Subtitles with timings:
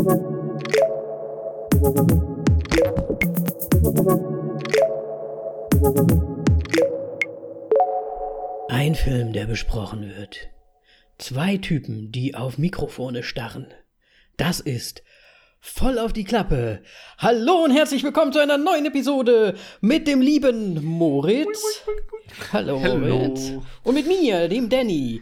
[0.00, 0.06] Ein
[8.94, 10.48] Film, der besprochen wird.
[11.18, 13.66] Zwei Typen, die auf Mikrofone starren.
[14.38, 15.02] Das ist
[15.60, 16.82] voll auf die Klappe.
[17.18, 21.84] Hallo und herzlich willkommen zu einer neuen Episode mit dem lieben Moritz.
[22.54, 23.52] Hallo Moritz.
[23.84, 25.20] Und mit mir, dem Danny.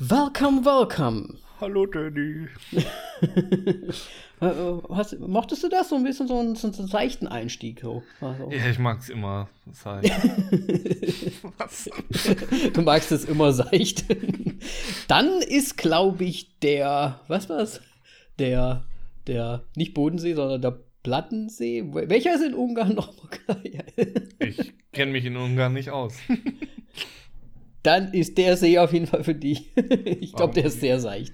[0.00, 1.43] Welcome, welcome.
[1.64, 2.48] Hallo Danny.
[4.40, 4.52] Äh,
[4.90, 7.80] hast, mochtest du das so ein bisschen so einen, so einen seichten Einstieg?
[7.80, 8.02] So.
[8.20, 8.50] Also.
[8.50, 10.02] Ja, ich mag's immer sein.
[11.56, 11.88] Was?
[12.74, 14.04] Du magst es immer seicht.
[15.06, 17.80] Dann ist, glaube ich, der, was war's?
[18.40, 18.84] Der,
[19.28, 21.84] der, nicht Bodensee, sondern der Plattensee.
[21.86, 23.30] Welcher ist in Ungarn nochmal?
[24.40, 26.14] Ich kenne mich in Ungarn nicht aus.
[27.84, 29.70] Dann ist der See auf jeden Fall für dich.
[30.20, 31.32] Ich glaube, der ist sehr seicht.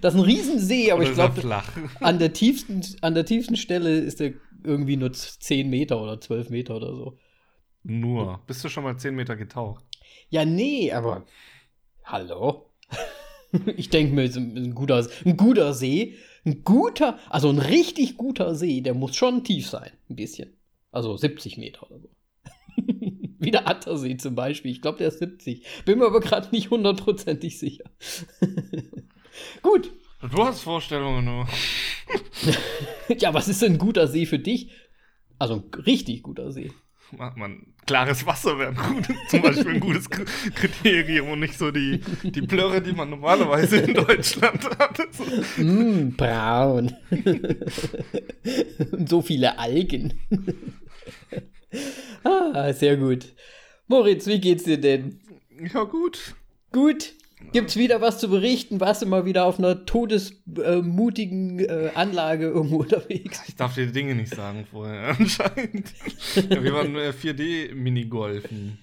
[0.00, 1.62] Das ist ein Riesensee, aber Oder ich glaube,
[2.00, 4.34] an, der tiefsten, an der tiefsten Stelle ist der
[4.64, 7.18] irgendwie nur 10 Meter oder 12 Meter oder so.
[7.84, 8.40] Nur.
[8.46, 9.84] Bist du schon mal 10 Meter getaucht?
[10.30, 11.24] Ja, nee, aber.
[12.04, 12.70] Hallo?
[13.76, 17.60] Ich denke mir, es ist ein, ein, guter, ein guter See, ein guter, also ein
[17.60, 20.56] richtig guter See, der muss schon tief sein, ein bisschen.
[20.90, 22.08] Also 70 Meter oder so.
[23.38, 24.70] Wie der Attersee zum Beispiel.
[24.70, 25.66] Ich glaube, der ist 70.
[25.84, 27.84] Bin mir aber gerade nicht hundertprozentig sicher.
[29.62, 29.92] Gut.
[30.30, 31.48] Du hast Vorstellungen nur.
[33.18, 34.70] Ja, was ist denn ein guter See für dich?
[35.38, 36.72] Also ein richtig guter See.
[37.16, 38.74] Man, man, klares Wasser wäre
[39.28, 43.94] zum Beispiel ein gutes Kriterium und nicht so die, die Plörre, die man normalerweise in
[43.94, 45.00] Deutschland hat.
[45.12, 45.62] So.
[45.62, 46.94] Mm, braun.
[48.92, 50.14] Und so viele Algen.
[52.24, 53.32] ah, sehr gut.
[53.86, 55.20] Moritz, wie geht's dir denn?
[55.72, 56.34] Ja, gut.
[56.72, 57.12] Gut.
[57.52, 58.80] Gibt's wieder was zu berichten?
[58.80, 63.42] Warst du mal wieder auf einer todesmutigen äh, Anlage irgendwo unterwegs?
[63.46, 65.92] Ich darf dir Dinge nicht sagen vorher, anscheinend.
[66.48, 68.78] Ja, wir waren äh, 4D-Minigolfen.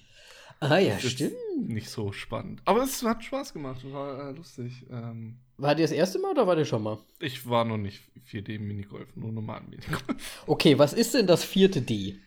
[0.59, 1.33] Ah ja, stimmt.
[1.67, 2.61] Nicht so spannend.
[2.65, 4.85] Aber es hat Spaß gemacht, war äh, lustig.
[4.91, 6.99] Ähm, War der das erste Mal oder war der schon mal?
[7.19, 8.01] ich war noch nicht
[8.31, 10.03] 4D-Minigolf, nur normal Minigolf.
[10.45, 12.19] Okay, was ist denn das vierte D?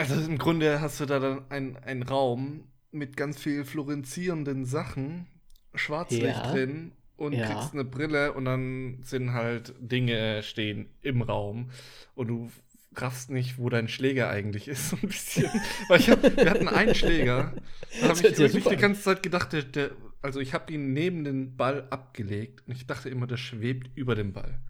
[0.00, 5.26] Also im Grunde hast du da dann einen Raum mit ganz viel fluoreszierenden Sachen,
[5.74, 6.52] Schwarzlicht Ja.
[6.52, 7.46] drin und Ja.
[7.46, 11.70] kriegst eine Brille und dann sind halt Dinge stehen im Raum
[12.14, 12.50] und du
[12.96, 15.48] raffst nicht, wo dein Schläger eigentlich ist, so ein bisschen.
[15.88, 17.54] Weil ich hab, wir hatten einen Schläger,
[18.00, 19.90] da habe ich wirklich die ganze Zeit gedacht, der, der,
[20.22, 24.14] also ich habe ihn neben den Ball abgelegt und ich dachte immer, der schwebt über
[24.14, 24.60] dem Ball.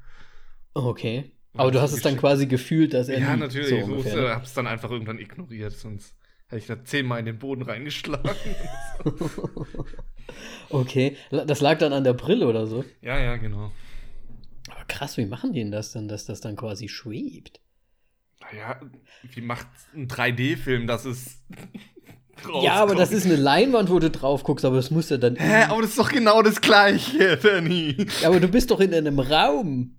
[0.75, 1.33] Okay.
[1.55, 3.19] Aber du das hast ist es dann quasi gefühlt, dass er.
[3.19, 3.69] Ja, liegt, natürlich.
[3.71, 4.35] So ich ungefähr, wusste, ne?
[4.35, 6.15] hab's dann einfach irgendwann ignoriert, sonst
[6.47, 8.31] hätte ich da zehnmal in den Boden reingeschlagen.
[10.69, 11.17] Okay.
[11.31, 12.85] Das lag dann an der Brille oder so.
[13.03, 13.73] ja, ja, genau.
[14.71, 17.61] Aber krass, wie machen die denn das dann, dass das dann quasi schwebt?
[18.41, 18.81] Naja,
[19.33, 21.43] wie macht ein 3D-Film, dass es.
[22.63, 25.37] Ja, aber das ist eine Leinwand, wo du drauf guckst, aber das muss ja dann.
[25.37, 28.07] Hä, aber das ist doch genau das Gleiche, Danny.
[28.23, 29.97] Ja, aber du bist doch in einem Raum.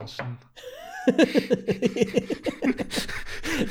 [0.00, 0.38] Willst du mich verarschen?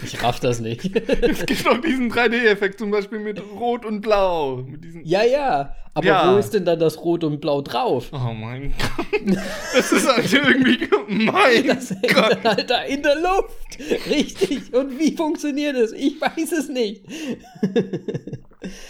[0.04, 0.86] Ich raff das nicht.
[1.22, 4.58] Es gibt doch diesen 3D-Effekt zum Beispiel mit Rot und Blau.
[4.58, 5.76] Mit diesen ja, ja.
[5.94, 6.34] Aber Ja.
[6.34, 8.10] wo ist denn dann das Rot und Blau drauf?
[8.12, 9.36] Oh mein Gott.
[9.74, 10.88] Das ist halt irgendwie.
[11.08, 12.44] Mein Das hängt Gott.
[12.44, 13.80] halt da in der Luft.
[14.08, 14.74] Richtig.
[14.74, 15.92] Und wie funktioniert es?
[15.94, 17.02] Ich weiß es nicht.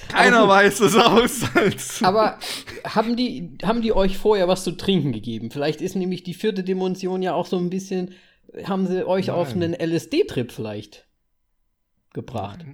[0.10, 2.04] Keiner Aber- weiß es aus als.
[2.04, 2.40] Aber
[2.86, 5.52] haben die, haben die euch vorher was zu trinken gegeben?
[5.52, 8.14] Vielleicht ist nämlich die vierte Dimension ja auch so ein bisschen.
[8.64, 9.76] Haben sie euch auf Nein.
[9.76, 11.08] einen LSD-Trip vielleicht
[12.14, 12.66] gebracht?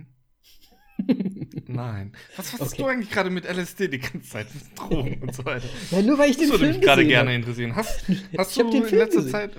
[1.68, 2.14] Nein.
[2.38, 2.78] Was hast Okay.
[2.78, 4.48] du eigentlich gerade mit LSD die ganze Zeit?
[4.76, 5.68] Drogen und so weiter.
[5.92, 7.76] Ja, nur weil ich den Das würde mich gerade gerne interessieren.
[7.76, 8.06] Hast,
[8.38, 9.32] hast du den in letzter gesehen.
[9.32, 9.52] Zeit.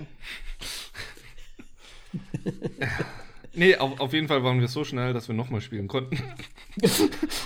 [3.55, 6.19] nee, auf, auf jeden Fall waren wir so schnell, dass wir nochmal spielen konnten.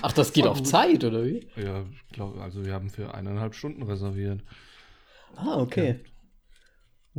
[0.03, 0.63] Ach, das geht auf.
[0.63, 1.49] Zeit, oder wie?
[1.57, 4.43] ja, ich glaube, also wir haben für eineinhalb Stunden reserviert.
[5.37, 6.01] Ah, okay.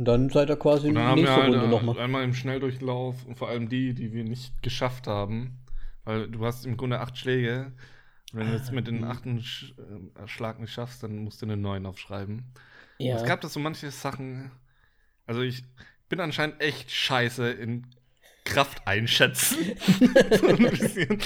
[0.00, 2.00] Und dann seid ihr quasi Und dann in haben wir nächste halt Runde äh, nochmal.
[2.00, 5.58] einmal im Schnelldurchlauf und vor allem die, die wir nicht geschafft haben.
[6.04, 7.72] Weil du hast im Grunde acht Schläge.
[8.32, 11.46] Und wenn du jetzt mit den achten Sch äh, Schlag nicht schaffst, dann musst du
[11.46, 12.44] einen neuen aufschreiben.
[12.96, 13.16] Ja.
[13.16, 14.50] Es gab da so manche Sachen.
[15.26, 15.64] Also ich
[16.08, 17.86] bin anscheinend echt scheiße in
[18.46, 19.58] Kraft einschätzen.
[20.30, 21.18] so ein bisschen.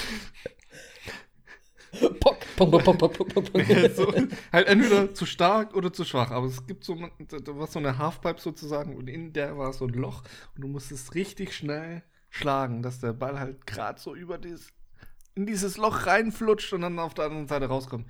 [2.55, 3.65] Pong, pong, pong, pong, pong, pong,
[3.95, 4.13] so,
[4.51, 6.31] halt entweder zu stark oder zu schwach.
[6.31, 6.95] Aber es gibt so,
[7.27, 10.23] da war so eine Halfpipe sozusagen und in der war so ein Loch
[10.55, 14.69] und du musstest richtig schnell schlagen, dass der Ball halt gerade so über dieses,
[15.35, 18.07] in dieses Loch reinflutscht und dann auf der anderen Seite rauskommt.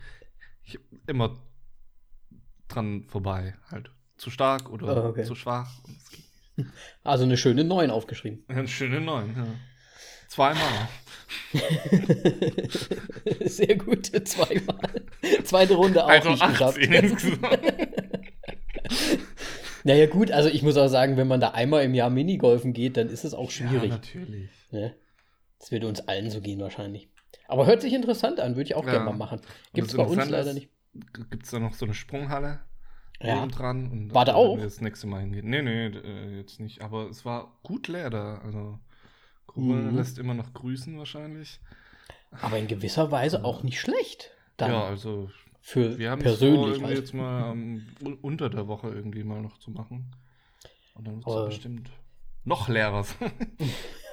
[0.63, 1.37] Ich immer
[2.67, 3.91] dran vorbei halt.
[4.17, 5.23] zu stark oder Oh, okay.
[5.23, 5.69] zu schwach.
[7.03, 8.43] Also eine schöne 9 aufgeschrieben.
[8.47, 9.45] Eine schöne 9, ja.
[10.27, 10.89] Zweimal.
[13.45, 15.05] Sehr gut, zweimal.
[15.43, 16.77] Zweite Runde auch Also nicht geschafft.
[16.79, 17.59] 18 insgesamt.
[19.83, 22.97] Naja, gut, also ich muss auch sagen, wenn man da einmal im Jahr Minigolfen geht,
[22.97, 23.91] dann ist es auch Ja, schwierig.
[23.91, 24.49] natürlich.
[24.71, 24.95] ne?
[25.59, 27.07] Das wird uns allen so gehen wahrscheinlich.
[27.47, 28.93] Aber hört sich interessant an, würde ich auch Ja.
[28.93, 29.41] gerne mal machen.
[29.73, 30.69] Gibt es bei uns leider ist, nicht.
[31.29, 32.61] Gibt es da noch so eine Sprunghalle
[33.21, 33.35] Ja.
[33.35, 33.91] nebendran?
[33.91, 34.57] Und War da auch?
[34.57, 35.47] wir Das nächste Mal hingehen.
[35.47, 36.81] Nee, nee, äh, jetzt nicht.
[36.81, 38.39] Aber es war gut leer da.
[38.43, 38.79] Also,
[39.55, 39.95] Gruppe Mhm.
[39.95, 41.59] lässt immer noch grüßen wahrscheinlich.
[42.41, 44.31] Aber in gewisser Weise auch nicht schlecht.
[44.57, 45.29] Dann ja, also
[45.61, 46.97] für wir haben es vor, persönlich halt.
[46.97, 50.11] jetzt mal un- unter der Woche irgendwie mal noch zu machen.
[50.93, 51.89] Und dann wird es bestimmt
[52.43, 53.31] noch leerer sein.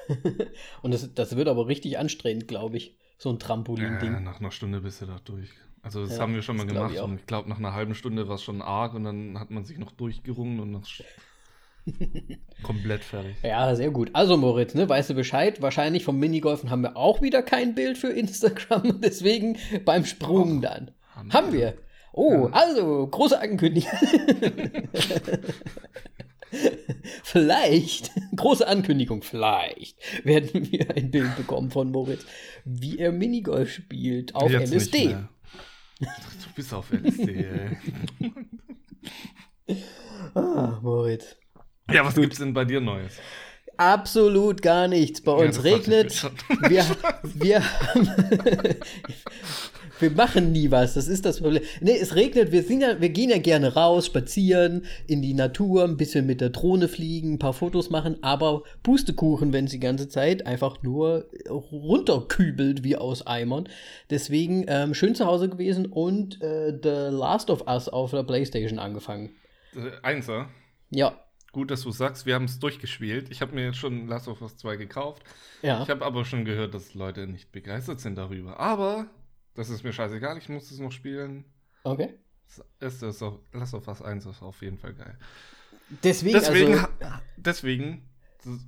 [0.81, 2.97] Und das, das wird aber richtig anstrengend, glaube ich.
[3.17, 4.23] So ein Ja, Trampolin-Ding.
[4.23, 5.49] nach einer Stunde bist du da durch.
[5.81, 7.93] Also das Ja, haben wir schon mal gemacht ich und ich glaube nach einer halben
[7.95, 10.85] Stunde war es schon arg und dann hat man sich noch durchgerungen und noch
[12.63, 13.35] komplett fertig.
[13.43, 14.09] Ja, sehr gut.
[14.13, 15.61] Also Moritz, ne, weißt du Bescheid?
[15.61, 19.01] Wahrscheinlich vom Minigolfen haben wir auch wieder kein Bild für Instagram.
[19.01, 20.69] Deswegen beim Sprung Doch.
[20.71, 20.91] dann.
[21.31, 21.75] Haben wir.
[22.13, 22.49] Oh, Ja.
[22.51, 23.91] also, große Ankündigung.
[27.23, 32.25] vielleicht, große Ankündigung, vielleicht werden wir ein Bild bekommen von Moritz,
[32.65, 35.15] wie er Minigolf spielt auf Jetzt LSD.
[35.99, 36.07] Du
[36.55, 37.77] bist auf LSD, ey.
[40.35, 41.35] Ah, Moritz.
[41.91, 43.19] Ja, was gibt's denn bei dir Neues?
[43.77, 45.21] Absolut gar nichts.
[45.21, 46.23] Bei uns regnet.
[46.69, 46.85] Wir,
[47.23, 47.61] wir,
[49.99, 50.93] wir machen nie was.
[50.93, 51.63] Das ist das Problem.
[51.81, 52.51] Nee, es regnet.
[52.51, 56.39] Wir, sind ja, wir gehen ja gerne raus, spazieren, in die Natur, ein bisschen mit
[56.39, 60.83] der Drohne fliegen, ein paar Fotos machen, aber Pustekuchen, wenn es die ganze Zeit einfach
[60.83, 63.67] nur runterkübelt wie aus Eimern.
[64.09, 68.77] Deswegen ähm, schön zu Hause gewesen und äh, The Last of Us auf der Playstation
[68.77, 69.35] angefangen.
[69.75, 70.49] Äh, Einser.
[70.91, 71.19] Ja,
[71.53, 73.29] Gut, dass du sagst, wir haben es durchgespielt.
[73.29, 75.23] Ich habe mir jetzt schon Last of Us 2 gekauft.
[75.61, 75.81] ja.
[75.83, 78.59] Ich habe aber schon gehört, dass Leute nicht begeistert sind darüber.
[78.59, 79.05] Aber
[79.53, 81.45] das ist mir scheißegal, ich muss es noch spielen.
[81.83, 82.15] Okay.
[82.79, 83.21] Es ist
[83.53, 85.17] Last of Us 1 ist auf jeden Fall geil.
[86.03, 86.87] Deswegen, Deswegen, also,
[87.37, 88.09] deswegen,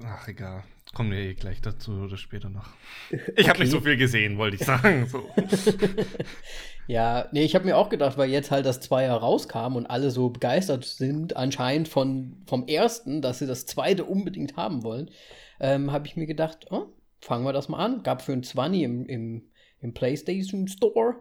[0.05, 0.63] ach egal,
[0.93, 2.67] kommen wir eh gleich dazu oder später noch.
[3.35, 5.07] Ich habe nicht so viel gesehen, wollte ich sagen.
[5.07, 5.29] So.
[6.87, 10.11] Ja, nee, ich habe mir auch gedacht, weil jetzt halt das Zweier rauskam und alle
[10.11, 15.09] so begeistert sind, anscheinend von, vom ersten, dass sie das zweite unbedingt haben wollen,
[15.59, 18.03] ähm, habe ich mir gedacht, oh, fangen wir das mal an.
[18.03, 19.49] Gab für ein 20 im, im,
[19.79, 21.15] im PlayStation Store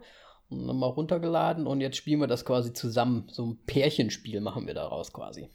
[0.49, 3.27] und dann mal runtergeladen und jetzt spielen wir das quasi zusammen.
[3.31, 5.49] So ein Pärchenspiel machen wir daraus quasi.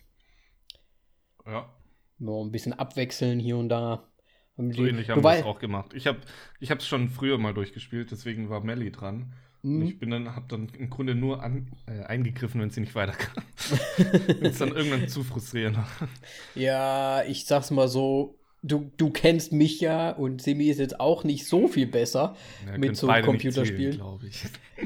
[1.47, 1.73] Ja,
[2.21, 4.09] Nur ein bisschen abwechseln hier und da.
[4.57, 5.93] so ähnlich haben wir es auch gemacht.
[5.95, 6.21] Ich habe
[6.61, 9.33] es schon früher mal durchgespielt, deswegen war Melly dran.
[9.63, 9.83] Und Mhm.
[9.83, 13.43] ich bin dann, habe dann im Grunde nur an, äh, eingegriffen, wenn sie nicht weiterkam.
[13.99, 15.89] wenn es dann irgendwann zu frustrierend war.
[16.55, 21.25] Ja, ich sag's mal so, du, du kennst mich ja und Simi ist jetzt auch
[21.25, 22.37] nicht so viel besser
[22.67, 23.93] Ja, mit so Computerspielen.
[23.97, 24.45] glaube ich.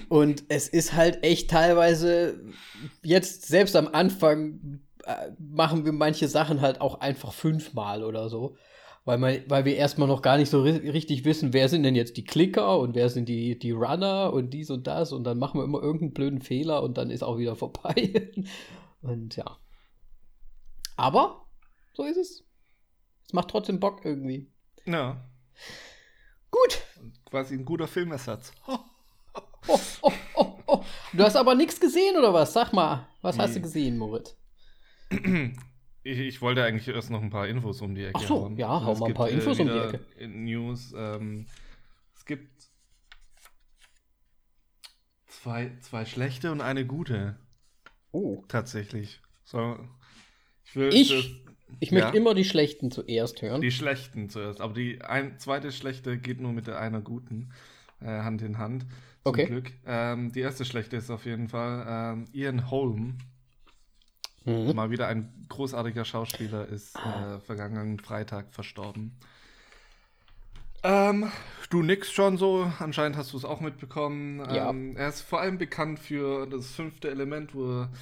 [0.08, 2.40] Und es ist halt echt teilweise,
[3.02, 8.56] jetzt selbst am Anfang äh, machen wir manche Sachen halt auch einfach fünfmal oder so.
[9.06, 11.94] Weil, man, weil wir erstmal noch gar nicht so ri richtig wissen, wer sind denn
[11.94, 15.12] jetzt die Klicker und wer sind die, die Runner und dies und das.
[15.12, 18.30] Und dann machen wir immer irgendeinen blöden Fehler und dann ist auch wieder vorbei.
[19.02, 19.58] und ja.
[20.96, 21.44] Aber
[21.92, 22.44] so ist es.
[23.26, 24.50] Es macht trotzdem Bock irgendwie.
[24.86, 25.24] Ja,
[26.50, 26.82] Gut.
[27.26, 28.52] quasi ein guter Filmersatz.
[28.66, 30.84] Oh, oh, oh, oh.
[31.12, 32.52] Du hast aber nichts gesehen oder was?
[32.52, 33.56] Sag mal, was hast Nee.
[33.56, 34.36] du gesehen, Moritz?
[35.10, 38.56] Ich, ich wollte eigentlich erst noch ein paar Infos um die Ecke Ach so, hauen.
[38.58, 40.28] ja, hau Es mal ein gibt, paar Infos um die Ecke.
[40.28, 40.92] News.
[40.96, 41.46] Ähm,
[42.14, 42.68] es gibt
[45.26, 47.36] zwei, zwei schlechte und eine gute,
[48.12, 48.42] Oh.
[48.48, 49.20] tatsächlich.
[49.44, 49.78] So,
[50.64, 51.08] ich will Ich?
[51.08, 51.24] das-
[51.80, 52.14] Ich möchte Ja.
[52.14, 53.60] immer die schlechten zuerst hören.
[53.60, 57.50] die schlechten zuerst, aber die ein, zweite schlechte geht nur mit der einer guten
[58.00, 58.82] äh, Hand in Hand.
[58.82, 58.90] Zum
[59.24, 59.46] Okay.
[59.46, 59.72] Glück.
[59.86, 63.18] Ähm, die erste schlechte ist auf jeden Fall ähm, Ian Holm.
[64.44, 64.74] Mhm.
[64.74, 69.12] Mal wieder ein großartiger Schauspieler ist äh, vergangenen Freitag verstorben.
[70.82, 71.30] Ähm,
[71.70, 74.40] du nix schon so, anscheinend hast du es auch mitbekommen.
[74.50, 74.70] Ja.
[74.70, 77.92] Ähm, er ist vor allem bekannt für das fünfte Element, wo er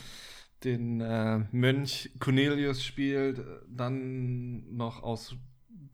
[0.65, 3.45] den äh, Mönch Cornelius spielt.
[3.69, 5.37] Dann noch aus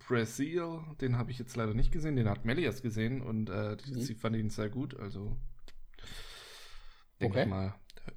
[0.06, 3.92] Brasil, den habe ich jetzt leider nicht gesehen, den hat Melias gesehen und äh, die,
[3.92, 4.00] Mhm.
[4.00, 5.36] sie fand ihn sehr gut, also
[7.20, 7.42] denke Okay.
[7.44, 7.74] ich mal,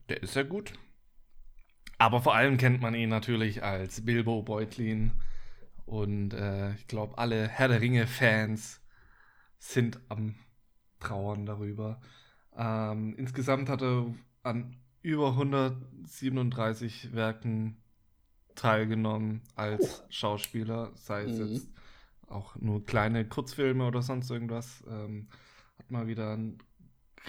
[0.09, 0.73] der ist sehr gut.
[2.01, 5.11] Aber vor allem kennt man ihn natürlich als Bilbo Beutlin.
[5.85, 8.81] Und äh, ich glaube, alle Herr der Ringe-Fans
[9.59, 10.33] sind am
[10.99, 12.01] Trauern darüber.
[12.55, 14.07] Ähm, insgesamt hat er
[14.41, 17.77] an über 137 Werken
[18.55, 21.47] teilgenommen als Schauspieler, sei es Mhm.
[21.53, 21.69] jetzt
[22.29, 24.83] auch nur kleine Kurzfilme oder sonst irgendwas.
[24.89, 25.29] Ähm,
[25.77, 26.57] hat mal wieder ein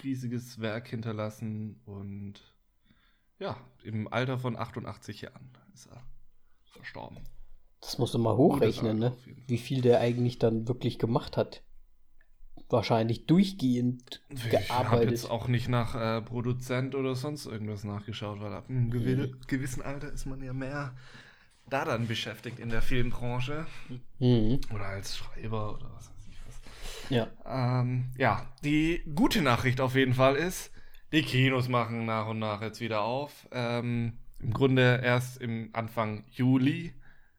[0.03, 2.52] riesiges Werk hinterlassen und
[3.43, 6.03] ja, im Alter von 88 Jahren ist er
[6.73, 7.19] verstorben.
[7.81, 9.17] Das musst du mal hochrechnen, ne?
[9.49, 11.63] Wie viel der eigentlich dann wirklich gemacht hat.
[12.69, 15.11] Wahrscheinlich durchgehend Ich habe gearbeitet.
[15.11, 19.83] jetzt auch nicht nach äh, Produzent oder sonst irgendwas nachgeschaut, weil ab einem gewi gewissen
[19.83, 20.95] Alter ist man ja mehr
[21.69, 23.67] da dann beschäftigt in der Filmbranche
[24.21, 24.61] Mhm.
[24.73, 26.61] oder als Schreiber oder was weiß ich was.
[27.11, 27.29] Ja.
[27.45, 30.71] Ähm, ja, die gute Nachricht auf jeden Fall ist,
[31.13, 33.47] die Kinos machen nach und nach jetzt wieder auf.
[33.53, 36.95] Ähm, Im Grunde erst im Anfang Juli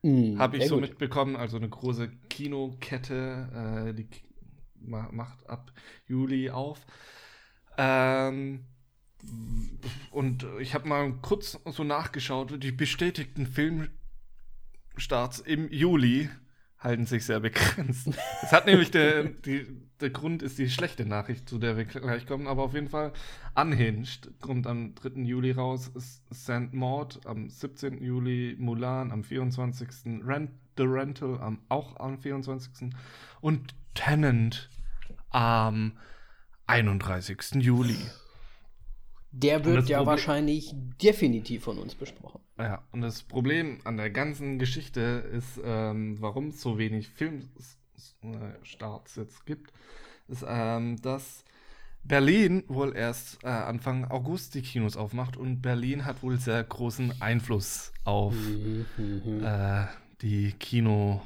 [0.06, 0.38] Mhm.
[0.38, 0.90] habe ich so gut.
[0.90, 4.08] mitbekommen, also eine große Kinokette, äh, die
[4.82, 5.72] macht ab
[6.08, 6.86] Juli auf.
[7.78, 8.66] Ähm,
[10.12, 16.30] und ich habe mal kurz so nachgeschaut, die bestätigten Filmstarts im Juli
[16.84, 18.10] halten sich sehr begrenzt.
[18.44, 19.66] Es hat nämlich der, die,
[20.02, 23.14] der Grund ist die schlechte Nachricht, zu der wir gleich kommen, aber auf jeden Fall
[23.56, 25.22] Unhinged kommt am 3.
[25.22, 26.74] Juli raus, S- St.
[26.74, 28.04] Maud am 17.
[28.04, 29.88] Juli, Mulan am 24.
[30.26, 32.90] Rent, The Rental am, auch am 24.
[33.42, 34.70] und Tenant
[35.30, 35.98] am
[36.68, 37.64] 31.
[37.64, 37.98] Juli.
[39.32, 42.42] Der wird ja Problem- wahrscheinlich definitiv von uns besprochen.
[42.58, 49.16] Ja, und das Problem an der ganzen Geschichte ist, ähm, warum es so wenig Filmstarts
[49.16, 49.74] jetzt gibt,
[50.28, 51.44] ist, ähm, dass
[52.04, 57.22] Berlin wohl erst äh, Anfang August die Kinos aufmacht und Berlin hat wohl sehr großen
[57.22, 58.86] Einfluss auf Mhm,
[59.44, 59.86] äh,
[60.22, 61.26] die Kinobranche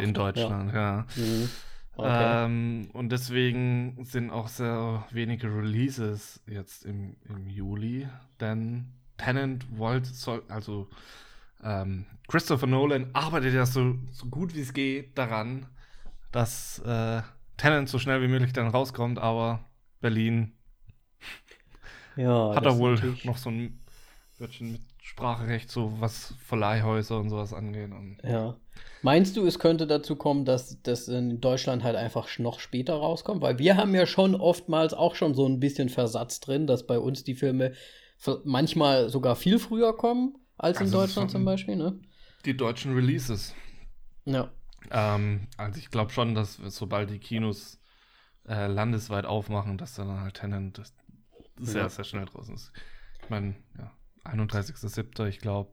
[0.00, 1.06] in Deutschland, ja.
[1.16, 1.48] mhm.
[1.98, 2.44] Okay.
[2.44, 8.06] Ähm, und deswegen sind auch sehr wenige Releases jetzt im, im Juli,
[8.38, 10.88] denn Tenant wollte, soll, also
[11.62, 15.66] ähm, Christopher Nolan arbeitet ja so, so gut wie es geht daran,
[16.32, 17.22] dass äh,
[17.56, 19.64] Tenant so schnell wie möglich dann rauskommt, aber
[20.00, 20.52] Berlin
[22.16, 23.80] ja, hat er wohl noch so ein
[24.38, 27.90] Wörtchen mit Spracherecht, so was Verleihhäuser und sowas angeht.
[27.92, 28.56] Und Ja.
[29.02, 33.40] Meinst du, es könnte dazu kommen, dass das in Deutschland halt einfach noch später rauskommt?
[33.40, 36.98] Weil wir haben ja schon oftmals auch schon so ein bisschen Versatz drin, dass bei
[36.98, 37.72] uns die Filme
[38.44, 41.98] manchmal sogar viel früher kommen als in Also das Deutschland zum Beispiel, ne?
[42.44, 43.54] die deutschen Releases.
[44.24, 44.50] Ja.
[44.90, 47.80] Ähm, also ich glaube schon, dass sobald die Kinos
[48.48, 50.80] äh, landesweit aufmachen, dass dann halt Tenant
[51.58, 51.88] sehr, Ja.
[51.88, 52.72] sehr schnell draußen ist.
[53.22, 53.90] Ich meine, ja,
[54.24, 55.70] 31.07., ich glaube,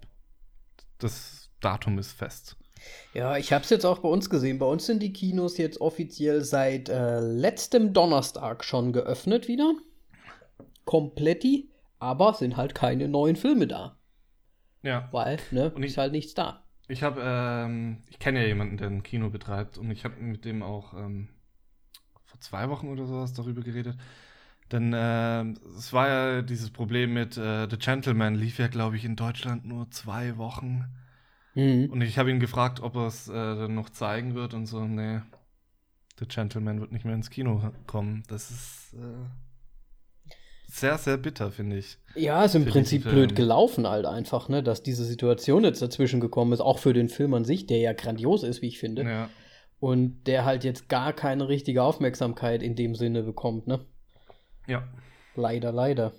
[0.98, 2.58] das Datum ist fest.
[3.14, 4.60] Ja, ich habe es jetzt auch bei uns gesehen.
[4.60, 9.74] Bei uns sind die Kinos jetzt offiziell seit äh, letztem Donnerstag schon geöffnet wieder.
[10.86, 11.70] Kompletti,
[12.04, 13.98] aber sind halt keine neuen Filme da.
[14.84, 16.64] Ja, Weil, ne, Und ich- ist halt nichts da.
[16.90, 20.44] ich habe, ähm, ich kenne ja jemanden, der ein Kino betreibt und ich habe mit
[20.46, 21.30] dem auch ähm,
[22.26, 23.98] vor zwei Wochen oder sowas darüber geredet.
[24.72, 29.06] Denn ähm, es war ja dieses Problem mit äh, The Gentleman, lief ja, glaube ich,
[29.06, 30.86] in Deutschland nur zwei Wochen.
[31.54, 31.90] Mhm.
[31.92, 34.84] Und ich habe ihn gefragt, ob er es äh, dann noch zeigen wird und so,
[34.86, 35.22] nee,
[36.20, 38.24] The Gentleman wird nicht mehr ins Kino kommen.
[38.28, 39.26] Das ist äh,
[40.74, 41.98] sehr, sehr bitter, finde ich.
[42.16, 46.52] Ja, ist im Prinzip blöd gelaufen halt einfach, ne, dass diese Situation jetzt dazwischen gekommen
[46.52, 49.04] ist, auch für den Film an sich, der ja grandios ist, wie ich finde.
[49.04, 49.30] Ja,
[49.80, 53.86] Und der halt jetzt gar keine richtige Aufmerksamkeit in dem Sinne bekommt, ne?
[54.68, 54.88] ja.
[55.36, 56.14] Leider, leider.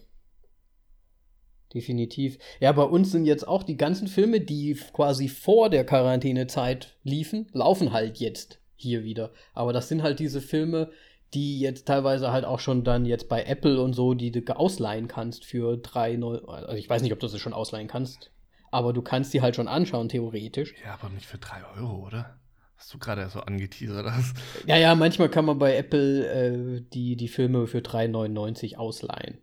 [1.72, 2.38] Definitiv.
[2.60, 7.48] Ja, bei uns sind jetzt auch die ganzen Filme, die quasi vor der Quarantänezeit liefen,
[7.52, 9.32] laufen halt jetzt hier wieder.
[9.52, 10.90] Aber das sind halt diese Filme,
[11.32, 15.08] die jetzt teilweise halt auch schon dann jetzt bei Apple und so, die du ausleihen
[15.08, 18.30] kannst für drei, neu also ich weiß nicht, ob du sie schon ausleihen kannst,
[18.70, 20.74] aber du kannst die halt schon anschauen, theoretisch.
[20.84, 22.38] Ja, aber nicht für drei Euro, oder?
[22.76, 24.36] Was du gerade so angeteasert hast.
[24.66, 29.38] Ja, ja, manchmal kann man bei Apple äh, die, die Filme für 3,99 ausleihen.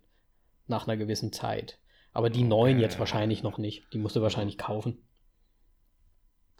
[0.66, 1.78] Nach einer gewissen Zeit.
[2.12, 3.84] Aber die neuen jetzt wahrscheinlich noch nicht.
[3.92, 4.98] Die musst du wahrscheinlich kaufen.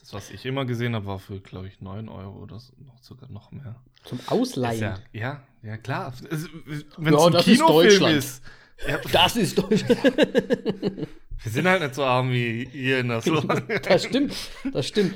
[0.02, 2.99] Das, was ich immer gesehen habe, war für, glaube ich, 9 Euro oder so, noch
[3.02, 3.76] sogar noch mehr.
[4.04, 4.80] Zum Ist Ausleihen.
[4.80, 6.12] ja, ja, ja, klar.
[6.28, 8.16] Wenn es Ja, ein das ist Kinofilm Deutschland.
[8.16, 8.42] ist.
[8.88, 9.85] Ja, Das ist Deutsch.
[9.88, 13.78] wir sind halt nicht so arm wie ihr in der Slowakei.
[13.78, 14.35] das stimmt.
[14.73, 15.14] Das stimmt.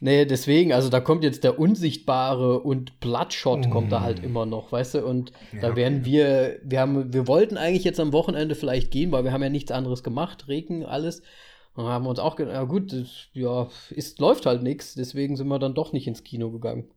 [0.00, 4.70] Nee, deswegen, also da kommt jetzt der Unsichtbare und Bloodshot kommt da halt immer noch,
[4.72, 5.06] weißt du?
[5.06, 9.10] Und Ja, da werden wir, wir haben, wir wollten eigentlich jetzt am Wochenende vielleicht gehen,
[9.12, 11.22] weil wir haben ja nichts anderes gemacht, Regen, alles.
[11.76, 15.48] Und haben uns auch gedacht, ja gut, das, ja, ist, läuft halt nichts, deswegen sind
[15.48, 16.88] wir dann doch nicht ins Kino gegangen.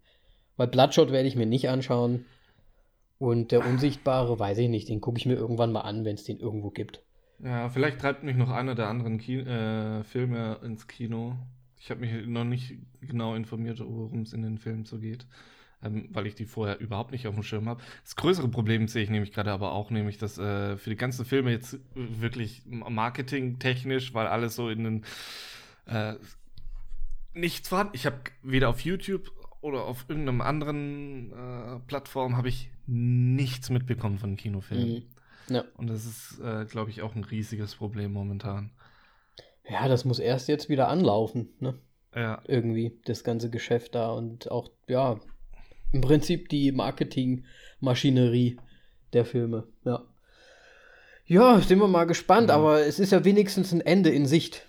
[0.56, 2.26] Weil Bloodshot werde ich mir nicht anschauen.
[3.18, 6.24] Und der Unsichtbare, weiß ich nicht, den gucke ich mir irgendwann mal an, wenn es
[6.24, 7.04] den irgendwo gibt.
[7.44, 11.36] Ja, vielleicht treibt mich noch einer der anderen Ki äh, Filme ins Kino.
[11.78, 15.26] Ich habe mich noch nicht genau informiert, worum es in den Filmen so geht,
[15.84, 17.82] ähm, weil ich die vorher überhaupt nicht auf dem Schirm habe.
[18.04, 21.26] Das größere Problem sehe ich nämlich gerade aber auch, nämlich, dass äh, für die ganzen
[21.26, 25.06] Filme jetzt wirklich marketingtechnisch, weil alles so in den
[25.86, 26.16] äh,
[27.34, 27.94] nichts vorhanden.
[27.96, 29.32] Ich habe weder auf YouTube
[29.62, 35.06] oder auf irgendeinem anderen äh, Plattform habe ich nichts mitbekommen von Kinofilmen.
[35.48, 35.56] Mhm.
[35.56, 35.64] Ja.
[35.78, 38.72] Und das ist, äh, glaube ich, auch ein riesiges Problem momentan.
[39.68, 41.76] ja, das muss erst jetzt wieder anlaufen, ne?
[42.16, 45.20] Ja, Irgendwie, das ganze Geschäft da und auch, ja,
[45.92, 48.58] im Prinzip die Marketingmaschinerie
[49.14, 50.04] der Filme, ja.
[51.26, 52.56] Ja, sind wir mal gespannt, Ja.
[52.56, 54.68] aber es ist ja wenigstens ein Ende in Sicht.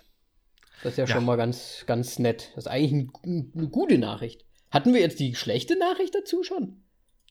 [0.83, 1.13] Das ist ja, Ja.
[1.13, 2.51] schon mal ganz, ganz nett.
[2.55, 4.45] Das ist eigentlich ein, eine gute Nachricht.
[4.69, 6.77] Hatten wir jetzt die schlechte Nachricht dazu schon?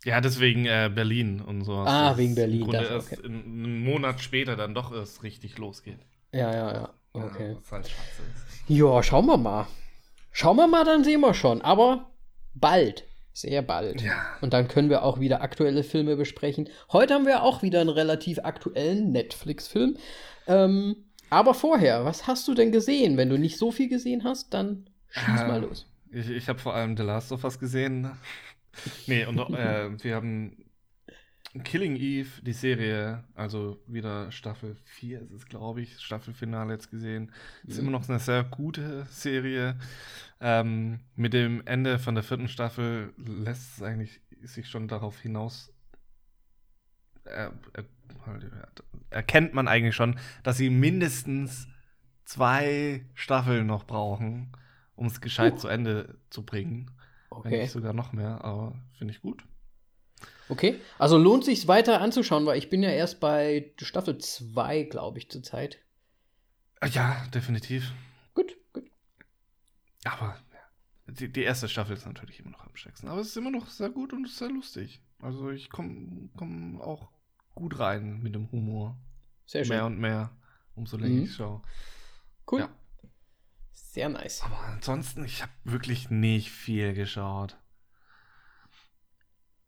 [0.02, 1.74] ja deswegen äh, Berlin und so.
[1.74, 3.26] Ah, wegen Berlin, Im Grunde das, erst okay.
[3.26, 5.98] in, einen Monat später dann doch erst richtig losgeht.
[6.32, 6.94] Ja, ja, ja.
[7.12, 7.50] Okay.
[7.52, 8.68] Ja, was halt scheiße ist.
[8.68, 9.66] Ja, schauen wir mal.
[10.32, 11.60] Schauen wir mal, dann sehen wir schon.
[11.60, 12.10] Aber
[12.54, 13.04] bald.
[13.40, 14.02] Sehr bald.
[14.02, 14.14] Ja.
[14.40, 16.68] Und dann können wir auch wieder aktuelle Filme besprechen.
[16.92, 19.96] Heute haben wir auch wieder einen relativ aktuellen Netflix-Film.
[20.46, 20.96] Ähm,
[21.30, 23.16] aber vorher, was hast du denn gesehen?
[23.16, 25.86] Wenn du nicht so viel gesehen hast, dann schieß mal los.
[26.10, 28.10] Ich, ich habe vor allem The Last of Us gesehen.
[29.06, 30.64] nee, und äh, wir haben
[31.64, 37.32] Killing Eve, die Serie, also wieder Staffel 4 ist es, glaube ich, Staffelfinale jetzt gesehen.
[37.66, 37.88] Ist Mhm.
[37.88, 39.76] immer noch eine sehr gute Serie.
[40.40, 45.72] Ähm, mit dem Ende von der vierten Staffel lässt es eigentlich sich schon darauf hinaus.
[47.24, 47.84] Äh, äh,
[49.10, 51.68] erkennt man eigentlich schon, dass sie mindestens
[52.24, 54.52] zwei Staffeln noch brauchen,
[54.94, 55.58] um es gescheit Uh.
[55.58, 56.90] zu Ende zu bringen.
[57.42, 57.58] Wenn Okay.
[57.58, 59.44] nicht sogar noch mehr, aber finde ich gut.
[60.48, 60.80] Okay.
[60.98, 65.30] Also lohnt sich weiter anzuschauen, weil ich bin ja erst bei Staffel 2, glaube ich,
[65.30, 65.78] zurzeit.
[66.92, 67.92] Ja, definitiv.
[70.04, 73.08] Aber ja, die, die erste Staffel ist natürlich immer noch am stärksten.
[73.08, 75.02] Aber es ist immer noch sehr gut und sehr lustig.
[75.20, 77.10] Also ich komme komm auch
[77.54, 78.96] gut rein mit dem Humor.
[79.46, 79.76] Sehr schön.
[79.76, 80.30] Mehr und mehr,
[80.74, 81.22] umso länger Mhm.
[81.24, 81.62] ich schaue.
[82.50, 82.60] cool.
[82.60, 82.68] Ja.
[83.72, 84.42] Sehr nice.
[84.42, 87.56] Aber ansonsten, ich habe wirklich nicht viel geschaut.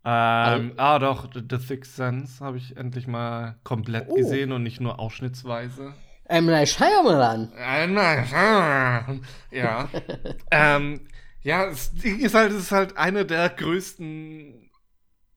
[0.04, 4.14] Ähm, ah doch, The, The Sixth Sense habe ich endlich mal komplett Oh.
[4.16, 5.94] gesehen und nicht nur ausschnittsweise.
[6.28, 7.52] Ähm, Night Shyamalan.
[7.56, 9.88] Äh, nein, ja.
[10.50, 11.06] ähm,
[11.42, 14.70] ja, das Ding ist halt, es ist halt einer der größten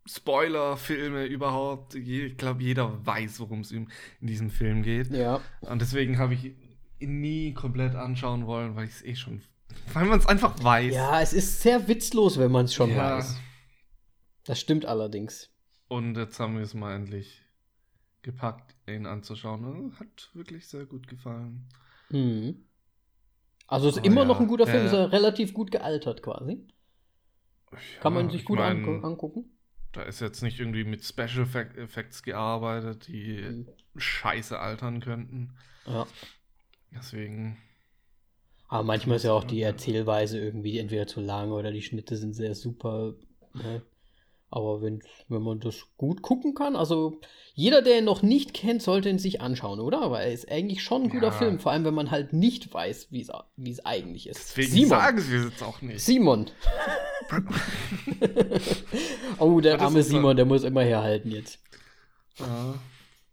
[0.05, 1.95] Spoiler-Filme überhaupt.
[1.95, 3.89] Ich glaube, jeder weiß, worum es in,
[4.21, 5.11] in diesem Film geht.
[5.11, 5.41] Ja.
[5.61, 6.53] Und deswegen habe ich
[6.99, 9.41] ihn nie komplett anschauen wollen, weil ich es eh schon.
[9.93, 10.93] Weil man es einfach weiß.
[10.93, 13.17] Ja, es ist sehr witzlos, wenn man es schon Ja.
[13.17, 13.35] weiß.
[14.45, 15.49] Das stimmt allerdings.
[15.87, 17.41] Und jetzt haben wir es mal endlich
[18.21, 19.93] gepackt, ihn anzuschauen.
[19.99, 21.67] Hat wirklich sehr gut gefallen.
[22.09, 22.65] Mhm.
[23.67, 24.99] Also ist Aber immer ja, noch ein guter Film, ja, ist ja.
[25.05, 26.67] er relativ gut gealtert quasi.
[27.99, 29.45] Kann man Ja, sich ich gut mein, angu angucken.
[29.91, 33.67] Da ist jetzt nicht irgendwie mit Special Effect- Effects gearbeitet, die Mhm.
[33.95, 35.55] scheiße altern könnten.
[35.87, 36.05] Ja.
[36.91, 37.57] Deswegen.
[38.67, 42.33] Aber manchmal ist ja auch die Erzählweise irgendwie entweder zu lang oder die Schnitte sind
[42.33, 43.13] sehr super.
[43.53, 43.81] Ne?
[44.51, 47.19] Aber wenn, wenn man das gut gucken kann, also
[47.55, 50.11] jeder, der ihn noch nicht kennt, sollte ihn sich anschauen, oder?
[50.11, 51.31] Weil er ist eigentlich schon ein guter Ja.
[51.31, 54.51] Film, vor allem wenn man halt nicht weiß, wie es eigentlich ist.
[54.57, 54.89] Deswegen Simon.
[54.89, 55.99] sagen sie es jetzt auch nicht.
[55.99, 56.49] Simon.
[59.39, 61.59] oh, der arme so- Simon, der muss immer herhalten jetzt.
[62.39, 62.75] Ja.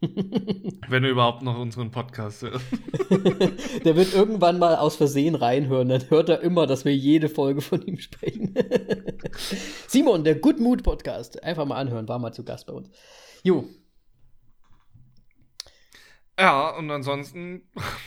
[0.89, 2.61] Wenn er überhaupt noch unseren Podcast hört.
[3.85, 7.61] Der wird irgendwann mal aus Versehen reinhören, dann hört er immer, dass wir jede Folge
[7.61, 8.55] von ihm sprechen.
[9.87, 11.43] Simon, der Good Mood Podcast.
[11.45, 12.91] Einfach mal anhören, war mal zu Gast bei uns.
[13.45, 13.65] Jo,
[16.39, 17.63] Ja, und ansonsten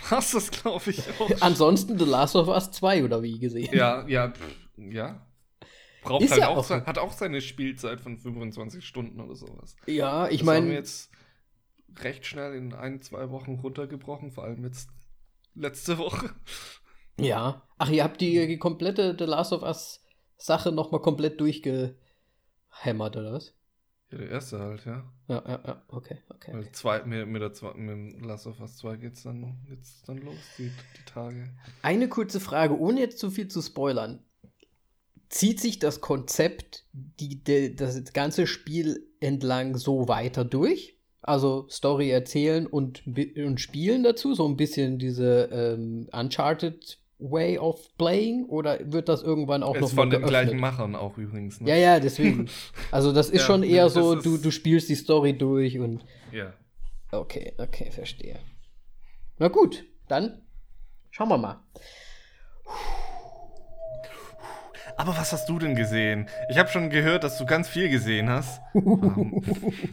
[0.10, 1.29] war es das, glaube ich, auch.
[1.41, 3.73] ansonsten The Last of Us 2 oder wie gesehen.
[3.73, 5.25] Ja, ja, pff, ja.
[6.03, 9.36] Braucht Ist halt ja auch, auch sein- hat auch seine Spielzeit von 25 Stunden oder
[9.36, 9.75] sowas.
[9.88, 11.10] Ja, ich meine, jetzt
[12.03, 14.89] recht schnell in ein, zwei Wochen runtergebrochen, vor allem jetzt
[15.53, 16.29] letzte Woche.
[17.19, 17.63] ja.
[17.77, 20.01] Ach, ihr habt die, die komplette The Last of Us
[20.38, 21.95] Sache nochmal komplett durchgehämmert,
[23.15, 23.53] oder was?
[24.12, 25.12] Ja, der erste halt, ja.
[25.27, 26.53] Ja, ja, ja, okay, okay.
[26.53, 26.71] Weil okay.
[26.73, 30.17] zwei, mit, mit, der zwei, mit dem Last of Us 2 geht's dann, geht's dann
[30.17, 31.55] los, die, die Tage.
[31.81, 34.23] Eine kurze Frage, ohne jetzt zu viel zu spoilern.
[35.29, 40.94] Zieht sich das Konzept, die, de, das ganze Spiel entlang so weiter durch?
[41.27, 47.97] Also Story erzählen und, und spielen dazu, so ein bisschen diese ähm, Uncharted Way of
[47.97, 51.61] Playing oder wird das irgendwann auch Ist noch von den gleichen Machern auch übrigens.
[51.61, 51.69] Ne?
[51.69, 52.47] Ja, ja, deswegen.
[52.91, 56.05] Also das ist Ja, schon nee, eher so, du, du spielst die Story durch und
[56.31, 56.53] ja.
[57.11, 58.38] okay, okay, verstehe.
[59.39, 60.41] Na gut, dann
[61.09, 61.59] schauen wir mal.
[64.97, 66.27] Aber was hast du denn gesehen?
[66.49, 68.62] Ich habe schon gehört, dass du ganz viel gesehen hast.
[68.73, 69.43] Ähm,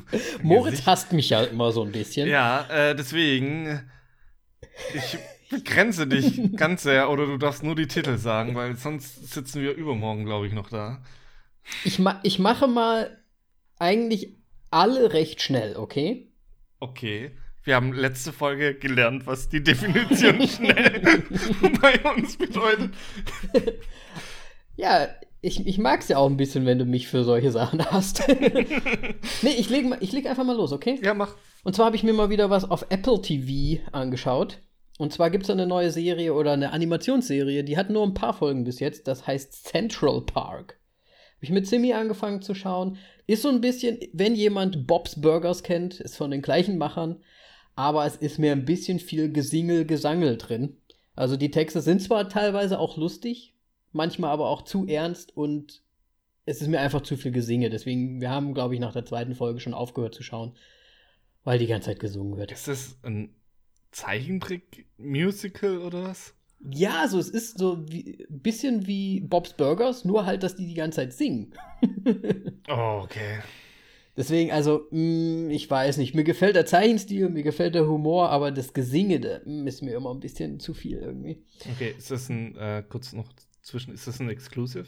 [0.42, 2.28] Moritz Gesicht- hasst mich ja immer so ein bisschen.
[2.28, 3.90] Ja, äh, deswegen.
[4.94, 5.18] Ich
[5.50, 9.74] begrenze dich ganz sehr, oder du darfst nur die Titel sagen, weil sonst sitzen wir
[9.74, 11.02] übermorgen, glaube ich, noch da.
[11.84, 13.18] Ich, ma ich mache mal
[13.78, 14.36] eigentlich
[14.70, 16.32] alle recht schnell, okay?
[16.80, 17.32] Okay.
[17.64, 21.22] Wir haben letzte Folge gelernt, was die Definition schnell
[21.80, 22.90] bei uns bedeutet.
[24.82, 25.06] Ja,
[25.42, 28.28] ich, ich mag es ja auch ein bisschen, wenn du mich für solche Sachen hast.
[29.42, 30.98] nee, ich leg, ich leg einfach mal los, okay?
[31.04, 31.36] Ja, mach.
[31.62, 34.58] Und zwar habe ich mir mal wieder was auf Apple TV angeschaut.
[34.98, 38.34] Und zwar gibt es eine neue Serie oder eine Animationsserie, die hat nur ein paar
[38.34, 39.06] Folgen bis jetzt.
[39.06, 40.80] Das heißt Central Park.
[41.36, 42.98] Habe ich mit Simi angefangen zu schauen.
[43.28, 47.22] Ist so ein bisschen, wenn jemand Bob's Burgers kennt, ist von den gleichen Machern.
[47.76, 50.76] Aber es ist mir ein bisschen viel Gesingel, Gesangel drin.
[51.14, 53.52] Also die Texte sind zwar teilweise auch lustig,
[53.92, 55.82] manchmal aber auch zu ernst und
[56.44, 57.70] es ist mir einfach zu viel Gesinge.
[57.70, 60.56] Deswegen, wir haben, glaube ich, nach der zweiten Folge schon aufgehört zu schauen,
[61.44, 62.52] weil die ganze Zeit gesungen wird.
[62.52, 63.34] Ist das ein
[63.92, 66.34] Zeichentrick-Musical oder was?
[66.70, 70.74] Ja, also es ist so ein bisschen wie Bob's Burgers, nur halt, dass die die
[70.74, 71.54] ganze Zeit singen.
[72.68, 73.40] Oh, okay.
[74.16, 78.52] Deswegen, also, mh, ich weiß nicht, mir gefällt der Zeichenstil, mir gefällt der Humor, aber
[78.52, 81.42] das Gesinge da, mh, ist mir immer ein bisschen zu viel irgendwie.
[81.74, 84.86] Okay, ist das ein, äh, kurz noch zwischen, ist das ein Exclusive?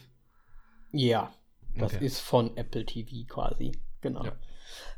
[0.93, 1.33] Ja,
[1.77, 2.07] das Okay.
[2.07, 4.25] ist von Apple TV quasi, genau.
[4.25, 4.37] Ja.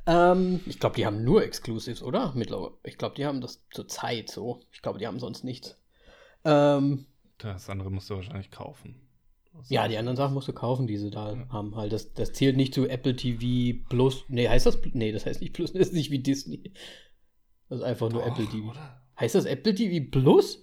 [0.06, 2.32] Ähm, ich glaube, die haben nur Exclusives, oder?
[2.34, 2.74] Mittlerweile.
[2.84, 4.60] Ich glaube, die haben das zur Zeit so.
[4.72, 5.80] Ich glaube, die haben sonst nichts.
[6.44, 7.06] Ähm,
[7.38, 9.00] Das andere musst du wahrscheinlich kaufen.
[9.68, 11.48] Ja, die anderen Sachen musst du kaufen, die sie da Ja.
[11.48, 11.74] haben.
[11.76, 14.24] Halt, das, das zählt nicht zu Apple TV Plus.
[14.28, 14.78] Nee, heißt das?
[14.92, 15.72] Nee, das heißt nicht Plus.
[15.74, 16.72] Das ist nicht wie Disney.
[17.68, 18.70] Das ist einfach nur Doch, Apple TV.
[18.70, 19.02] Oder?
[19.18, 20.62] Heißt das Apple TV Plus?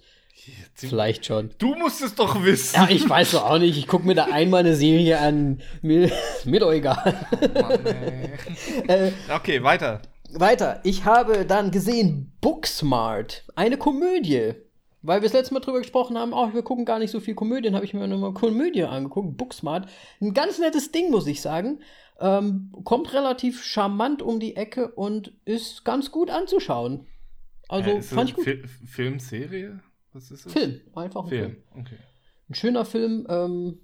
[0.74, 1.50] Vielleicht schon.
[1.58, 2.74] Du musst es doch wissen.
[2.74, 3.78] Ja, ich weiß doch auch nicht.
[3.78, 5.62] Ich gucke mir da einmal eine Serie an.
[5.82, 6.10] Mir,
[6.44, 7.26] mir doch egal.
[7.54, 7.86] Mann,
[8.88, 10.02] äh, okay, weiter.
[10.32, 10.80] weiter.
[10.84, 13.44] Ich habe dann gesehen Booksmart.
[13.54, 14.54] Eine Komödie.
[15.02, 17.34] Weil wir das letzte Mal drüber gesprochen haben, oh, wir gucken gar nicht so viel
[17.34, 19.36] Komödien, habe ich mir nochmal Komödie angeguckt.
[19.36, 19.88] Booksmart.
[20.20, 21.80] Ein ganz nettes Ding, muss ich sagen.
[22.20, 27.06] Ähm, kommt relativ charmant um die Ecke und ist ganz gut anzuschauen.
[27.68, 28.44] Also Äh, fand ich gut.
[28.44, 29.80] Fil Filmserie?
[30.14, 30.52] Was ist das?
[30.52, 31.50] Film, einfach ein Film.
[31.50, 31.98] Film, okay.
[32.48, 33.80] Ein schöner Film, ähm,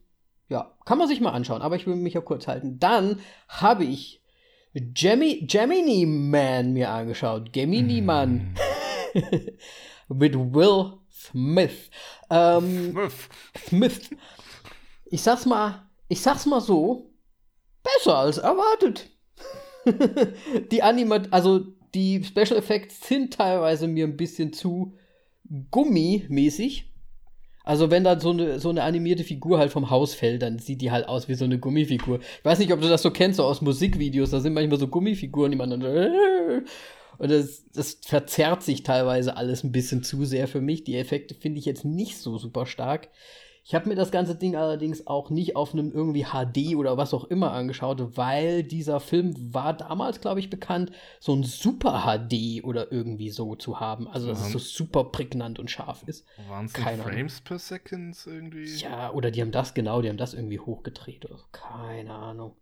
[0.48, 2.78] ja, kann man sich mal anschauen, aber ich will mich ja kurz halten.
[2.78, 4.22] Dann habe ich
[4.72, 7.52] Gemini, Gemini Man mir angeschaut.
[7.52, 8.54] Gemini Man.
[10.08, 11.90] Mit Will Smith.
[12.30, 13.28] Ähm, Smith.
[13.66, 14.10] Smith.
[15.06, 17.10] Ich sag's mal, ich sag's mal so,
[17.82, 19.10] besser als erwartet.
[20.70, 24.94] die Animat, also die Special Effects sind teilweise mir ein bisschen zu
[25.70, 26.86] gummimäßig.
[27.62, 30.80] Also wenn dann so eine, so eine animierte Figur halt vom Haus fällt, dann sieht
[30.80, 32.20] die halt aus wie so eine Gummifigur.
[32.20, 34.88] Ich weiß nicht, ob du das so kennst, so aus Musikvideos, da sind manchmal so
[34.88, 35.82] Gummifiguren, die man dann
[37.20, 40.84] und das, das verzerrt sich teilweise alles ein bisschen zu sehr für mich.
[40.84, 43.10] Die Effekte finde ich jetzt nicht so super stark.
[43.62, 47.12] Ich habe mir das ganze Ding allerdings auch nicht auf einem irgendwie HD oder was
[47.12, 52.64] auch immer angeschaut, weil dieser Film war damals, glaube ich, bekannt, so ein Super HD
[52.64, 54.08] oder irgendwie so zu haben.
[54.08, 54.52] Also, dass es Mhm.
[54.52, 56.26] so super prägnant und scharf ist.
[56.48, 57.14] Waren es Keine Ahnung.
[57.14, 58.64] Frames per Second irgendwie?
[58.76, 61.44] Ja, oder die haben das genau, die haben das irgendwie hochgedreht oder so.
[61.52, 62.56] Keine Ahnung.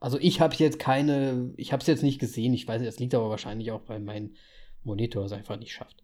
[0.00, 2.52] Also ich habe jetzt keine, ich habe es jetzt nicht gesehen.
[2.52, 4.34] Ich weiß nicht, das liegt aber wahrscheinlich auch, weil mein
[4.82, 6.03] Monitor es einfach nicht schafft.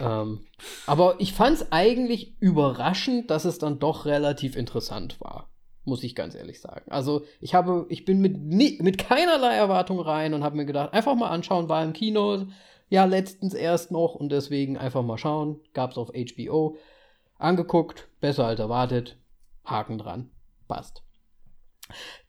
[0.00, 0.46] Ähm,
[0.86, 5.48] aber ich fand es eigentlich überraschend, dass es dann doch relativ interessant war.
[5.84, 6.90] Muss ich ganz ehrlich sagen.
[6.90, 10.92] Also ich habe, ich bin mit, nie, mit keinerlei Erwartung rein und habe mir gedacht,
[10.92, 12.46] einfach mal anschauen, war im Kino,
[12.88, 15.60] ja letztens erst noch und deswegen einfach mal schauen.
[15.72, 16.76] Gab es auf HBO.
[17.38, 19.18] Angeguckt, besser als erwartet,
[19.64, 20.30] Haken dran,
[20.68, 21.02] passt.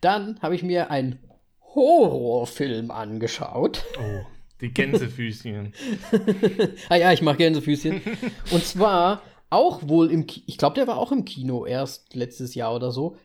[0.01, 1.19] Dann habe ich mir einen
[1.75, 3.83] Horrorfilm angeschaut.
[3.99, 4.25] Oh,
[4.63, 5.73] die Gänsefüßchen.
[6.89, 8.01] ah ja, ich mache Gänsefüßchen.
[8.51, 12.55] Und zwar auch wohl im, Ki ich glaube, der war auch im Kino erst letztes
[12.55, 13.17] Jahr oder so.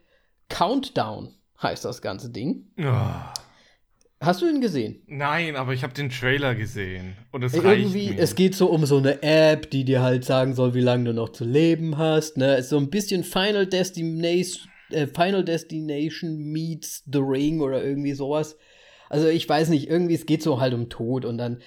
[0.49, 2.67] Countdown heißt das ganze Ding.
[2.79, 2.85] oh.
[4.21, 5.01] Hast du ihn gesehen?
[5.07, 7.17] Nein, aber ich habe den Trailer gesehen.
[7.31, 10.55] Und es reicht Irgendwie, es geht so um so eine App, die dir halt sagen
[10.55, 12.37] soll, wie lange du noch zu leben hast.
[12.37, 12.57] Ne?
[12.57, 18.13] Es ist so ein bisschen Final Destination, äh, Final Destination meets The Ring oder irgendwie
[18.13, 18.57] sowas.
[19.09, 21.63] Also ich weiß nicht, irgendwie, es geht so halt um Tod und dann,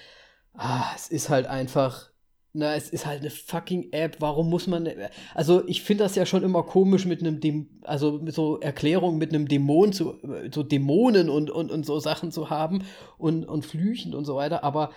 [0.54, 2.12] ah, es ist halt einfach
[2.54, 4.16] na, es ist halt eine fucking App.
[4.18, 4.88] Warum muss man.
[5.34, 9.18] Also, ich finde das ja schon immer komisch mit einem Däm also mit so Erklärungen
[9.18, 10.18] mit einem Dämon zu,
[10.52, 12.84] so Dämonen und, und, und so Sachen zu haben
[13.16, 14.64] und, und Flüchen und so weiter.
[14.64, 14.90] Aber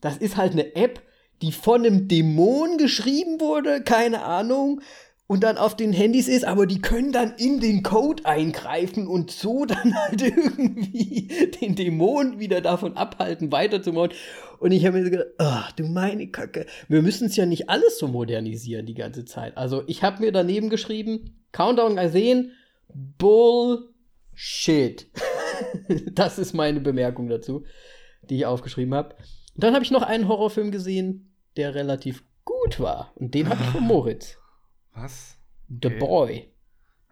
[0.00, 1.02] das ist halt eine App,
[1.42, 4.80] die von einem Dämon geschrieben wurde, keine Ahnung,
[5.26, 9.30] und dann auf den Handys ist, aber die können dann in den Code eingreifen und
[9.30, 14.12] so dann halt irgendwie den Dämon wieder davon abhalten, weiterzumachen.
[14.58, 17.98] Und ich habe mir gedacht, ach du meine Kacke, wir müssen es ja nicht alles
[17.98, 19.56] so modernisieren die ganze Zeit.
[19.56, 22.52] Also ich habe mir daneben geschrieben, Countdown gesehen,
[23.18, 23.90] Bullshit.
[26.12, 27.64] das ist meine Bemerkung dazu,
[28.28, 29.16] die ich aufgeschrieben habe.
[29.56, 33.12] Dann habe ich noch einen Horrorfilm gesehen, der relativ gut war.
[33.14, 34.38] Und den habe ich von Moritz.
[34.94, 35.36] Was?
[35.68, 35.98] The okay.
[35.98, 36.48] Boy.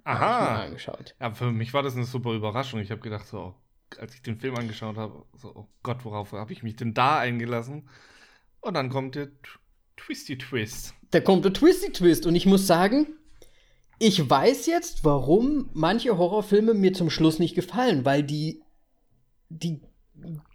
[0.04, 0.64] Aha.
[0.64, 1.14] Angeschaut.
[1.20, 2.80] Ja, für mich war das eine super Überraschung.
[2.80, 3.54] Ich habe gedacht, so,
[3.98, 7.18] als ich den Film angeschaut habe, so, oh Gott, worauf habe ich mich denn da
[7.18, 7.88] eingelassen?
[8.60, 9.28] Und dann kommt der
[9.96, 10.94] Twisty Twist.
[11.10, 12.26] Da kommt der Twisty Twist.
[12.26, 13.06] Und ich muss sagen,
[13.98, 18.62] ich weiß jetzt, warum manche Horrorfilme mir zum Schluss nicht gefallen, weil die,
[19.48, 19.80] die,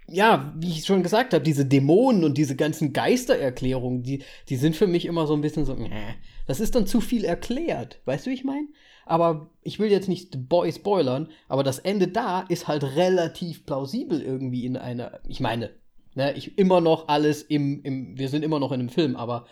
[0.10, 4.76] ja, wie ich schon gesagt habe, diese Dämonen und diese ganzen Geistererklärungen, die, die sind
[4.76, 6.16] für mich immer so ein bisschen so, äh,
[6.46, 8.00] das ist dann zu viel erklärt.
[8.06, 8.68] Weißt du, wie ich meine?
[9.06, 13.66] Aber ich will jetzt nicht The Boy spoilern, aber das Ende da ist halt relativ
[13.66, 15.20] plausibel irgendwie in einer.
[15.28, 15.72] Ich meine,
[16.16, 18.18] ne, ich immer noch alles im, im.
[18.18, 19.46] Wir sind immer noch in einem Film, aber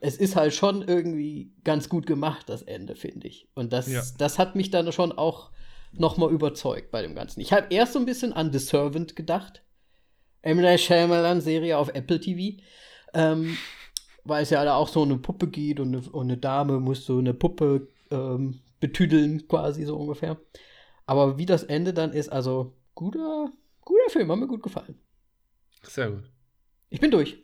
[0.00, 3.48] es ist halt schon irgendwie ganz gut gemacht, das Ende, finde ich.
[3.54, 4.02] Und das, ja.
[4.18, 5.50] das hat mich dann schon auch
[5.92, 7.40] nochmal überzeugt bei dem Ganzen.
[7.40, 9.62] Ich habe erst so ein bisschen an The Servant gedacht.
[10.46, 10.60] M.
[10.60, 12.60] Night Shyamalan-Serie auf Apple TV.
[13.14, 13.56] Ähm,
[14.24, 17.06] weil es ja da auch so eine Puppe geht und eine, und eine Dame muss
[17.06, 20.36] so eine Puppe ähm, betüdeln, quasi so ungefähr.
[21.06, 23.50] Aber wie das Ende dann ist, also guter,
[23.82, 24.98] guter Film, hat mir gut gefallen.
[25.82, 26.24] Sehr gut.
[26.90, 27.38] Ich bin durch.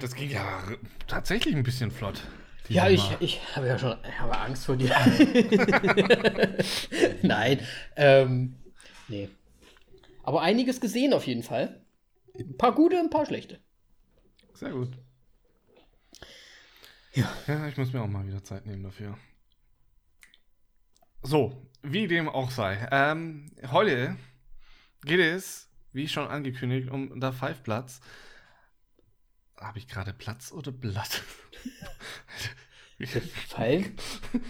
[0.00, 0.62] Das ging ja
[1.08, 2.22] tatsächlich ein bisschen flott.
[2.68, 4.90] Ja, ich, ich habe ja schon habe Angst vor dir.
[7.22, 7.60] Nein.
[7.96, 8.56] Ähm,
[9.08, 9.28] nee.
[10.26, 11.86] Aber einiges gesehen auf jeden Fall.
[12.36, 13.60] Ein paar gute, ein paar schlechte.
[14.54, 14.98] Sehr gut.
[17.14, 17.32] Ja.
[17.46, 19.16] Ja, ich muss mir auch mal wieder Zeit nehmen dafür.
[21.22, 22.88] So, wie dem auch sei.
[22.90, 24.16] Ähm, heute
[25.04, 28.00] geht es, wie schon angekündigt, um der Five Platz.
[29.56, 31.22] Habe ich gerade Platz oder Blatt?
[32.98, 33.94] Five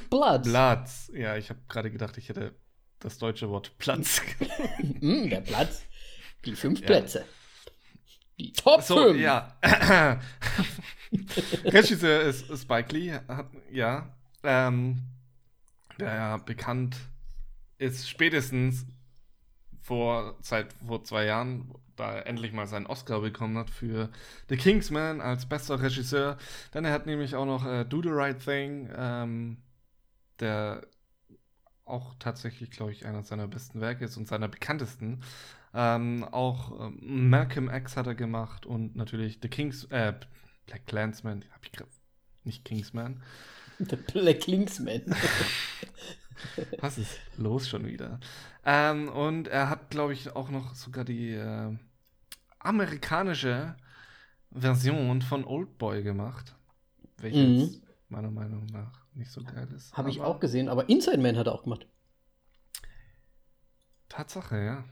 [0.08, 0.48] Platz.
[0.48, 1.10] Platz.
[1.12, 2.54] Ja, ich habe gerade gedacht, ich hätte
[3.00, 4.22] das deutsche Wort Platz.
[5.00, 5.84] mm, der Platz.
[6.44, 6.86] Die fünf ja.
[6.86, 7.24] Plätze.
[8.38, 9.18] Die Top so, 5.
[9.18, 9.56] Ja.
[11.64, 14.14] Regisseur ist Spike Lee, hat, ja.
[14.42, 15.02] Ähm,
[15.98, 16.96] der ja bekannt
[17.78, 18.86] ist spätestens
[19.80, 24.10] vor, seit vor zwei Jahren, da er endlich mal seinen Oscar bekommen hat für
[24.48, 26.36] The Kingsman als bester Regisseur.
[26.72, 29.58] Dann er hat nämlich auch noch äh, Do the Right Thing, ähm,
[30.40, 30.86] der
[31.86, 35.20] auch tatsächlich, glaube ich, einer seiner besten Werke ist und seiner bekanntesten.
[35.72, 40.14] Ähm, auch äh, Malcolm X hat er gemacht und natürlich The Kings, äh,
[40.66, 41.88] Black Clansman, hab ich grad,
[42.44, 43.22] nicht Kingsman.
[43.78, 45.02] The Black Kingsman.
[46.80, 48.20] Was ist los schon wieder?
[48.64, 51.76] Ähm, und er hat, glaube ich, auch noch sogar die äh,
[52.58, 53.76] amerikanische
[54.50, 56.56] Version von Oldboy gemacht.
[57.18, 57.82] Welche mhm.
[58.08, 59.96] meiner Meinung nach nicht so geil ist.
[59.96, 61.86] Habe ich auch gesehen, aber Inside Man hat er auch gemacht.
[64.08, 64.84] Tatsache, ja.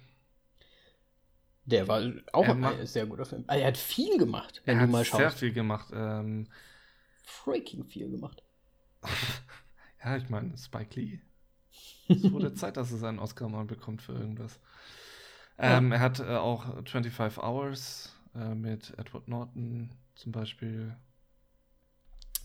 [1.67, 3.45] Der war auch er ein sehr guter Film.
[3.47, 5.19] Also er hat viel gemacht, wenn er du mal schaust.
[5.19, 5.89] sehr viel gemacht.
[5.95, 6.47] Ähm,
[7.23, 8.43] Freaking viel gemacht.
[10.05, 11.21] ja, ich meine, Spike Lee.
[12.09, 14.61] Es wurde Zeit, dass er seinen Oscar mal bekommt für irgendwas.
[15.57, 15.97] Ähm, ja.
[15.97, 20.97] Er hat äh, auch 25 Hours äh, mit Edward Norton zum Beispiel.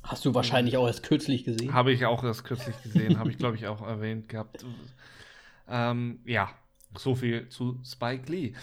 [0.04, 1.74] Hast du wahrscheinlich auch erst kürzlich gesehen?
[1.74, 4.66] Habe ich auch erst kürzlich gesehen, habe ich glaube ich auch erwähnt gehabt.
[5.68, 6.50] Ähm, ja,
[6.98, 8.54] so viel zu Spike Lee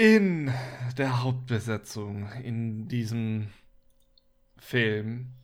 [0.00, 0.50] in
[0.96, 3.48] der Hauptbesetzung in diesem
[4.56, 5.34] Film.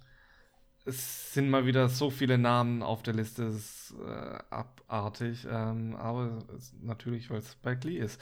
[0.87, 5.95] Es sind mal wieder so viele Namen auf der Liste, es ist äh, abartig, ähm,
[5.97, 6.39] aber
[6.81, 8.19] natürlich, weil es Spike Lee ist.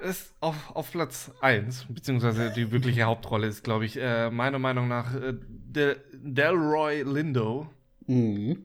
[0.00, 4.88] Ist auf, auf Platz 1, beziehungsweise die wirkliche Hauptrolle ist, glaube ich, äh, meiner Meinung
[4.88, 7.68] nach äh, Del Delroy Lindo.
[8.06, 8.64] Mhm.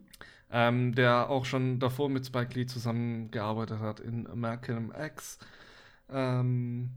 [0.52, 5.39] Ähm, der auch schon davor mit Spike Lee zusammengearbeitet hat in American X.
[6.10, 6.91] Ähm,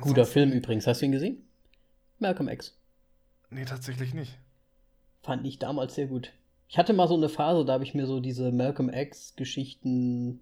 [0.00, 0.86] Guter Film übrigens.
[0.86, 1.46] Hast du ihn gesehen?
[2.18, 2.76] Malcolm X.
[3.50, 4.36] Nee, tatsächlich nicht.
[5.22, 6.32] Fand ich damals sehr gut.
[6.68, 10.40] Ich hatte mal so eine Phase, da habe ich mir so diese Malcolm X-Geschichten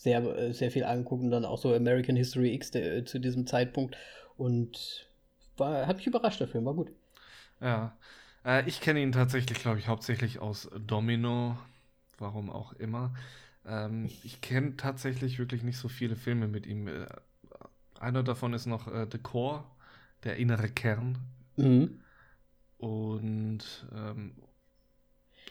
[0.00, 3.98] sehr, sehr viel angeguckt und dann auch so American History X der, zu diesem Zeitpunkt.
[4.38, 5.10] Und
[5.58, 6.90] war, hat mich überrascht, der Film, war gut.
[7.60, 7.98] Ja.
[8.42, 11.58] Äh, ich kenne ihn tatsächlich, glaube ich, hauptsächlich aus Domino.
[12.16, 13.14] Warum auch immer.
[13.66, 16.88] Ähm, ich kenne tatsächlich wirklich nicht so viele Filme mit ihm.
[16.88, 17.06] Äh,
[17.98, 19.64] einer davon ist noch äh, The Core,
[20.24, 21.18] der innere Kern.
[21.56, 22.00] Mhm.
[22.78, 24.32] Und ähm,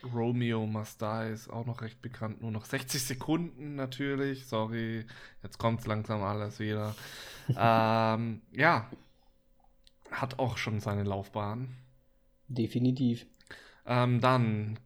[0.04, 2.40] Romeo Must Die ist auch noch recht bekannt.
[2.42, 4.46] Nur noch 60 Sekunden natürlich.
[4.46, 5.04] Sorry,
[5.42, 6.94] jetzt kommt langsam alles wieder.
[7.48, 8.90] ähm, ja,
[10.10, 11.76] hat auch schon seine Laufbahn.
[12.48, 13.26] Definitiv.
[13.86, 14.78] Ähm, dann,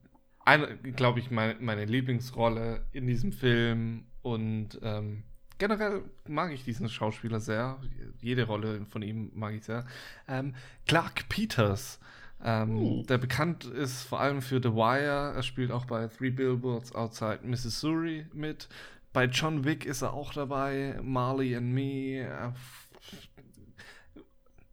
[0.97, 5.25] glaube ich, mein, meine Lieblingsrolle in diesem Film und ähm,
[5.59, 7.81] generell mag ich diesen Schauspieler sehr.
[8.21, 9.87] Jede Rolle von ihm mag ich sehr.
[10.29, 10.55] Ähm,
[10.87, 12.01] Clark Peters.
[12.43, 13.07] Ähm, hm.
[13.07, 15.35] Der bekannt ist vor allem für The Wire.
[15.35, 18.69] Er spielt auch bei Three Billboards Outside Missouri mit.
[19.13, 20.99] Bei John Wick ist er auch dabei.
[21.03, 22.55] Marley and Me.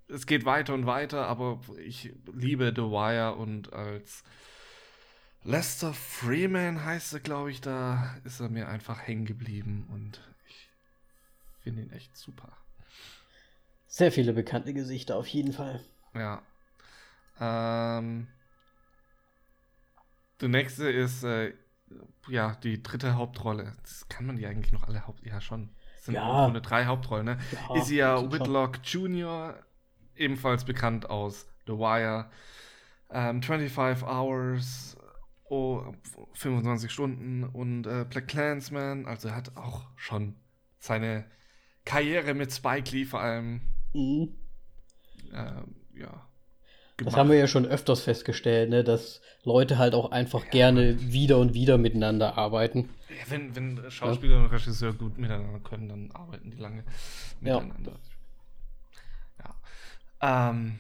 [0.08, 4.24] Es geht weiter und weiter, aber ich liebe The Wire und als
[5.43, 10.69] Lester Freeman heißt er, glaube ich, da ist er mir einfach hängen geblieben und ich
[11.63, 12.52] finde ihn echt super.
[13.88, 15.84] Sehr viele bekannte Gesichter auf jeden Fall.
[16.13, 16.41] Ja,
[17.41, 18.27] ähm,
[20.39, 21.54] der nächste ist äh,
[22.30, 23.75] ja die dritte Hauptrolle.
[23.82, 25.25] Das kann man die eigentlich noch alle Haupt.
[25.25, 25.69] Ja, schon.
[25.95, 26.47] Das sind ja.
[26.47, 27.39] nur drei Hauptrollen, ne?
[27.51, 29.13] Ja, ist ja Whitlock schon.
[29.15, 29.60] Jr.,
[30.15, 32.30] ebenfalls bekannt aus The Wire.
[33.10, 34.97] Ähm, 25 Hours,
[35.45, 35.93] oh,
[36.34, 39.06] 25 Stunden und äh, Black Clansman.
[39.08, 40.36] Also er hat auch schon
[40.80, 41.25] seine
[41.86, 43.62] Karriere mit Spike Lee vor allem.
[43.93, 44.36] Mhm.
[45.34, 46.27] Ähm, ja,
[47.02, 47.14] gemacht.
[47.14, 50.52] Das haben wir ja schon öfters festgestellt, ne, dass Leute halt auch einfach ja.
[50.52, 52.90] gerne wieder und wieder miteinander arbeiten.
[53.10, 54.44] Ja, wenn, wenn Schauspieler ja.
[54.44, 56.84] und Regisseur gut miteinander können, dann arbeiten die lange
[57.40, 58.00] miteinander.
[59.40, 59.56] Ja.
[60.22, 60.80] Ja, ähm,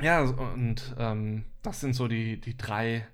[0.00, 3.06] ja und ähm, das sind so die, die drei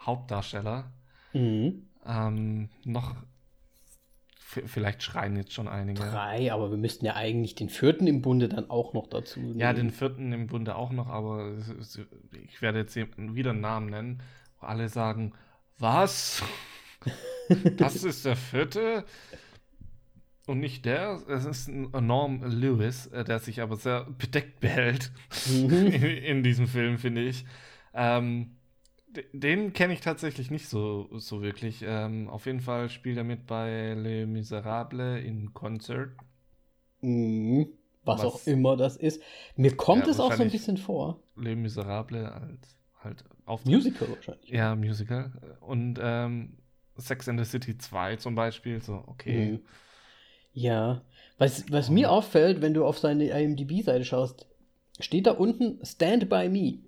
[0.00, 0.90] Hauptdarsteller.
[1.32, 1.86] Mhm.
[2.06, 3.14] Ähm, noch
[4.48, 6.00] vielleicht schreien jetzt schon einige.
[6.00, 9.60] Drei, aber wir müssten ja eigentlich den vierten im Bunde dann auch noch dazu nehmen.
[9.60, 11.52] Ja, den vierten im Bunde auch noch, aber
[12.46, 14.22] ich werde jetzt wieder einen Namen nennen,
[14.58, 15.34] wo alle sagen,
[15.78, 16.42] was?
[17.76, 19.04] das ist der vierte?
[20.46, 25.12] Und nicht der, es ist ein Norm Lewis, äh, der sich aber sehr bedeckt behält
[25.46, 25.70] mhm.
[25.70, 27.44] in, in, diesem Film, finde ich.
[27.92, 28.56] Ähm,
[29.32, 31.84] den kenne ich tatsächlich nicht so, so wirklich.
[31.86, 36.10] Ähm, auf jeden Fall spielt er mit bei Les Miserables in Concert.
[37.00, 37.68] Mhm.
[38.04, 39.22] Was, Was, auch immer das ist.
[39.56, 41.20] Mir kommt ja, es auch so ein bisschen vor.
[41.36, 43.64] Les Miserables als halt auf.
[43.64, 44.50] Musical wahrscheinlich.
[44.50, 45.32] Ja, Musical.
[45.60, 46.56] Und ähm,
[46.96, 48.80] Sex in the City 2 zum Beispiel.
[48.82, 49.52] So, okay.
[49.52, 49.60] Mhm.
[50.52, 51.02] Ja.
[51.38, 51.92] Was, was oh.
[51.92, 54.46] mir auffällt, wenn du auf seine IMDb-Seite schaust,
[54.98, 56.78] steht da unten Stand by Me.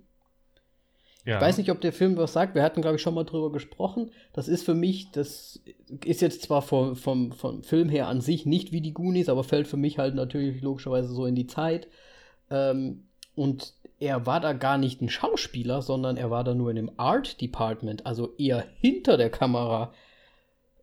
[1.25, 1.35] Ja.
[1.35, 2.55] Ich weiß nicht, ob der Film was sagt.
[2.55, 4.11] Wir hatten, glaube ich, schon mal drüber gesprochen.
[4.33, 5.61] Das ist für mich, das
[6.03, 9.43] ist jetzt zwar vom, vom, vom Film her an sich nicht wie die Goonies, aber
[9.43, 11.87] fällt für mich halt natürlich logischerweise so in die Zeit.
[12.49, 16.75] Ähm, und er war da gar nicht ein Schauspieler, sondern er war da nur in
[16.75, 19.93] dem Art Department, also eher hinter der Kamera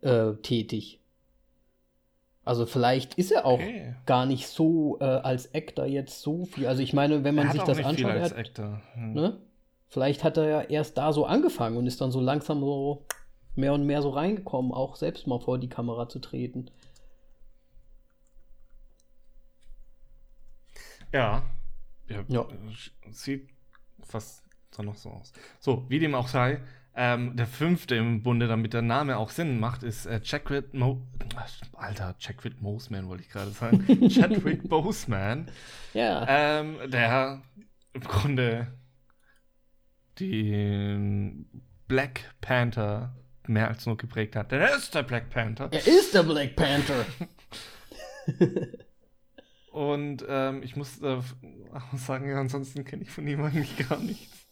[0.01, 1.01] äh, tätig.
[2.45, 3.95] Also vielleicht ist er auch okay.
[4.05, 6.65] gar nicht so äh, als Actor jetzt so viel.
[6.65, 8.57] Also ich meine, wenn man sich das anschaut, er hat,
[8.95, 9.13] hm.
[9.13, 9.37] ne?
[9.89, 13.05] Vielleicht hat er ja erst da so angefangen und ist dann so langsam so
[13.55, 16.69] mehr und mehr so reingekommen, auch selbst mal vor die Kamera zu treten.
[21.11, 21.43] Ja.
[22.07, 22.23] ja.
[22.27, 22.45] ja.
[23.09, 23.49] Sieht
[24.03, 25.33] fast so noch so aus.
[25.59, 26.61] So, wie dem auch sei,
[26.95, 31.01] ähm, der fünfte im Bunde, damit der Name auch Sinn macht, ist äh, Chadwick Mo
[31.73, 33.85] Alter, Chadwick Moseman wollte ich gerade sagen.
[34.09, 35.49] Chadwick Boseman.
[35.93, 36.25] Ja.
[36.27, 37.41] Ähm, der
[37.93, 38.67] im Grunde
[40.19, 41.45] den
[41.87, 43.15] Black Panther
[43.47, 44.51] mehr als nur geprägt hat.
[44.51, 45.69] Denn er ist der Black Panther.
[45.71, 47.05] Er ist der Black Panther.
[49.71, 51.19] Und ähm, ich muss äh,
[51.95, 54.45] sagen, ansonsten kenne ich von ihm eigentlich gar nichts.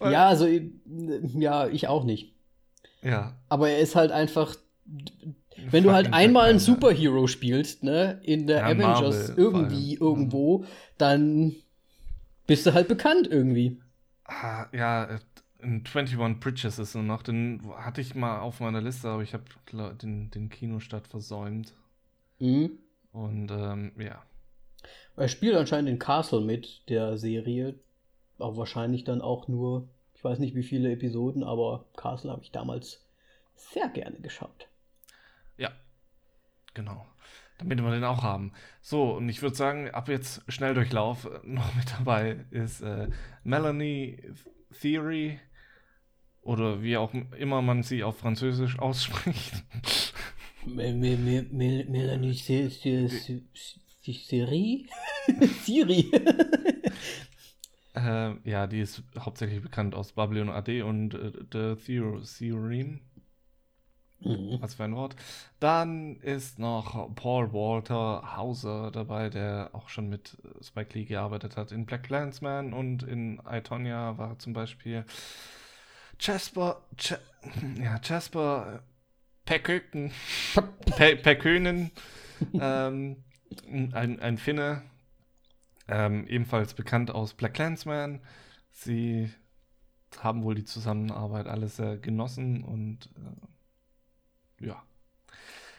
[0.00, 2.34] ja, also ja, ich auch nicht.
[3.02, 3.36] Ja.
[3.48, 4.56] Aber er ist halt einfach.
[5.70, 10.58] Wenn du halt einmal einen Superhero spielst, ne, in der ja, Avengers Marvel irgendwie irgendwo,
[10.58, 10.66] mhm.
[10.98, 11.54] dann
[12.46, 13.81] bist du halt bekannt irgendwie.
[14.40, 15.18] Ah, ja, äh,
[15.60, 17.22] in 21 Bridges ist nur noch.
[17.22, 19.44] Den hatte ich mal auf meiner Liste, aber ich habe
[20.02, 21.74] den, den Kinostart versäumt.
[22.38, 22.78] Mhm.
[23.12, 24.22] Und ähm, ja.
[25.16, 27.74] Er spielt anscheinend in Castle mit, der Serie.
[28.38, 32.50] Aber wahrscheinlich dann auch nur, ich weiß nicht wie viele Episoden, aber Castle habe ich
[32.50, 33.04] damals
[33.54, 34.66] sehr gerne geschaut.
[35.58, 35.70] Ja,
[36.74, 37.06] genau.
[37.62, 38.52] Damit wir den auch haben.
[38.80, 43.08] So, und ich würde sagen, ab jetzt Schnelldurchlauf äh, noch mit dabei ist äh,
[43.44, 44.18] Melanie
[44.80, 45.38] Theory
[46.42, 49.64] oder wie auch immer man sie auf Französisch ausspricht.
[50.64, 52.34] Melanie
[54.04, 54.88] Siri?
[55.62, 56.10] Siri?
[57.94, 63.00] äh, ja, die ist hauptsächlich bekannt aus Babylon AD und äh, The Theorem.
[64.24, 64.58] Mhm.
[64.60, 65.16] Was für ein Wort.
[65.58, 71.72] Dann ist noch Paul Walter Hauser dabei, der auch schon mit Spike Lee gearbeitet hat.
[71.72, 75.04] In Black Landsman und in I, war zum Beispiel
[76.20, 77.14] Jasper, Ch
[77.82, 78.82] ja, Jasper
[79.44, 80.12] Perköken,
[80.96, 81.90] Perkönen,
[82.54, 83.16] ähm,
[83.92, 84.82] ein, ein Finne,
[85.88, 88.20] ähm, ebenfalls bekannt aus Black Landsman.
[88.70, 89.32] Sie
[90.18, 93.51] haben wohl die Zusammenarbeit alles sehr genossen und äh,
[94.62, 94.82] ja.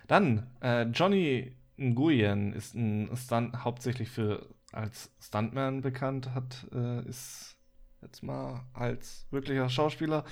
[0.07, 7.57] Dann, äh, Johnny Nguyen ist ein Stunt, hauptsächlich für als Stuntman bekannt, hat, äh, ist
[8.01, 10.25] jetzt mal als wirklicher Schauspieler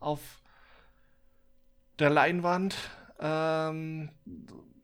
[0.00, 0.42] auf
[1.98, 2.76] der Leinwand.
[3.20, 4.10] Ähm,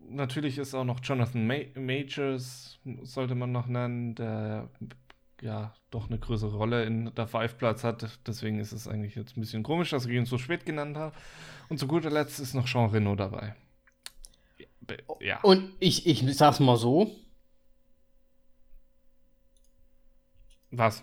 [0.01, 4.71] natürlich ist auch noch Jonathan Ma Majors, sollte man noch nennen, der
[5.43, 8.19] ja doch eine größere Rolle in der Five Platz hat.
[8.27, 11.15] Deswegen ist es eigentlich jetzt ein bisschen komisch, dass ich ihn so spät genannt habe.
[11.69, 13.55] Und zu guter Letzt ist noch Jean Reno dabei.
[15.21, 15.41] Ja.
[15.43, 17.11] Und ich, ich sag's mal so.
[20.71, 21.03] Was?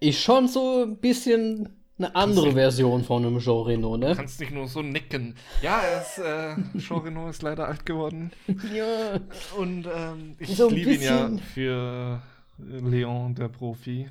[0.00, 4.10] Ist schon so ein bisschen eine andere kannst Version von einem Jean Reno, ne?
[4.10, 5.36] Du kannst nicht nur so nicken.
[5.60, 8.32] Ja, ist, äh, Jean Reno ist leider alt geworden.
[8.74, 9.20] ja.
[9.56, 12.22] Und ähm, ich so liebe ihn ja für
[12.66, 14.10] Leon, der Profi.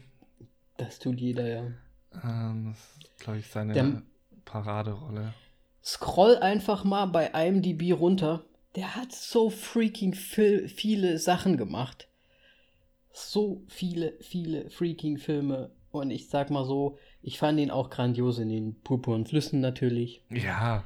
[0.77, 1.71] Das tut jeder, ja.
[2.23, 4.01] Ähm, das ist, glaube ich, seine der,
[4.45, 5.33] Paraderolle.
[5.83, 8.43] Scroll einfach mal bei IMDb runter.
[8.75, 12.07] Der hat so freaking viel, viele Sachen gemacht.
[13.11, 15.71] So viele, viele freaking Filme.
[15.91, 20.23] Und ich sag mal so, ich fand ihn auch grandios in den Purpurnen Flüssen natürlich.
[20.29, 20.85] Ja.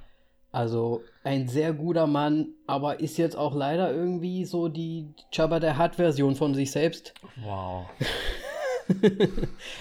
[0.56, 5.78] Also ein sehr guter Mann, aber ist jetzt auch leider irgendwie so die Jabba der
[5.78, 7.14] Hutt-Version von sich selbst.
[7.44, 7.88] Wow.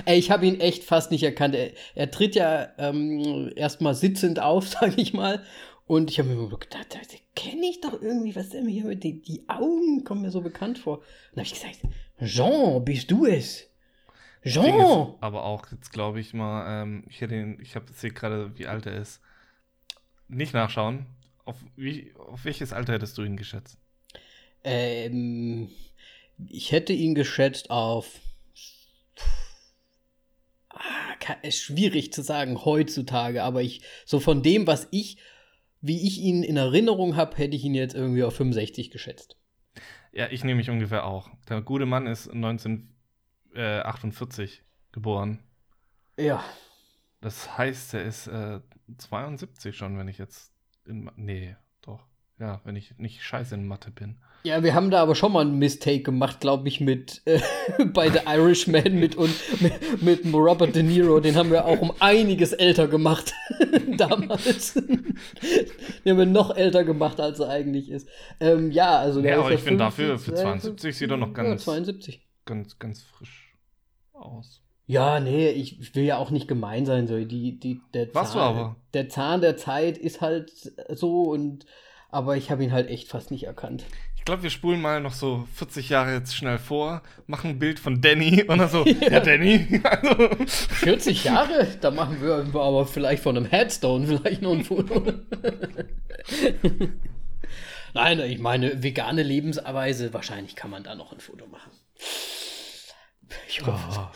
[0.05, 1.55] Ey, ich habe ihn echt fast nicht erkannt.
[1.55, 5.45] Er, er tritt ja ähm, erstmal sitzend auf, sag ich mal.
[5.87, 6.99] Und ich habe mir gedacht,
[7.37, 10.79] kenne ich doch irgendwie, was denn hier mit die, die Augen kommen mir so bekannt
[10.79, 10.99] vor.
[10.99, 11.05] Und
[11.37, 11.83] dann habe ich gesagt,
[12.21, 13.71] Jean, bist du es?
[14.45, 15.15] Jean!
[15.21, 18.87] aber auch jetzt glaube ich mal, ähm, ich hätte ich habe sehe gerade, wie alt
[18.87, 19.21] er ist
[20.29, 21.07] nicht nachschauen.
[21.45, 23.79] Auf, wie, auf welches Alter hättest du ihn geschätzt?
[24.63, 25.71] Ähm,
[26.49, 28.21] ich hätte ihn geschätzt auf.
[30.71, 35.19] Ah, ist schwierig zu sagen heutzutage, aber ich so von dem, was ich,
[35.81, 39.37] wie ich ihn in Erinnerung habe, hätte ich ihn jetzt irgendwie auf 65 geschätzt.
[40.13, 41.29] Ja, ich nehme mich ungefähr auch.
[41.49, 44.63] Der gute Mann ist 1948
[44.93, 45.43] geboren.
[46.17, 46.45] Ja.
[47.21, 48.61] Das heißt, er ist äh,
[48.99, 50.53] 72 schon, wenn ich jetzt
[50.87, 51.11] in.
[51.17, 52.07] Nee, doch.
[52.39, 54.17] Ja, wenn ich nicht scheiße in Mathe bin.
[54.43, 57.41] Ja, wir haben da aber schon mal einen Mistake gemacht, glaube ich, mit äh,
[57.95, 59.33] bei The Irishman mit und
[59.63, 61.21] mit, mit, Robert De Niro.
[61.21, 63.33] Den haben wir auch um einiges älter gemacht
[63.97, 64.75] damals.
[64.75, 65.17] Den
[66.07, 68.09] haben wir noch älter gemacht, als er eigentlich ist.
[68.41, 71.65] Ähm, ja, also der ja, aber ich finde dafür für 72 sieht er noch ganz,
[71.65, 72.27] ja, 72.
[72.45, 73.57] ganz, ganz frisch
[74.13, 74.64] aus.
[74.87, 77.07] Ja, nee, ich will ja auch nicht gemein sein.
[77.07, 77.19] So.
[77.25, 78.77] Die, die, der, Zahn, du aber?
[78.93, 80.51] der Zahn der Zeit ist halt
[80.91, 81.65] so und
[82.11, 83.85] aber ich habe ihn halt echt fast nicht erkannt.
[84.17, 87.79] Ich glaube, wir spulen mal noch so 40 Jahre jetzt schnell vor, machen ein Bild
[87.81, 89.83] von Danny und dann so, ja, ja Danny.
[90.47, 91.67] 40 Jahre?
[91.81, 95.03] Da machen wir aber vielleicht von einem Headstone vielleicht noch ein Foto.
[97.95, 101.71] Nein, ich meine, vegane Lebensweise, wahrscheinlich kann man da noch ein Foto machen.
[103.49, 104.01] Ich hoffe.
[104.01, 104.09] Oh.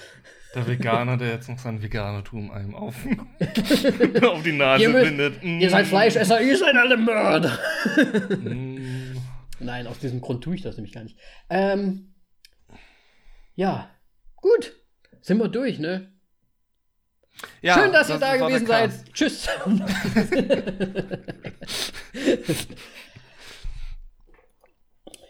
[0.55, 2.95] Der Veganer, der jetzt noch sein Veganertum einem auf,
[4.23, 5.43] auf die Nase ihr bindet.
[5.43, 5.61] Mm.
[5.61, 7.59] Ihr seid Fleischesser, ihr seid alle Mörder.
[8.31, 9.17] mm.
[9.61, 11.19] Nein, aus diesem Grund tue ich das nämlich gar nicht.
[11.51, 12.15] Ähm,
[13.55, 13.91] ja,
[14.37, 14.73] gut.
[15.21, 16.13] Sind wir durch, ne?
[17.61, 18.91] Ja, Schön, dass das ihr da gewesen seid.
[19.13, 19.49] Tschüss.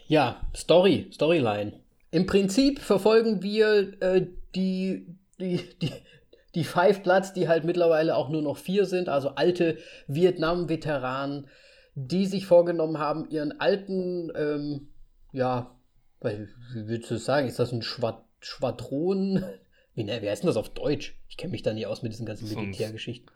[0.07, 1.73] ja, Story, Storyline.
[2.11, 5.91] Im Prinzip verfolgen wir äh, die, die, die,
[6.55, 9.77] die Five Bloods, die halt mittlerweile auch nur noch vier sind, also alte
[10.07, 11.47] Vietnam-Veteranen,
[11.95, 14.89] die sich vorgenommen haben, ihren alten, ähm,
[15.31, 15.75] ja,
[16.21, 19.43] wie würdest du sagen, ist das ein Schwad Schwadron?
[19.95, 21.19] Wie, ne, wie heißt denn das auf Deutsch?
[21.27, 23.29] Ich kenne mich da nie aus mit diesen ganzen Militärgeschichten.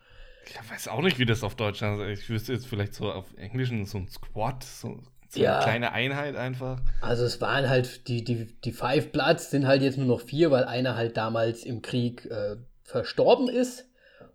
[0.45, 1.83] Ich weiß auch nicht, wie das auf Deutsch ist.
[1.83, 5.01] Also ich wüsste jetzt vielleicht so auf Englisch so ein Squad, so
[5.33, 5.55] so ja.
[5.55, 6.79] eine kleine Einheit einfach.
[7.01, 10.51] Also es waren halt, die, die, die Five Bloods sind halt jetzt nur noch vier,
[10.51, 13.89] weil einer halt damals im Krieg äh, verstorben ist.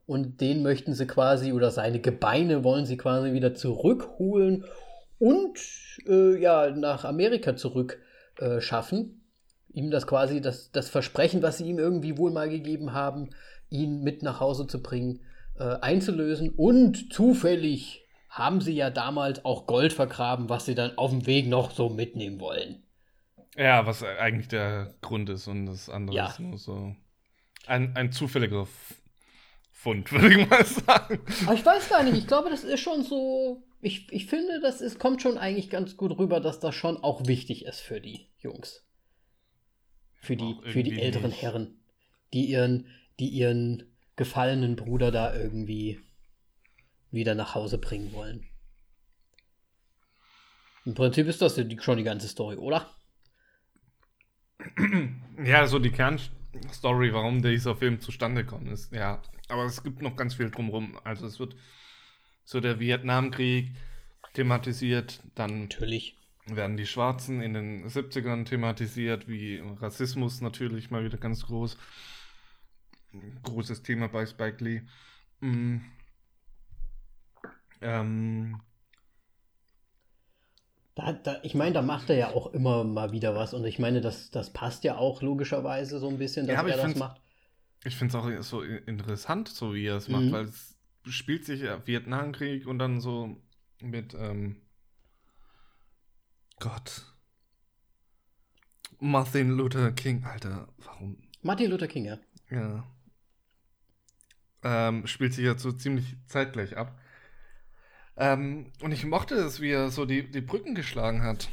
[0.07, 4.65] Und den möchten sie quasi, oder seine Gebeine wollen sie quasi wieder zurückholen
[5.19, 5.59] und
[6.07, 8.01] äh, ja, nach Amerika zurück
[8.39, 9.21] äh, schaffen.
[9.71, 13.31] Ihm das quasi, das, das Versprechen, was sie ihm irgendwie wohl mal gegeben haben,
[13.69, 15.21] ihn mit nach Hause zu bringen,
[15.59, 16.51] äh, einzulösen.
[16.51, 21.47] Und zufällig haben sie ja damals auch Gold vergraben, was sie dann auf dem Weg
[21.47, 22.83] noch so mitnehmen wollen.
[23.57, 26.29] Ja, was eigentlich der Grund ist und das andere ja.
[26.29, 26.95] ist nur so
[27.67, 28.69] ein, ein zufälliger
[29.73, 31.21] Fund, würde ich mal sagen.
[31.45, 33.65] Aber ich weiß gar nicht, ich glaube, das ist schon so.
[33.81, 37.27] Ich, ich finde, das ist, kommt schon eigentlich ganz gut rüber, dass das schon auch
[37.27, 38.85] wichtig ist für die Jungs.
[40.21, 41.43] Für die, für die älteren nicht.
[41.43, 41.79] Herren,
[42.33, 42.89] die ihren,
[43.21, 43.85] die ihren
[44.17, 46.01] gefallenen Bruder da irgendwie
[47.11, 48.45] wieder nach Hause bringen wollen.
[50.85, 52.91] Im Prinzip ist das schon die ganze Story, oder?
[55.45, 59.23] Ja, so die Kernstory, warum dieser Film zustande kommt, ist, ja.
[59.49, 60.99] Aber es gibt noch ganz viel drumherum.
[61.05, 61.57] Also es wird
[62.45, 63.73] so der Vietnamkrieg
[64.33, 71.19] thematisiert, dann natürlich werden die Schwarzen in den 70ern thematisiert, wie Rassismus natürlich mal wieder
[71.19, 71.77] ganz groß.
[73.43, 74.83] Großes Thema bei Spike Lee.
[75.41, 75.85] Mhm.
[77.81, 78.61] Ähm,
[80.95, 83.79] da, da, ich meine, da macht er ja auch immer mal wieder was und ich
[83.79, 87.21] meine, das, das passt ja auch logischerweise so ein bisschen, dass ja, er das macht.
[87.85, 90.33] Ich finde es auch so interessant, so wie er es macht, mhm.
[90.33, 90.77] weil es
[91.07, 93.41] spielt sich ja Vietnamkrieg und dann so
[93.81, 94.57] mit ähm,
[96.59, 97.07] Gott.
[98.99, 101.17] Martin Luther King, Alter, warum?
[101.43, 102.19] Martin Luther King, ja.
[102.51, 102.85] Ja.
[104.65, 106.98] Ähm, spielt sich ja so ziemlich zeitgleich ab.
[108.19, 111.49] Ähm, und ich mochte es, wie er so die, die Brücken geschlagen hat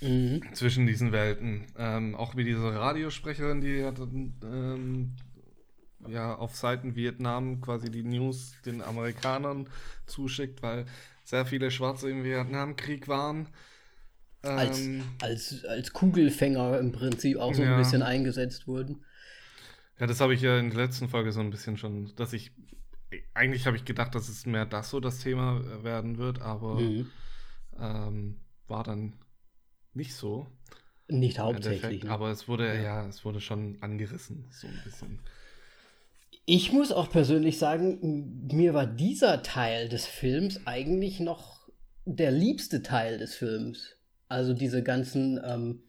[0.00, 0.42] mhm.
[0.52, 1.66] zwischen diesen Welten.
[1.78, 3.94] Ähm, auch wie diese Radiosprecherin, die ja,
[4.42, 5.14] ähm,
[6.08, 9.68] ja auf Seiten Vietnam quasi die News den Amerikanern
[10.06, 10.86] zuschickt, weil
[11.24, 13.48] sehr viele Schwarze im Vietnamkrieg waren.
[14.42, 17.72] Als, ähm, als, als Kugelfänger im Prinzip auch so ja.
[17.72, 19.04] ein bisschen eingesetzt wurden.
[20.00, 22.50] Ja, das habe ich ja in der letzten Folge so ein bisschen schon, dass ich
[23.34, 26.80] eigentlich habe ich gedacht, dass es mehr das so das Thema äh, werden wird, aber
[26.80, 27.10] mhm.
[27.78, 29.14] ähm, war dann
[29.94, 30.46] nicht so.
[31.08, 32.04] Nicht hauptsächlich.
[32.04, 32.10] Ne?
[32.10, 32.82] Aber es wurde ja.
[32.82, 35.18] ja, es wurde schon angerissen, so ein bisschen.
[36.44, 41.68] Ich muss auch persönlich sagen, mir war dieser Teil des Films eigentlich noch
[42.04, 43.96] der liebste Teil des Films.
[44.28, 45.82] Also diese ganzen ähm,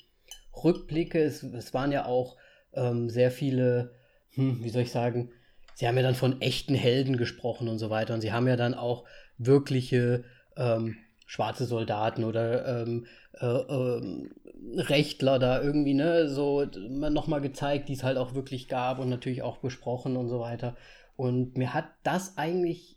[0.64, 2.38] Rückblicke, es, es, waren ja auch
[2.74, 3.96] ähm, sehr viele,
[4.32, 5.32] hm, wie soll ich sagen,
[5.76, 8.14] sie haben ja dann von echten Helden gesprochen und so weiter.
[8.14, 9.06] Und sie haben ja dann auch
[9.38, 10.24] wirkliche
[10.56, 13.08] ähm, schwarze Soldaten oder ähm,
[13.40, 14.30] äh, äh,
[14.76, 19.42] Rechtler da irgendwie, ne, so nochmal gezeigt, die es halt auch wirklich gab und natürlich
[19.42, 20.76] auch besprochen und so weiter.
[21.16, 22.93] Und mir hat das eigentlich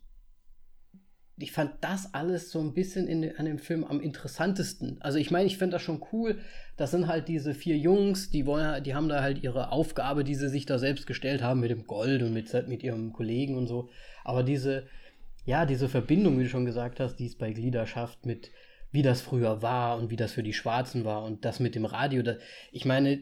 [1.39, 4.97] ich fand das alles so ein bisschen in, an dem Film am interessantesten.
[5.01, 6.39] Also ich meine, ich finde das schon cool.
[6.77, 10.35] Das sind halt diese vier Jungs, die wollen, die haben da halt ihre Aufgabe, die
[10.35, 13.67] sie sich da selbst gestellt haben mit dem Gold und mit, mit ihrem Kollegen und
[13.67, 13.91] so.
[14.25, 14.87] Aber diese,
[15.45, 18.51] ja, diese Verbindung, wie du schon gesagt hast, die es bei Glieder schafft mit,
[18.91, 21.85] wie das früher war und wie das für die Schwarzen war und das mit dem
[21.85, 22.23] Radio.
[22.23, 22.39] Das,
[22.73, 23.21] ich meine,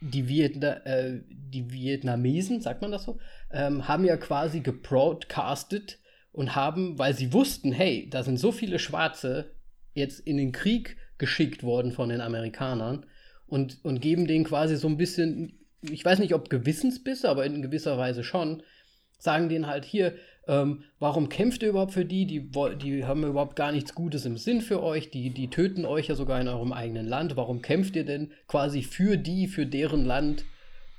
[0.00, 3.18] die, Vietna, äh, die Vietnamesen, sagt man das so,
[3.50, 5.98] ähm, haben ja quasi gebroadcastet,
[6.32, 9.52] und haben, weil sie wussten, hey, da sind so viele Schwarze
[9.94, 13.06] jetzt in den Krieg geschickt worden von den Amerikanern
[13.46, 17.62] und, und geben denen quasi so ein bisschen, ich weiß nicht, ob Gewissensbisse, aber in
[17.62, 18.62] gewisser Weise schon,
[19.18, 20.14] sagen denen halt hier,
[20.48, 22.26] ähm, warum kämpft ihr überhaupt für die?
[22.26, 22.50] die?
[22.82, 26.16] Die haben überhaupt gar nichts Gutes im Sinn für euch, die, die töten euch ja
[26.16, 27.36] sogar in eurem eigenen Land.
[27.36, 30.44] Warum kämpft ihr denn quasi für die, für deren Land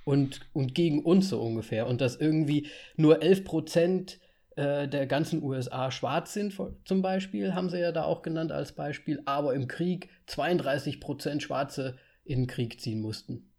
[0.06, 1.88] und, und gegen uns so ungefähr?
[1.88, 4.20] Und dass irgendwie nur 11 Prozent
[4.56, 8.74] äh, der ganzen USA schwarz sind, zum Beispiel, haben sie ja da auch genannt als
[8.74, 13.50] Beispiel, aber im Krieg 32 Prozent Schwarze in den Krieg ziehen mussten.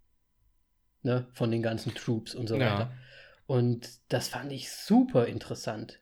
[1.02, 2.72] Ne, von den ganzen Troops und so ja.
[2.72, 2.92] weiter.
[3.46, 6.00] Und das fand ich super interessant.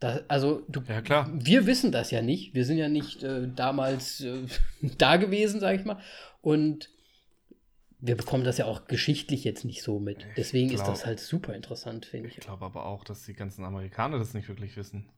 [0.00, 2.54] Das, also, du, ja, wir wissen das ja nicht.
[2.54, 4.46] Wir sind ja nicht äh, damals äh,
[4.98, 5.98] da gewesen, sag ich mal.
[6.40, 6.88] Und
[8.00, 10.26] wir bekommen das ja auch geschichtlich jetzt nicht so mit.
[10.36, 12.38] Deswegen glaub, ist das halt super interessant, finde ich.
[12.38, 15.10] Ich glaube aber auch, dass die ganzen Amerikaner das nicht wirklich wissen.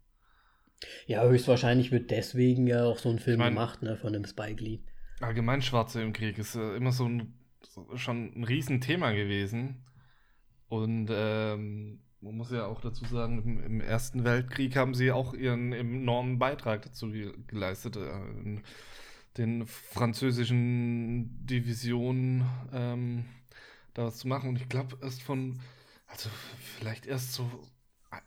[1.07, 4.25] Ja, höchstwahrscheinlich wird deswegen ja auch so ein Film ich mein, gemacht, ne, von dem
[4.25, 4.81] Spike Lee.
[5.21, 9.85] Allgemein Schwarze im Krieg ist äh, immer so, ein, so schon ein Riesenthema gewesen.
[10.69, 15.35] Und ähm, man muss ja auch dazu sagen, im, im, Ersten Weltkrieg haben sie auch
[15.35, 17.13] ihren enormen Beitrag dazu
[17.47, 17.97] geleistet.
[17.97, 18.61] Äh,
[19.37, 23.25] den französischen Divisionen ähm,
[23.95, 24.51] da was zu machen.
[24.51, 25.61] Und ich glaube, erst von,
[26.07, 26.31] also
[26.79, 27.49] vielleicht erst so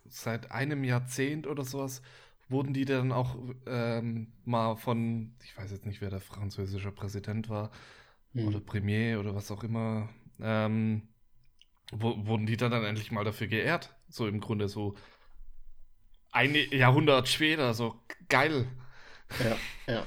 [0.06, 2.02] seit einem Jahrzehnt oder sowas,
[2.50, 7.50] wurden die dann auch ähm, mal von, ich weiß jetzt nicht, wer der französische Präsident
[7.50, 7.72] war,
[8.34, 8.48] hm.
[8.48, 11.08] oder Premier oder was auch immer, ähm,
[11.92, 13.96] wo, wurden die dann, dann endlich mal dafür geehrt.
[14.10, 14.96] So im Grunde so
[16.32, 18.68] ein Jahrhundert später, so geil.
[19.44, 19.58] Ja,
[19.94, 20.06] ja.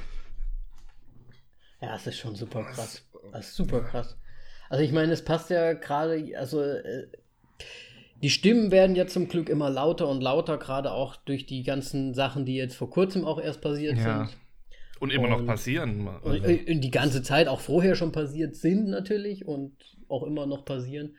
[1.80, 3.04] Ja, es ist schon super krass.
[3.32, 4.16] Das ist super krass.
[4.68, 7.06] Also ich meine, es passt ja gerade, also äh,
[8.22, 12.14] die Stimmen werden ja zum Glück immer lauter und lauter, gerade auch durch die ganzen
[12.14, 14.26] Sachen, die jetzt vor kurzem auch erst passiert ja.
[14.26, 14.36] sind.
[14.98, 16.08] Und immer und, noch passieren.
[16.08, 16.30] Also.
[16.30, 19.76] Und, und die ganze Zeit auch vorher schon passiert sind natürlich und
[20.08, 21.16] auch immer noch passieren.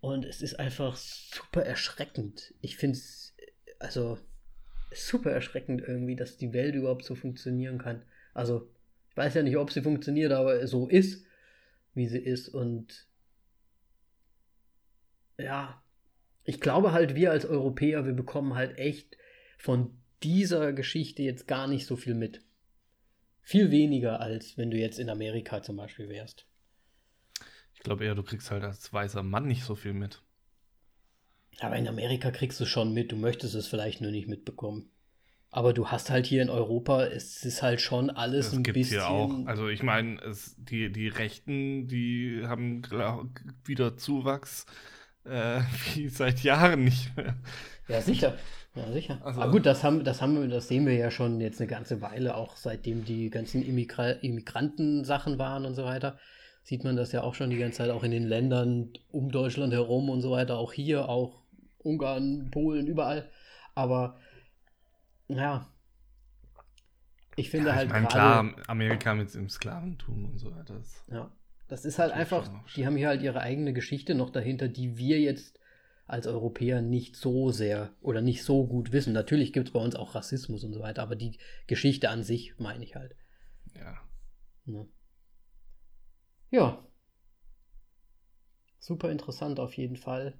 [0.00, 2.54] Und es ist einfach super erschreckend.
[2.60, 3.34] Ich finde es,
[3.78, 4.18] also
[4.94, 8.02] super erschreckend irgendwie, dass die Welt überhaupt so funktionieren kann.
[8.32, 8.70] Also,
[9.16, 11.24] weiß ja nicht, ob sie funktioniert, aber so ist,
[11.94, 12.48] wie sie ist.
[12.48, 13.06] Und
[15.38, 15.82] ja,
[16.44, 19.16] ich glaube halt, wir als Europäer, wir bekommen halt echt
[19.58, 22.42] von dieser Geschichte jetzt gar nicht so viel mit.
[23.42, 26.46] Viel weniger, als wenn du jetzt in Amerika zum Beispiel wärst.
[27.74, 30.22] Ich glaube eher, du kriegst halt als weißer Mann nicht so viel mit.
[31.60, 34.90] Aber in Amerika kriegst du schon mit, du möchtest es vielleicht nur nicht mitbekommen.
[35.56, 38.90] Aber du hast halt hier in Europa, es ist halt schon alles das ein gibt's
[38.90, 39.00] bisschen.
[39.00, 39.46] Hier auch.
[39.46, 40.20] Also ich meine,
[40.58, 42.82] die, die Rechten, die haben
[43.64, 44.66] wieder Zuwachs
[45.24, 45.60] äh,
[45.94, 47.36] wie seit Jahren nicht mehr.
[47.88, 48.34] Ja, sicher.
[48.74, 49.18] Ja, sicher.
[49.24, 52.02] Also, Aber gut, das haben, das haben das sehen wir ja schon jetzt eine ganze
[52.02, 56.18] Weile, auch seitdem die ganzen Immigra Immigranten-Sachen waren und so weiter
[56.64, 59.72] sieht man das ja auch schon die ganze Zeit, auch in den Ländern um Deutschland
[59.72, 61.40] herum und so weiter, auch hier, auch
[61.78, 63.30] Ungarn, Polen, überall.
[63.76, 64.18] Aber
[65.28, 65.66] ja,
[67.36, 67.86] ich finde ja, halt.
[67.86, 70.80] Ich meine, klar, Amerika mit dem Sklaventum und so weiter.
[71.08, 71.30] Ja,
[71.68, 75.20] das ist halt einfach, die haben hier halt ihre eigene Geschichte noch dahinter, die wir
[75.20, 75.60] jetzt
[76.06, 79.12] als Europäer nicht so sehr oder nicht so gut wissen.
[79.12, 82.58] Natürlich gibt es bei uns auch Rassismus und so weiter, aber die Geschichte an sich
[82.58, 83.14] meine ich halt.
[83.74, 83.98] Ja.
[84.66, 84.86] ja.
[86.50, 86.86] Ja.
[88.78, 90.38] Super interessant auf jeden Fall.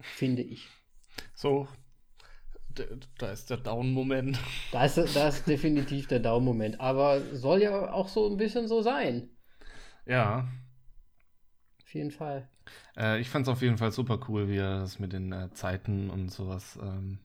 [0.00, 0.68] Finde ich.
[1.34, 1.68] So,
[3.18, 4.38] da ist der Down-Moment.
[4.72, 6.80] Da ist, da ist definitiv der Down-Moment.
[6.80, 9.30] Aber soll ja auch so ein bisschen so sein.
[10.06, 10.48] Ja.
[11.82, 12.48] Auf jeden Fall.
[12.96, 15.50] Äh, ich fand es auf jeden Fall super cool, wie er das mit den äh,
[15.52, 17.18] Zeiten und sowas, ähm,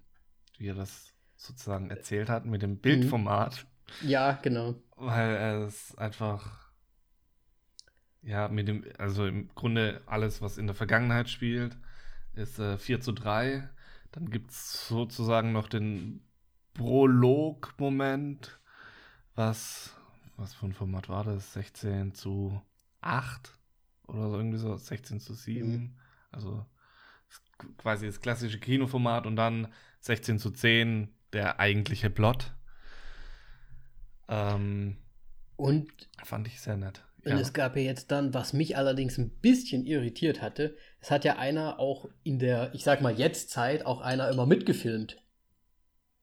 [0.57, 3.65] wie er das sozusagen erzählt hat, mit dem Bildformat.
[4.03, 4.75] Ja, genau.
[4.95, 6.61] Weil er es einfach
[8.23, 11.75] ja, mit dem, also im Grunde alles, was in der Vergangenheit spielt,
[12.33, 13.67] ist äh, 4 zu 3.
[14.11, 16.21] Dann gibt es sozusagen noch den
[16.73, 18.59] Prolog-Moment,
[19.35, 19.95] was,
[20.37, 21.53] was für ein Format war das?
[21.53, 22.61] 16 zu
[23.01, 23.57] 8
[24.07, 25.69] oder so irgendwie so, 16 zu 7.
[25.69, 25.95] Mhm.
[26.31, 26.65] Also
[27.77, 29.67] quasi das klassische Kinoformat und dann
[30.01, 32.53] 16 zu 10 der eigentliche Plot.
[34.27, 34.97] Ähm,
[35.55, 35.91] und
[36.23, 37.05] fand ich sehr nett.
[37.23, 37.39] Und ja.
[37.39, 41.37] es gab ja jetzt dann, was mich allerdings ein bisschen irritiert hatte, es hat ja
[41.37, 45.17] einer auch in der, ich sag mal jetzt Zeit, auch einer immer mitgefilmt.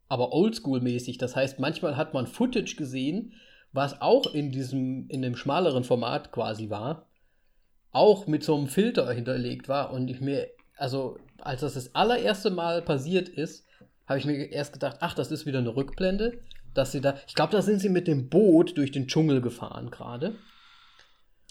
[0.08, 1.18] Aber oldschool-mäßig.
[1.18, 3.34] Das heißt, manchmal hat man Footage gesehen,
[3.72, 7.06] was auch in diesem, in dem schmaleren Format quasi war,
[7.90, 9.92] auch mit so einem Filter hinterlegt war.
[9.92, 13.66] Und ich mir, also, als das das allererste Mal passiert ist,
[14.06, 16.38] habe ich mir erst gedacht, ach, das ist wieder eine Rückblende.
[16.72, 19.90] Dass sie da, ich glaube, da sind sie mit dem Boot durch den Dschungel gefahren
[19.90, 20.36] gerade.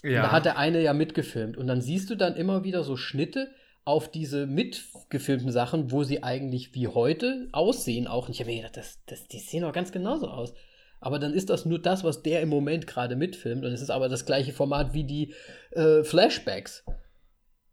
[0.02, 0.22] Ja.
[0.22, 1.56] Da hat der eine ja mitgefilmt.
[1.56, 3.50] Und dann siehst du dann immer wieder so Schnitte
[3.84, 8.28] auf diese mitgefilmten Sachen, wo sie eigentlich wie heute aussehen auch.
[8.28, 10.54] Und ich habe mir gedacht, das, das, die sehen doch ganz genauso aus.
[11.00, 13.64] Aber dann ist das nur das, was der im Moment gerade mitfilmt.
[13.64, 15.34] Und es ist aber das gleiche Format wie die
[15.72, 16.84] äh, Flashbacks.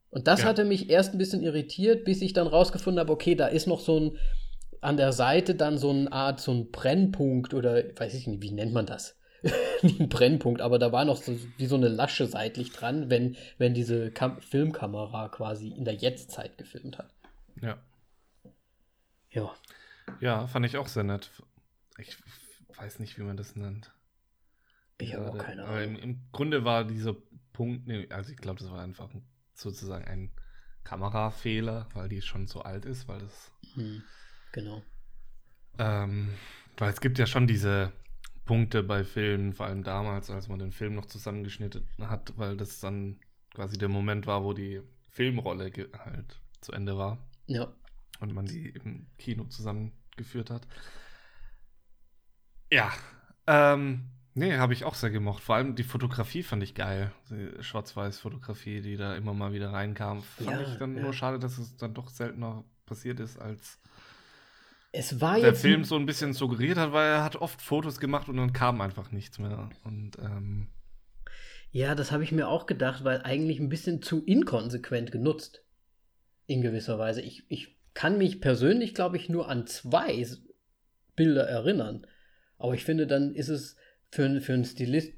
[0.10, 0.46] Und das ja.
[0.46, 3.82] hatte mich erst ein bisschen irritiert, bis ich dann rausgefunden habe, okay, da ist noch
[3.82, 4.18] so ein
[4.86, 8.52] an der Seite dann so eine Art, so ein Brennpunkt oder weiß ich nicht, wie
[8.52, 9.18] nennt man das?
[9.82, 13.38] wie ein Brennpunkt, aber da war noch so, wie so eine Lasche seitlich dran, wenn,
[13.58, 17.14] wenn diese Kam Filmkamera quasi in der Jetztzeit gefilmt hat.
[17.62, 17.78] Ja.
[19.30, 19.54] Ja.
[20.20, 21.30] Ja, fand ich auch sehr nett.
[21.98, 22.18] Ich
[22.78, 23.92] weiß nicht, wie man das nennt.
[24.98, 25.76] Ich habe auch keine Ahnung.
[25.76, 27.16] Aber im, im, Grunde war dieser
[27.54, 29.10] Punkt, also ich glaube, das war einfach
[29.54, 30.32] sozusagen ein
[30.84, 33.52] Kamerafehler, weil die schon so alt ist, weil das.
[33.74, 34.04] Hm,
[34.52, 34.82] genau.
[35.78, 36.34] Ähm,
[36.78, 37.92] weil es gibt ja schon diese
[38.46, 42.80] Punkte bei Filmen, vor allem damals, als man den Film noch zusammengeschnitten hat, weil das
[42.80, 43.20] dann
[43.54, 47.18] quasi der Moment war, wo die Filmrolle halt zu Ende war.
[47.48, 47.74] Ja.
[48.20, 50.68] Und man die im Kino zusammengeführt hat.
[52.72, 52.92] Ja,
[53.48, 55.44] Ähm, nee, habe ich auch sehr gemocht.
[55.44, 57.14] Vor allem die Fotografie fand ich geil.
[57.30, 60.24] Die Schwarz-Weiß-Fotografie, die da immer mal wieder reinkam.
[60.24, 61.04] Fand Ja, ich dann ja.
[61.04, 63.80] nur schade, dass es dann doch seltener passiert ist, als
[64.98, 65.62] Es war der jetzt.
[65.62, 68.82] Film so ein bisschen suggeriert hat, weil er hat oft Fotos gemacht und dann kam
[68.82, 69.70] einfach nichts mehr.
[69.84, 70.68] Und ähm,
[71.72, 75.62] Ja, das habe ich mir auch gedacht, weil eigentlich ein bisschen zu inkonsequent genutzt.
[76.48, 77.22] In gewisser Weise.
[77.22, 80.26] Ich, ich kann mich persönlich, glaube ich, nur an zwei
[81.16, 82.06] Bilder erinnern.
[82.58, 83.78] Aber ich finde, dann ist es
[84.12, 85.14] für, ein- für ein Stilist,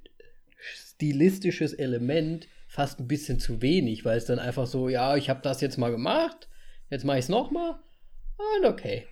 [0.57, 5.41] stilistisches Element fast ein bisschen zu wenig, weil es dann einfach so, ja, ich habe
[5.41, 6.47] das jetzt mal gemacht,
[6.89, 7.79] jetzt mache ich es nochmal
[8.59, 9.07] und okay.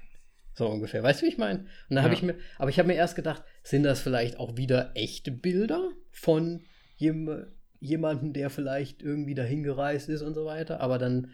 [0.56, 1.04] So ungefähr.
[1.04, 1.60] Weißt du, wie ich meine?
[1.60, 2.18] Und dann habe Ja.
[2.18, 5.92] ich mir, aber ich habe mir erst gedacht, sind das vielleicht auch wieder echte Bilder
[6.12, 6.64] von
[6.96, 7.46] jem,
[7.80, 10.80] jemandem, der vielleicht irgendwie dahin gereist ist und so weiter.
[10.80, 11.32] Aber dann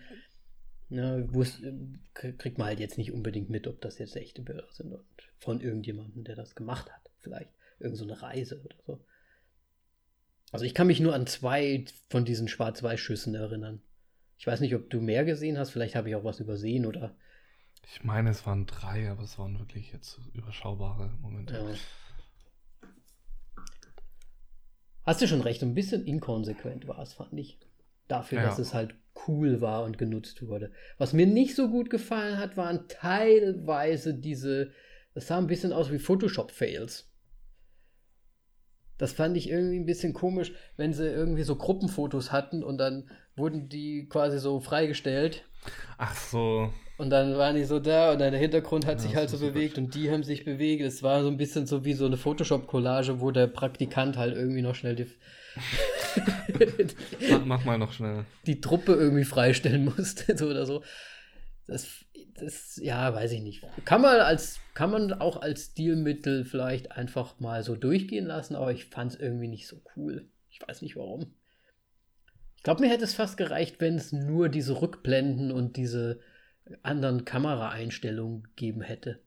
[0.90, 1.28] ne,
[2.14, 5.06] kriegt man halt jetzt nicht unbedingt mit, ob das jetzt echte Bilder sind und
[5.38, 7.12] von irgendjemandem, der das gemacht hat.
[7.20, 9.06] Vielleicht irgend so eine Reise oder so.
[10.52, 13.82] Also ich kann mich nur an zwei von diesen Schwarz-Weiß-Schüssen erinnern.
[14.38, 17.16] Ich weiß nicht, ob du mehr gesehen hast, vielleicht habe ich auch was übersehen oder.
[17.88, 21.54] Ich meine, es waren drei, aber es waren wirklich jetzt überschaubare Momente.
[21.54, 22.88] Ja.
[25.04, 27.60] Hast du schon recht, ein bisschen inkonsequent war es, fand ich.
[28.08, 28.46] Dafür, Ja.
[28.46, 28.96] dass es halt
[29.28, 30.72] cool war und genutzt wurde.
[30.98, 34.72] Was mir nicht so gut gefallen hat, waren teilweise diese,
[35.14, 37.11] das sah ein bisschen aus wie Photoshop-Fails.
[39.02, 43.10] Das fand ich irgendwie ein bisschen komisch, wenn sie irgendwie so Gruppenfotos hatten und dann
[43.36, 45.44] wurden die quasi so freigestellt
[45.98, 46.72] Ach so.
[46.98, 49.40] und dann waren die so da und dann der Hintergrund hat Ja, sich halt so
[49.40, 50.84] bewegt und die haben sich bewegt.
[50.84, 54.62] Es war so ein bisschen so wie so eine Photoshop-Collage, wo der Praktikant halt irgendwie
[54.62, 55.08] noch schnell die,
[57.32, 58.26] Mach, mach mal noch schnell.
[58.46, 60.84] die Truppe irgendwie freistellen musste, so oder so.
[61.68, 61.88] Das,
[62.42, 63.64] das, ja, weiß ich nicht.
[63.86, 68.72] Kann man als, kann man auch als Stilmittel vielleicht einfach mal so durchgehen lassen, aber
[68.72, 70.30] ich fand es irgendwie nicht so cool.
[70.50, 71.34] Ich weiß nicht warum.
[72.58, 76.20] Ich glaube, mir hätte es fast gereicht, wenn es nur diese Rückblenden und diese
[76.84, 79.24] anderen Kameraeinstellungen gegeben hätte.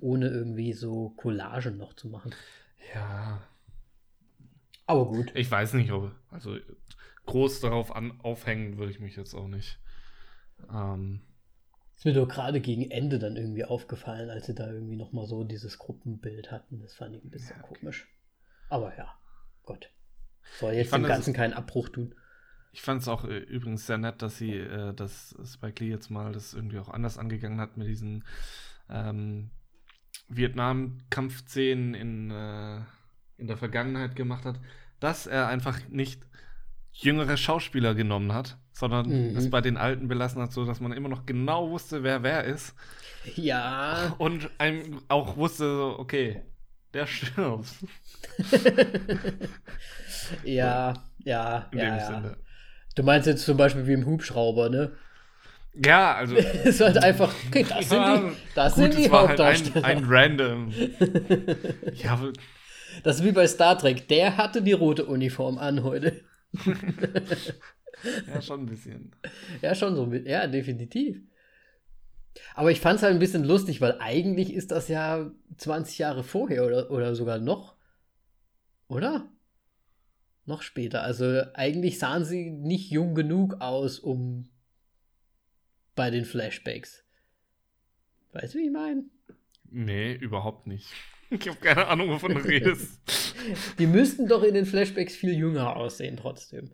[0.00, 2.34] Ohne irgendwie so Collagen noch zu machen.
[2.94, 3.42] Ja.
[4.86, 5.32] Aber gut.
[5.34, 6.12] Ich weiß nicht, ob.
[6.30, 6.56] Also
[7.24, 9.78] groß darauf an, aufhängen würde ich mich jetzt auch nicht.
[10.70, 11.22] Ähm,
[12.00, 15.44] Ist mir doch gerade gegen Ende dann irgendwie aufgefallen, als sie da irgendwie nochmal so
[15.44, 16.80] dieses Gruppenbild hatten.
[16.80, 17.78] Das fand ich ein bisschen Ja, okay.
[17.78, 18.08] komisch.
[18.70, 19.14] Aber ja,
[19.64, 19.90] Gott.
[20.50, 22.14] Soll jetzt fand dem Ganzen keinen Abbruch tun.
[22.72, 26.10] ich fand es auch äh, übrigens sehr nett, dass sie, äh, dass Spike Lee jetzt
[26.10, 28.24] mal das irgendwie auch anders angegangen hat mit diesen
[28.88, 29.50] ähm,
[30.28, 32.78] Vietnam-Kampfszenen in, äh,
[33.36, 34.60] in der Vergangenheit gemacht hat,
[35.00, 36.22] dass er einfach nicht
[36.92, 39.36] jüngere Schauspieler genommen hat, sondern Mhm.
[39.36, 42.44] es bei den Alten belassen hat, so dass man immer noch genau wusste, wer wer
[42.44, 42.74] ist
[43.36, 46.42] Ja, und einem auch wusste, so, okay,
[46.94, 47.68] der stirbt.
[50.44, 52.06] ja, ja, In ja, dem ja.
[52.06, 52.36] Sinne.
[52.94, 54.92] Du meinst jetzt zum Beispiel wie im Hubschrauber, ne?
[55.74, 56.34] Ja, also.
[56.64, 59.40] Es ist halt einfach, okay, das sind Ja, die, das gut, sind die war halt
[59.40, 59.84] ein, Hauptdarsteller.
[59.86, 60.72] ein random.
[61.94, 62.20] Ja,
[63.04, 64.08] Das ist wie bei Star Trek.
[64.08, 66.20] Der hatte die rote Uniform an heute.
[68.26, 69.12] Ja, schon ein bisschen.
[69.62, 70.12] Ja, schon so.
[70.12, 71.20] Ja, definitiv.
[72.54, 76.22] Aber ich fand es halt ein bisschen lustig, weil eigentlich ist das ja 20 Jahre
[76.22, 77.76] vorher oder, oder sogar noch.
[78.88, 79.30] Oder?
[80.46, 81.02] Noch später.
[81.02, 84.48] Also eigentlich sahen sie nicht jung genug aus, um
[85.94, 87.04] bei den Flashbacks.
[88.32, 89.04] Weißt du, wie ich meine?
[89.64, 90.88] Nee, überhaupt nicht.
[91.30, 93.00] Ich habe keine Ahnung, wovon du redest.
[93.78, 96.72] Die müssten doch in den Flashbacks viel jünger aussehen, trotzdem.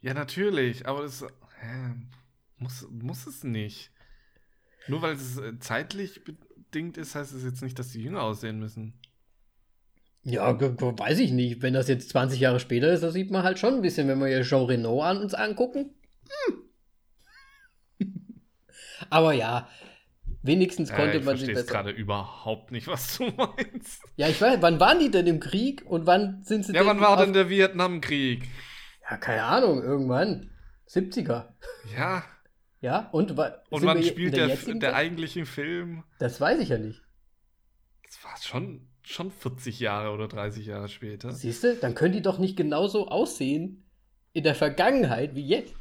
[0.00, 1.94] Ja, natürlich, aber das hä,
[2.58, 3.92] muss, muss es nicht.
[4.88, 8.58] Nur weil es äh, zeitlich bedingt ist, heißt es jetzt nicht, dass die jünger aussehen
[8.58, 8.94] müssen.
[10.24, 11.62] Ja, weiß ich nicht.
[11.62, 14.18] Wenn das jetzt 20 Jahre später ist, das sieht man halt schon ein bisschen, wenn
[14.18, 15.94] wir hier Jean Reno an uns angucken.
[17.98, 18.08] Hm.
[19.10, 19.68] Aber ja,
[20.42, 21.72] wenigstens konnte Äh, ich man sie verstehe besser.
[21.72, 24.02] gerade überhaupt nicht, was du meinst.
[24.16, 27.00] Ja, ich weiß, wann waren die denn im Krieg und wann sind sie Ja, wann
[27.00, 28.48] war denn der Vietnamkrieg?
[29.08, 30.50] Ja, keine Ahnung, irgendwann.
[30.88, 31.48] 70er.
[31.96, 32.24] Ja,
[32.80, 34.84] Ja, und, und wann spielt der, der Zeit?
[34.94, 36.04] eigentliche Film?
[36.18, 37.02] Das weiß ich ja nicht.
[38.04, 41.30] Das war schon, schon 40 Jahre oder 30 Jahre später.
[41.32, 43.88] Siehst du, dann können die doch nicht genauso aussehen
[44.34, 45.74] in der Vergangenheit wie jetzt.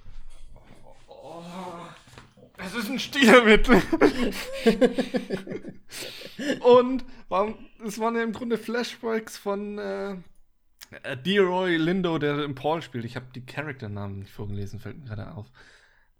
[2.63, 3.81] Es ist ein Stilmittel.
[6.61, 7.55] Und warum,
[7.85, 10.11] es waren ja im Grunde Flashbacks von äh,
[11.03, 13.05] äh, Deroy Lindo, der im Paul spielt.
[13.05, 15.47] Ich habe die Charakternamen nicht vorgelesen, fällt mir gerade auf.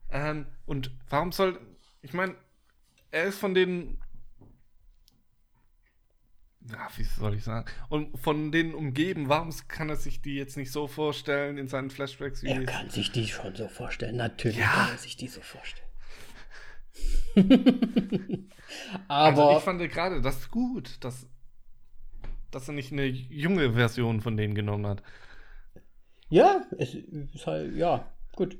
[0.10, 1.60] Ähm, und warum soll.
[2.02, 2.36] Ich meine,
[3.12, 4.00] er ist von den.
[6.70, 7.66] ja, wie soll ich sagen?
[7.90, 11.90] Und von denen umgeben, warum kann er sich die jetzt nicht so vorstellen in seinen
[11.92, 12.44] Flashbacks?
[12.44, 14.18] Wie er kann sich die schon so vorstellen.
[14.18, 14.68] Natürlich Ja.
[14.72, 15.81] kann er sich die so vorstellen.
[19.08, 21.28] Aber also ich fand gerade das gut, dass,
[22.52, 25.04] dass er nicht eine junge Version von denen genommen hat.
[26.30, 28.58] ja, es ist halt, ja, gut.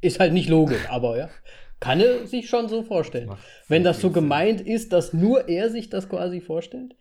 [0.00, 1.30] Ist halt nicht logisch, aber ja.
[1.80, 3.28] Kann er sich schon so vorstellen.
[3.28, 4.22] Macht Wenn das so viel Sinn.
[4.22, 6.94] gemeint ist, dass nur er sich das quasi vorstellt.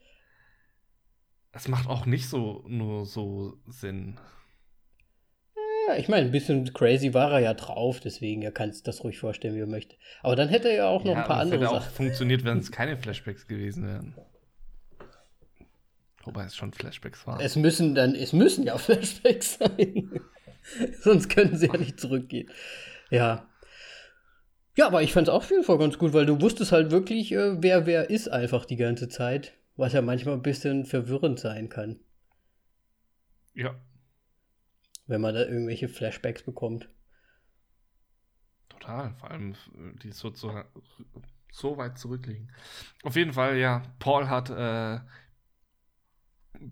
[1.52, 4.20] Es macht auch nicht so nur so Sinn.
[5.88, 9.04] Ja, ich meine, ein bisschen crazy war er ja drauf, deswegen er kann sich das
[9.04, 9.96] ruhig vorstellen, wie er möchte.
[10.22, 11.82] Aber dann hätte er ja auch noch ja, ein paar aber es andere hätte auch
[11.82, 11.94] Sachen.
[11.96, 14.16] funktioniert, wenn es keine Flashbacks gewesen wären.
[16.24, 17.40] Wobei es schon Flashbacks waren.
[17.40, 20.12] Es müssen dann, es müssen ja Flashbacks sein.
[21.02, 22.50] Sonst können sie ja nicht zurückgehen.
[23.12, 23.48] Ja.
[24.78, 27.32] Ja, aber ich fand es auf jeden Fall ganz gut, weil du wusstest halt wirklich,
[27.32, 29.54] äh, wer wer ist einfach die ganze Zeit.
[29.78, 32.00] Was ja manchmal ein bisschen verwirrend sein kann,
[33.54, 33.76] ja,
[35.08, 36.90] wenn man da irgendwelche Flashbacks bekommt.
[38.70, 39.14] total.
[39.20, 39.56] Vor allem,
[40.04, 40.52] die so, so,
[41.52, 42.52] so weit zurückliegen.
[43.04, 45.00] Auf jeden Fall, ja, Paul hat äh,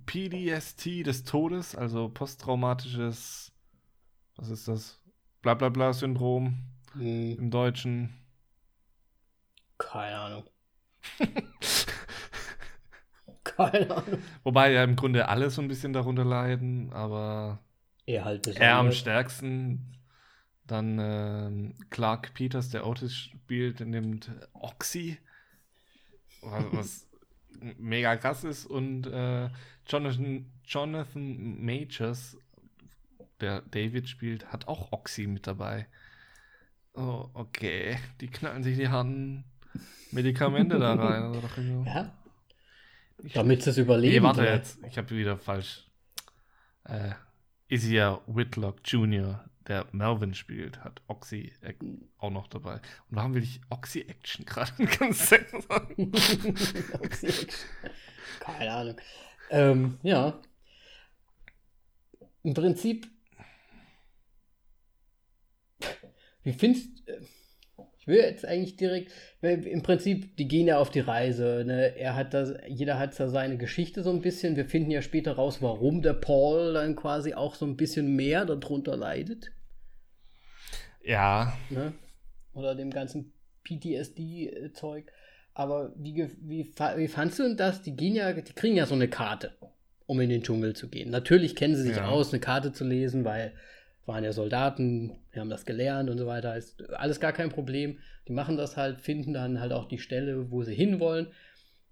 [0.06, 3.52] PDST des Todes, also posttraumatisches,
[4.36, 5.00] was ist das?
[5.42, 6.58] Blablabla-Syndrom
[6.94, 8.14] Hm, im Deutschen.
[9.78, 10.50] keine Ahnung.
[13.44, 14.20] keine Ahnung.
[14.44, 17.60] Wobei ja im Grunde alle so ein bisschen darunter leiden, aber
[18.06, 18.98] Er halt er am besonders.
[18.98, 19.98] stärksten.
[20.66, 25.18] Dann ähm, Clark Peters, der Otis spielt, nimmt Oxy,
[26.42, 27.08] was, was
[27.78, 28.66] mega krass ist.
[28.66, 29.50] Und äh,
[29.88, 32.38] Jonathan, Jonathan Majors,
[33.42, 35.88] der David spielt, hat auch Oxy mit dabei.
[36.94, 37.98] Oh, okay.
[38.22, 39.44] Die knallen sich die harten
[40.12, 41.24] Medikamente da rein.
[41.24, 41.90] Also, irgendwie-
[43.26, 44.16] Ja, damit sie es überleben.
[44.16, 44.80] Nee, warte jetzt.
[44.90, 45.86] Ich habe wieder falsch.
[46.86, 47.12] Äh,
[47.68, 51.54] Isia Whitlock Jr., der Melvin spielt, hat Oxy
[52.18, 52.76] auch noch dabei.
[52.76, 56.12] Und warum will ich Oxy Action gerade ganz sagen?
[58.40, 59.02] Keine Ahnung.
[59.50, 60.42] Ähm, ja.
[62.44, 63.08] Im Prinzip.
[66.44, 67.22] Wie findest äh,
[68.04, 69.14] Ich will jetzt eigentlich direkt.
[69.40, 71.64] weil Im Prinzip, die gehen ja auf die Reise.
[71.66, 71.96] Ne?
[71.98, 74.58] Er hat das, jeder hat da seine Geschichte so ein bisschen.
[74.58, 78.44] Wir finden ja später raus, warum der Paul dann quasi auch so ein bisschen mehr
[78.44, 79.52] darunter leidet.
[81.02, 81.94] Ja, ne?
[82.54, 83.32] Oder dem ganzen
[83.64, 85.06] PTSD-Zeug.
[85.54, 87.82] Aber wie, wie, wie fandst du denn das?
[87.84, 89.54] Die gehen ja, die kriegen ja so eine Karte,
[90.08, 91.10] um in den Dschungel zu gehen.
[91.10, 92.10] Natürlich kennen sie sich Ja.
[92.10, 93.54] aus, eine Karte zu lesen, weil
[94.06, 96.56] waren ja Soldaten, wir haben das gelernt und so weiter.
[96.58, 98.00] Ist alles gar kein Problem.
[98.28, 101.28] Die machen das halt, finden dann halt auch die Stelle, wo sie hinwollen.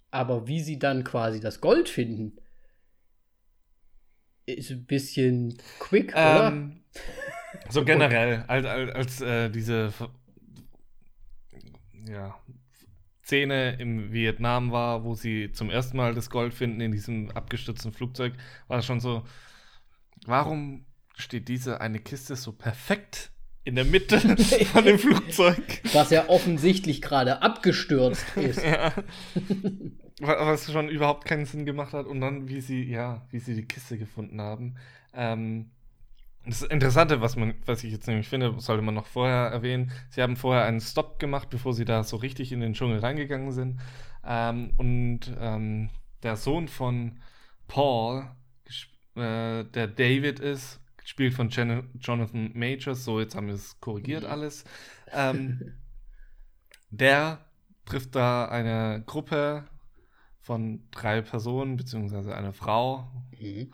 [0.09, 2.38] Aber wie sie dann quasi das Gold finden,
[4.45, 6.47] ist ein bisschen quick, oder?
[6.47, 6.84] ähm,
[7.70, 9.93] so generell, als, als, als äh, diese
[12.09, 12.36] ja,
[13.24, 17.93] Szene im Vietnam war, wo sie zum ersten Mal das Gold finden in diesem abgestürzten
[17.93, 18.34] Flugzeug,
[18.68, 19.24] war es schon so,
[20.26, 20.86] warum
[21.22, 23.32] steht diese eine Kiste so perfekt
[23.63, 24.19] in der Mitte
[24.65, 25.61] von dem Flugzeug?
[25.93, 28.63] Was ja offensichtlich gerade abgestürzt ist.
[28.63, 28.91] ja.
[30.19, 32.05] Wa- Was schon überhaupt keinen Sinn gemacht hat.
[32.07, 34.76] Und dann, wie sie, ja, wie sie die Kiste gefunden haben.
[35.13, 35.72] Ähm,
[36.45, 39.91] das Interessante, was man, was ich jetzt nämlich finde, sollte man noch vorher erwähnen.
[40.09, 43.51] Sie haben vorher einen Stop gemacht, bevor sie da so richtig in den Dschungel reingegangen
[43.51, 43.80] sind.
[44.26, 45.89] Ähm, und ähm,
[46.24, 47.19] der Sohn von
[47.67, 48.26] Paul,
[49.15, 50.80] äh, der David ist,
[51.12, 54.30] gespielt von Jan Jonathan Majors, so jetzt haben wir es korrigiert Mhm.
[54.30, 54.64] alles.
[55.12, 55.59] Ähm,
[56.89, 57.45] der
[57.84, 59.66] trifft da eine Gruppe
[60.39, 63.74] von drei Personen, beziehungsweise eine Frau, Mhm.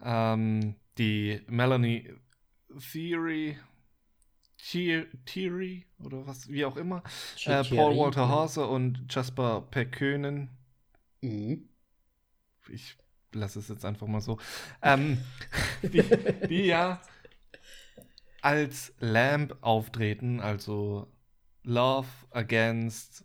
[0.00, 2.14] ähm, die Melanie
[2.92, 3.58] Theory,
[5.24, 7.02] Theory oder was, wie auch immer,
[7.46, 7.96] äh, Paul.
[7.96, 10.50] Walter Hase und Jasper Perkönen.
[11.20, 11.68] Mhm.
[12.68, 12.96] Ich
[13.32, 14.38] lasse es jetzt einfach mal so.
[14.82, 15.18] Ähm,
[15.82, 16.02] die,
[16.48, 17.00] die ja
[18.42, 21.12] als Lamp auftreten, also
[21.64, 23.24] Love Against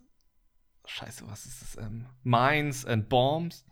[0.86, 1.84] Scheiße, was ist das?
[1.84, 3.64] Ähm, Mines and Bombs.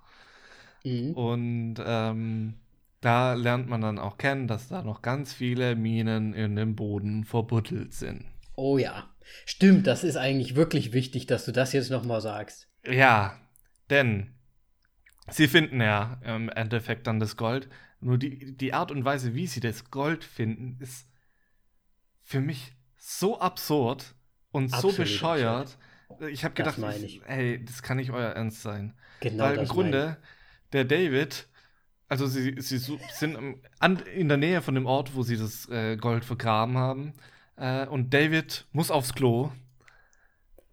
[0.84, 1.12] Mhm.
[1.12, 2.54] Und ähm,
[3.00, 7.24] da lernt man dann auch kennen, dass da noch ganz viele Minen in dem Boden
[7.24, 8.24] verbuddelt sind.
[8.56, 9.10] Oh ja.
[9.44, 12.68] Stimmt, das ist eigentlich wirklich wichtig, dass du das jetzt nochmal sagst.
[12.84, 13.38] Ja,
[13.90, 14.34] denn
[15.28, 17.68] sie finden ja im Endeffekt dann das Gold.
[18.00, 21.06] Nur die, die Art und Weise, wie sie das Gold finden, ist
[22.22, 24.14] für mich so absurd
[24.52, 25.78] und so Absolut bescheuert.
[26.30, 27.22] Ich habe gedacht, ich, ich.
[27.26, 28.94] ey, das kann nicht euer Ernst sein.
[29.20, 30.16] Genau Weil im Grunde,
[30.72, 31.48] der David,
[32.08, 35.96] also sie, sie sind an, in der Nähe von dem Ort, wo sie das äh,
[35.96, 37.12] Gold vergraben haben.
[37.56, 39.52] Äh, und David muss aufs Klo.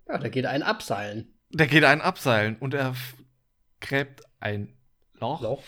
[0.08, 1.34] Ja, da geht ein Abseilen.
[1.50, 2.96] Der geht einen abseilen und er
[3.80, 4.74] gräbt ein
[5.20, 5.42] Loch.
[5.42, 5.64] Loch.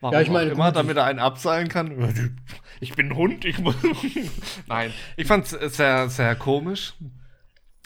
[0.00, 2.40] Warum Ja, ich meine, immer, gut, damit er einen abseilen kann.
[2.78, 3.74] Ich bin ein Hund, ich muss.
[4.66, 6.92] Nein, ich fand es sehr, sehr komisch.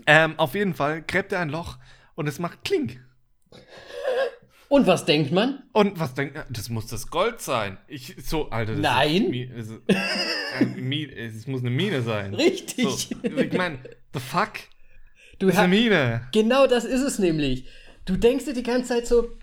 [0.04, 1.78] Ähm, auf jeden Fall gräbt er ein Loch
[2.16, 3.00] und es macht Klink.
[4.68, 5.62] Und was denkt man?
[5.72, 6.46] Und was denkt er?
[6.50, 7.78] Das muss das Gold sein.
[7.86, 8.72] Ich, so, Alter.
[8.72, 9.32] Das Nein.
[9.32, 9.96] Ist, es,
[10.61, 12.34] äh, es muss eine Mine sein.
[12.36, 12.84] Richtig.
[12.84, 13.78] So, ich meine,
[14.12, 14.54] the fuck?
[15.38, 16.28] Du Das ist eine Mine.
[16.32, 17.68] genau das ist es nämlich.
[18.06, 19.36] Du denkst dir die ganze Zeit so,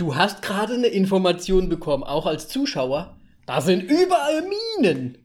[0.00, 3.18] du hast gerade eine Information bekommen, auch als Zuschauer.
[3.46, 4.42] Da sind überall
[4.78, 5.18] Minen.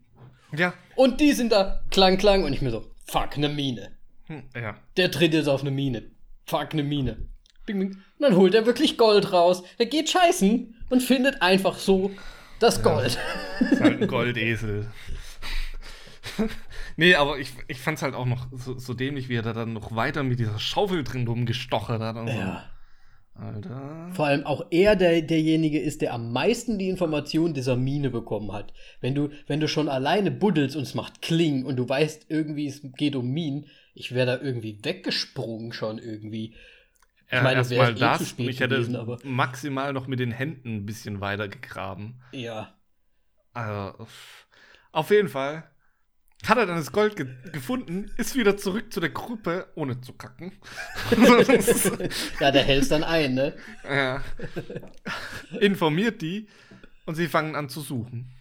[0.56, 0.74] Ja.
[0.96, 2.44] Und die sind da klang, klang.
[2.44, 3.92] Und ich mir so, fuck, eine Mine.
[4.26, 4.76] Hm, ja.
[4.98, 6.12] Der tritt jetzt auf eine Mine.
[6.46, 7.30] Fuck, eine Mine.
[7.66, 7.90] Bing, bing.
[7.90, 9.64] Und dann holt er wirklich Gold raus.
[9.78, 12.12] Er geht scheißen und findet einfach so
[12.60, 13.18] das Gold.
[13.60, 14.92] Ist halt ein Goldesel.
[16.96, 19.74] nee, aber ich, ich fand's halt auch noch so, so dämlich, wie er da dann
[19.74, 22.16] noch weiter mit dieser Schaufel drin rumgestochert hat.
[22.16, 22.58] Und so.
[23.36, 24.10] Alter.
[24.14, 28.54] Vor allem auch er der, derjenige ist, der am meisten die Information dieser Mine bekommen
[28.54, 28.74] hat.
[29.02, 32.68] Wenn du, wenn du schon alleine buddelst und es macht Kling und du weißt irgendwie,
[32.68, 36.56] es geht um Minen, ich wäre da irgendwie weggesprungen schon irgendwie.
[37.30, 38.30] Ja, meine, erstmal eh zu das.
[38.30, 42.22] spät ich hätte gewesen, aber- maximal noch mit den Händen ein bisschen weiter gegraben.
[42.32, 42.74] Ja.
[43.54, 44.08] Also,
[44.92, 45.64] auf jeden Fall
[46.50, 50.14] hat er dann das Gold ge gefunden, ist wieder zurück zu der Gruppe, ohne zu
[50.14, 50.52] kacken.
[52.40, 53.54] Ja, der hältst dann ein, ne?
[53.84, 54.22] ja.
[55.60, 56.48] Informiert die
[57.06, 58.32] und sie fangen an zu suchen.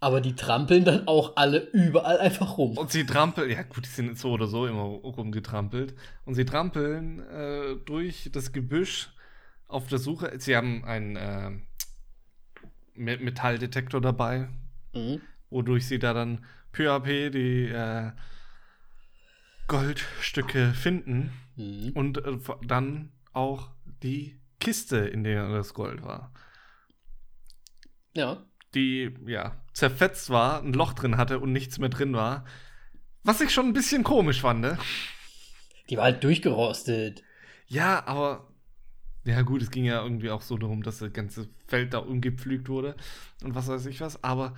[0.00, 2.78] Aber die trampeln dann auch alle überall einfach rum.
[2.78, 5.94] Und sie trampeln, ja gut, die sind so oder so immer rumgetrampelt.
[6.24, 9.10] Und sie trampeln äh, durch das Gebüsch
[9.66, 10.32] auf der Suche.
[10.38, 11.50] Sie haben einen äh,
[12.94, 14.48] Me- Metalldetektor dabei,
[14.94, 15.20] Mhm.
[15.50, 18.12] wodurch sie da dann peu à peu die äh,
[19.66, 21.90] Goldstücke finden Mhm.
[21.94, 23.70] und äh, dann auch
[24.02, 26.32] die Kiste, in der das Gold war.
[28.14, 28.44] Ja.
[28.74, 32.44] Die, ja, zerfetzt war, ein Loch drin hatte und nichts mehr drin war.
[33.24, 34.78] Was ich schon ein bisschen komisch fand, ne?
[35.90, 37.22] Die war halt durchgerostet.
[37.66, 38.46] Ja, aber.
[39.24, 42.68] Ja, gut, es ging ja irgendwie auch so darum, dass das ganze Feld da umgepflügt
[42.68, 42.96] wurde
[43.42, 44.54] und was weiß ich was, aber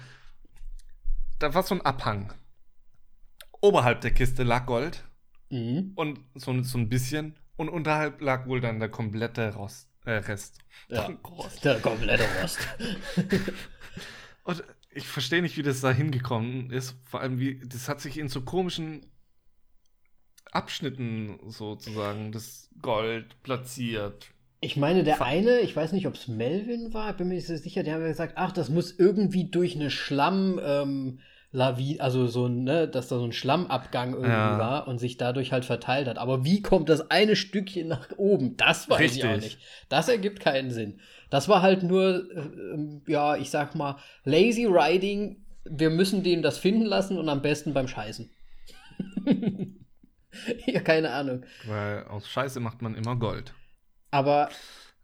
[1.41, 2.33] da war so ein Abhang.
[3.61, 5.05] Oberhalb der Kiste lag Gold
[5.51, 5.93] Mhm.
[5.97, 10.59] und so, so ein bisschen und unterhalb lag wohl dann der komplette Rost, äh, Rest.
[10.89, 11.07] Ja.
[11.27, 11.65] Rost.
[11.65, 12.59] Der komplette Rost.
[14.45, 16.97] Und ich verstehe nicht, wie das da hingekommen ist.
[17.05, 19.07] Vor allem, wie, das hat sich in so komischen
[20.51, 24.31] Abschnitten sozusagen das Gold platziert.
[24.63, 27.57] Ich meine, der eine, ich weiß nicht, ob es Melvin war, bin mir nicht so
[27.57, 31.21] sicher, der hat gesagt, ach, das muss irgendwie durch eine Schlamm, ähm,
[31.53, 34.59] Lavi, also so, ein, ne, dass da so ein Schlammabgang irgendwie Ja.
[34.59, 36.19] war und sich dadurch halt verteilt hat.
[36.19, 38.57] Aber wie kommt das eine Stückchen nach oben?
[38.57, 39.57] Das weiß ich auch Richtig.
[39.57, 39.59] nicht.
[39.89, 41.01] Das ergibt keinen Sinn.
[41.31, 45.45] Das war halt nur, äh, ja, ich sag mal, lazy riding.
[45.65, 48.31] Wir müssen denen das finden lassen und am besten beim Scheißen.
[50.67, 51.43] ja, keine Ahnung.
[51.67, 53.55] Weil aus Scheiße macht man immer Gold.
[54.11, 54.49] Aber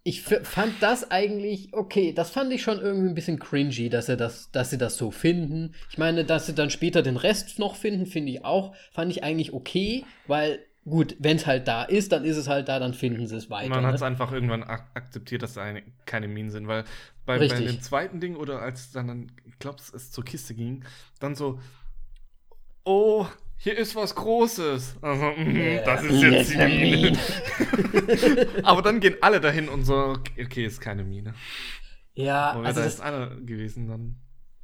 [0.02, 2.12] ich fand das eigentlich okay.
[2.12, 5.10] Das fand ich schon irgendwie ein bisschen cringy, dass sie das, dass sie das so
[5.10, 5.74] finden.
[5.90, 9.24] Ich meine, dass sie dann später den Rest noch finden, finde ich auch, fand ich
[9.24, 12.94] eigentlich okay, weil gut, wenn es halt da ist, dann ist es halt da, dann
[12.94, 13.70] finden sie es weiter.
[13.70, 14.06] Man hat es ne?
[14.06, 16.84] einfach irgendwann ak akzeptiert, dass da eine, keine Minen sind, weil
[17.24, 20.84] bei, bei dem zweiten Ding oder als dann, ich glaube, es zur Kiste ging,
[21.18, 21.58] dann so,
[22.84, 23.26] oh,
[23.58, 24.96] hier ist was Großes.
[25.00, 27.18] Also, mhm, Ja, das ist jetzt die eine Mine.
[28.62, 31.34] Aber dann gehen alle dahin und so, okay, ist keine Mine.
[32.14, 34.16] Ja, Aber also da das, jetzt einer gewesen, dann.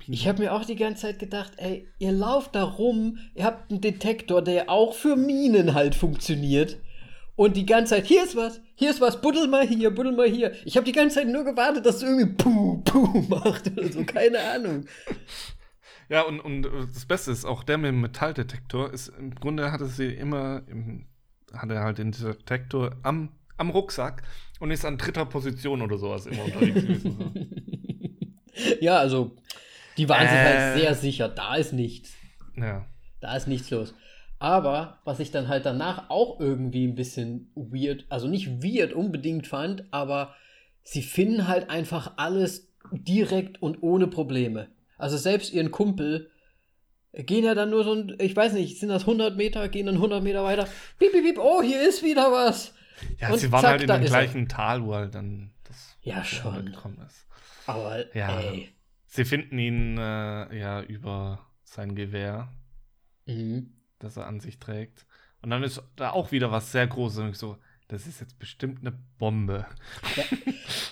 [0.09, 3.71] ich habe mir auch die ganze Zeit gedacht, ey, ihr lauft da rum, ihr habt
[3.71, 6.79] einen Detektor, der auch für Minen halt funktioniert.
[7.35, 10.29] Und die ganze Zeit, hier ist was, hier ist was, buddel mal hier, buddel mal
[10.29, 10.53] hier.
[10.65, 14.05] Ich habe die ganze Zeit nur gewartet, dass es irgendwie puh, puh macht oder so,
[14.05, 14.85] keine Ahnung.
[16.09, 19.73] Ja, und, und äh, das Beste ist, auch der mit dem Metalldetektor ist, im Grunde
[19.73, 21.07] hatte sie immer, im,
[21.53, 24.23] hatte halt den Detektor am, am Rucksack
[24.61, 27.49] und ist an dritter Position oder sowas immer unterwegs gewesen.
[28.81, 29.37] Ja, also,
[29.97, 30.45] die waren sich Äh.
[30.45, 32.15] halt sehr sicher, da ist nichts.
[32.57, 32.87] Ja.
[33.21, 33.95] Da ist nichts los.
[34.39, 39.47] Aber was ich dann halt danach auch irgendwie ein bisschen weird, also nicht weird unbedingt
[39.47, 40.35] fand, aber
[40.83, 44.67] sie finden halt einfach alles direkt und ohne Probleme.
[45.03, 46.31] Also selbst ihren Kumpel
[47.13, 49.97] gehen ja dann nur so ein, ich weiß nicht, sind das 100 Meter, gehen dann
[49.97, 50.69] 100 Meter weiter.
[50.99, 52.73] Piep, piep, piep, oh, hier ist wieder was.
[53.19, 54.21] Ja, Und sie waren zack, halt in dem ist er.
[54.21, 56.67] gleichen Tal, wo halt dann das Ja, schon.
[56.67, 57.27] gekommen ist.
[57.67, 58.39] Aber, Ja.
[58.41, 58.71] ey.
[59.07, 62.49] Sie finden ihn äh, ja über sein Gewehr,
[63.27, 63.73] Mhm.
[63.99, 65.05] das er an sich trägt.
[65.43, 67.19] Und dann ist da auch wieder was sehr Großes.
[67.19, 67.59] Und ich so,
[67.93, 69.67] das ist jetzt bestimmt eine Bombe.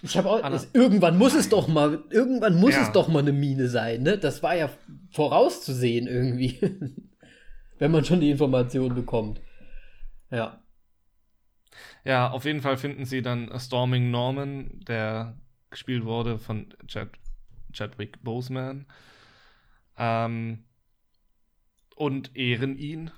[0.02, 2.82] Ich habe auch, es, irgendwann muss es doch mal, irgendwann muss Ja.
[2.82, 4.18] es doch mal eine Mine sein, ne?
[4.18, 4.68] Das war ja
[5.10, 6.58] vorauszusehen irgendwie.
[7.78, 9.40] Wenn man schon die Information bekommt.
[10.30, 10.62] Ja.
[12.04, 15.38] Ja, auf jeden Fall finden sie dann Storming Norman, der
[15.70, 17.08] gespielt wurde von Chad,
[17.72, 18.84] Chadwick Boseman.
[19.96, 20.64] Ähm,
[21.96, 23.10] und ehren ihn,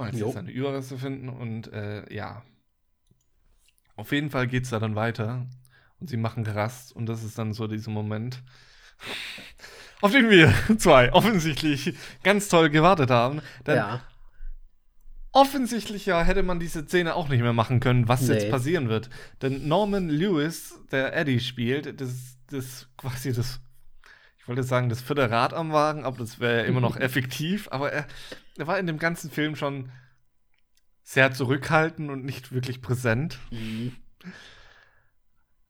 [0.00, 0.32] weil sie Jo.
[0.32, 1.28] seine Überreste finden.
[1.28, 2.42] Und äh, ja,
[3.96, 5.46] auf jeden Fall geht es da dann weiter.
[5.98, 6.92] Und sie machen Rast.
[6.94, 8.42] Und das ist dann so dieser Moment,
[10.00, 13.40] auf den wir zwei offensichtlich ganz toll gewartet haben.
[13.66, 14.02] Denn ja.
[15.32, 18.34] Offensichtlich ja hätte man diese Szene auch nicht mehr machen können, was Nee.
[18.34, 19.10] jetzt passieren wird.
[19.42, 23.60] Denn Norman Lewis, der Eddie spielt, das das quasi das,
[24.40, 27.68] ich wollte sagen, das vierte Rad am Wagen, aber das wäre ja immer noch effektiv.
[27.70, 28.06] Aber er,
[28.58, 29.90] er war in dem ganzen Film schon
[31.02, 33.38] sehr zurückhaltend und nicht wirklich präsent.
[33.50, 33.96] Mhm.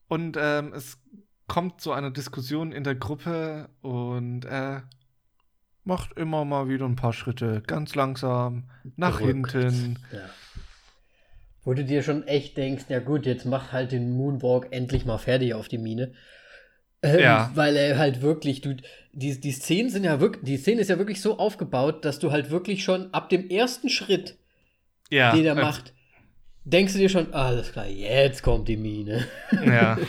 [0.07, 0.99] Und ähm, es
[1.47, 4.83] kommt zu einer Diskussion in der Gruppe und er
[5.83, 9.51] macht immer mal wieder ein paar Schritte ganz langsam nach Verrückt.
[9.51, 9.99] hinten.
[10.11, 10.29] Ja.
[11.63, 15.17] Wo du dir schon echt denkst, ja gut, jetzt mach halt den Moonwalk endlich mal
[15.17, 16.13] fertig auf die Mine.
[17.03, 17.51] Ähm, Ja.
[17.55, 18.75] Weil er halt wirklich, du,
[19.13, 22.31] die, die Szenen sind ja wirklich, die Szene ist ja wirklich so aufgebaut, dass du
[22.31, 24.37] halt wirklich schon ab dem ersten Schritt,
[25.09, 25.93] Ja, den er äh, macht,
[26.63, 29.25] denkst du dir schon, ah, alles klar, jetzt kommt die Mine.
[29.65, 29.97] Ja,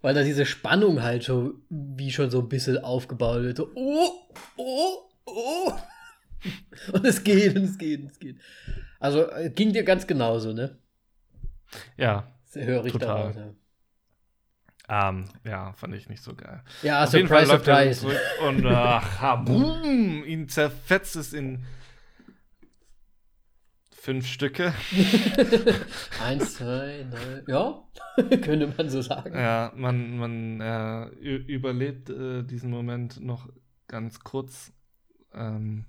[0.00, 3.56] Weil da diese Spannung halt schon, wie schon so ein bisschen aufgebaut wird.
[3.56, 4.10] So, oh,
[4.56, 5.72] oh, oh.
[6.92, 8.36] Und es geht, und es geht, und es geht.
[9.00, 10.78] Also äh, ging dir ganz genauso, ne?
[11.96, 13.08] ja, Das höre ich Total.
[13.08, 13.34] daraus.
[13.36, 13.54] Ja,
[14.88, 16.62] ähm, ja, fand ich nicht so geil.
[16.82, 18.00] ja Auf jeden Fall surprise, läuft er surprise.
[18.00, 21.64] zurück und ach, ha, boom, ihn zerfetzt es in
[23.90, 24.72] fünf Stücke.
[26.24, 27.42] Eins, zwei, drei.
[27.46, 27.82] Ja,
[28.42, 29.34] könnte man so sagen.
[29.34, 33.48] Ja, man, man äh, überlebt äh, diesen Moment noch
[33.86, 34.72] ganz kurz.
[35.34, 35.84] Ähm,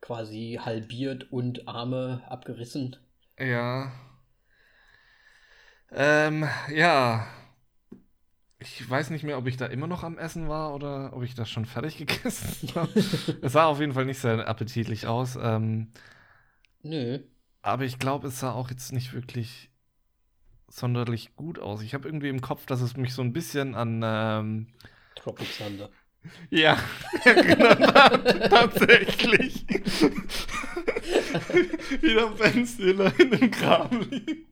[0.00, 2.96] Quasi halbiert und Arme abgerissen.
[3.38, 3.90] ja.
[5.96, 7.26] Ähm, ja.
[8.64, 11.34] Ich weiß nicht mehr, ob ich da immer noch am Essen war oder ob ich
[11.34, 12.90] das schon fertig gegessen habe.
[13.42, 15.36] es sah auf jeden Fall nicht sehr appetitlich aus.
[15.40, 15.92] Ähm,
[16.82, 17.18] Nö.
[17.62, 19.70] aber ich glaube, es sah auch jetzt nicht wirklich
[20.68, 21.82] sonderlich gut aus.
[21.82, 24.66] Ich habe irgendwie im Kopf, dass es mich so ein bisschen an ähm,
[25.14, 25.90] Tropic Thunder.
[26.48, 26.78] Ja,
[27.24, 27.68] genau,
[28.48, 29.66] tatsächlich.
[32.00, 34.48] Wie der Ben Stiller in dem Graben liegt.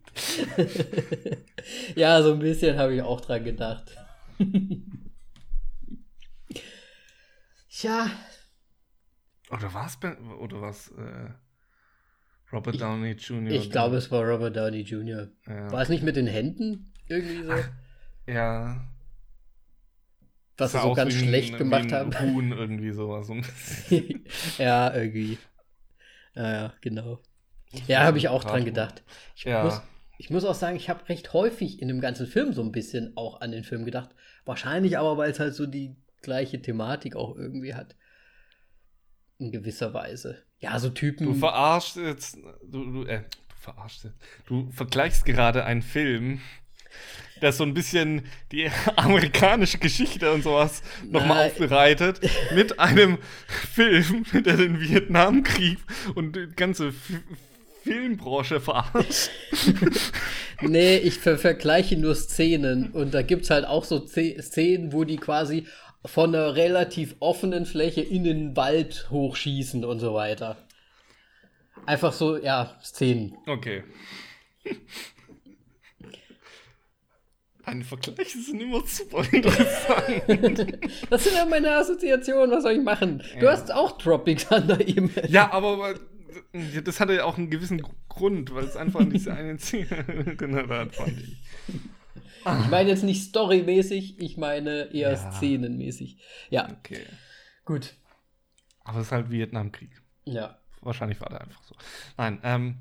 [1.94, 3.96] ja, so ein bisschen habe ich auch dran gedacht.
[7.68, 8.10] Tja,
[9.50, 10.16] Oder was Ben?
[10.32, 10.88] Oder was?
[10.90, 11.30] Äh,
[12.52, 13.50] Robert Downey Jr.
[13.52, 15.28] ich glaube, es war Robert Downey Jr.
[15.46, 15.72] ja.
[15.72, 17.52] War es nicht mit den Händen irgendwie so?
[18.26, 18.86] ja.
[20.58, 22.34] Was sie so ganz wie ein- schlecht wie gemacht ein haben.
[22.34, 23.28] Huhn irgendwie sowas.
[24.58, 25.38] Ja, irgendwie.
[26.34, 27.20] Ja, ja, genau.
[27.88, 29.02] Ja, habe ich auch dran gedacht.
[29.34, 29.64] Ich, Ja.
[29.64, 29.80] muss,
[30.18, 33.16] ich muss auch sagen, ich habe recht häufig in dem ganzen Film so ein bisschen
[33.16, 34.10] auch an den Film gedacht.
[34.44, 37.96] Wahrscheinlich aber, weil es halt so die gleiche Thematik auch irgendwie hat.
[39.38, 40.42] In gewisser Weise.
[40.58, 41.26] Ja, so Typen.
[41.26, 42.38] Du verarschst jetzt.
[42.64, 44.16] Du, du, äh, du verarschst jetzt.
[44.46, 46.40] Du vergleichst gerade einen Film,
[47.40, 52.20] der so ein bisschen die amerikanische Geschichte und sowas nochmal aufbereitet,
[52.54, 55.78] mit einem Film, der den Vietnamkrieg
[56.14, 56.94] und die ganze
[57.82, 59.30] Filmbranche verarscht.
[60.64, 64.92] Nee, ich ver vergleiche nur Szenen und da gibt es halt auch so Ze- Szenen,
[64.92, 65.66] wo die quasi
[66.04, 70.56] von einer relativ offenen Fläche in den Wald hochschießen und so weiter.
[71.84, 73.34] Einfach so, ja, Szenen.
[73.48, 73.82] Okay.
[77.66, 80.78] Deine Vergleiche sind immer super interessant.
[81.10, 83.22] Das sind ja meine Assoziationen, was soll ich machen?
[83.38, 83.52] Du Ja.
[83.52, 85.10] hast auch Tropic Thunder eben.
[85.28, 85.94] ja, aber
[86.84, 90.04] das hatte ja auch einen gewissen Grund, weil es einfach diese eine Szene
[90.36, 91.36] drin hat, fand ich.
[92.44, 95.32] Ich meine jetzt nicht storymäßig, ich meine eher Ja.
[95.32, 96.18] szenenmäßig.
[96.50, 97.04] Ja, Okay.
[97.64, 97.94] gut.
[98.84, 99.90] Aber es ist halt Vietnamkrieg.
[100.24, 100.58] Ja.
[100.80, 101.76] Wahrscheinlich war der einfach so.
[102.16, 102.78] Nein, ähm,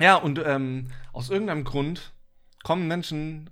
[0.00, 2.12] ja, und ähm, aus irgendeinem Grund
[2.64, 3.48] kommen Menschen,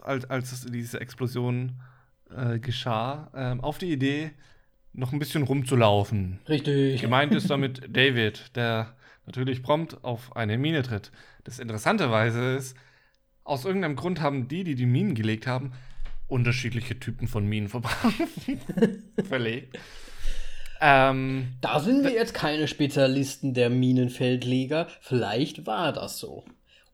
[0.02, 1.80] als, als diese Explosion
[2.34, 4.30] äh, geschah, ähm, auf die Idee,
[4.94, 6.38] noch ein bisschen rumzulaufen.
[6.48, 7.00] Richtig.
[7.00, 8.94] Gemeint ist damit David, der
[9.26, 11.10] natürlich prompt auf eine Mine tritt.
[11.44, 12.76] Das Interessanterweise ist,
[13.42, 15.72] aus irgendeinem Grund haben die, die die Minen gelegt haben,
[16.28, 17.68] unterschiedliche Typen von Minen
[19.28, 19.78] verlegt.
[20.80, 24.88] Ähm, Da sind wir jetzt keine Spezialisten der Minenfeldleger.
[25.00, 26.44] Vielleicht war das so.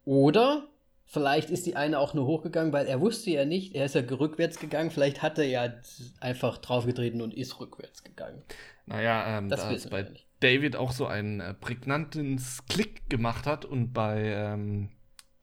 [0.04, 0.66] Oder
[1.10, 4.02] vielleicht ist die eine auch nur hochgegangen, weil er wusste ja nicht, er ist ja
[4.02, 4.90] rückwärts gegangen.
[4.90, 5.74] Vielleicht hat er ja
[6.20, 8.42] einfach draufgetreten und ist rückwärts gegangen.
[8.86, 10.26] naja, ähm, Das da wissen bei nicht.
[10.38, 14.90] David auch so einen äh, prägnanten Klick gemacht hat und bei ähm,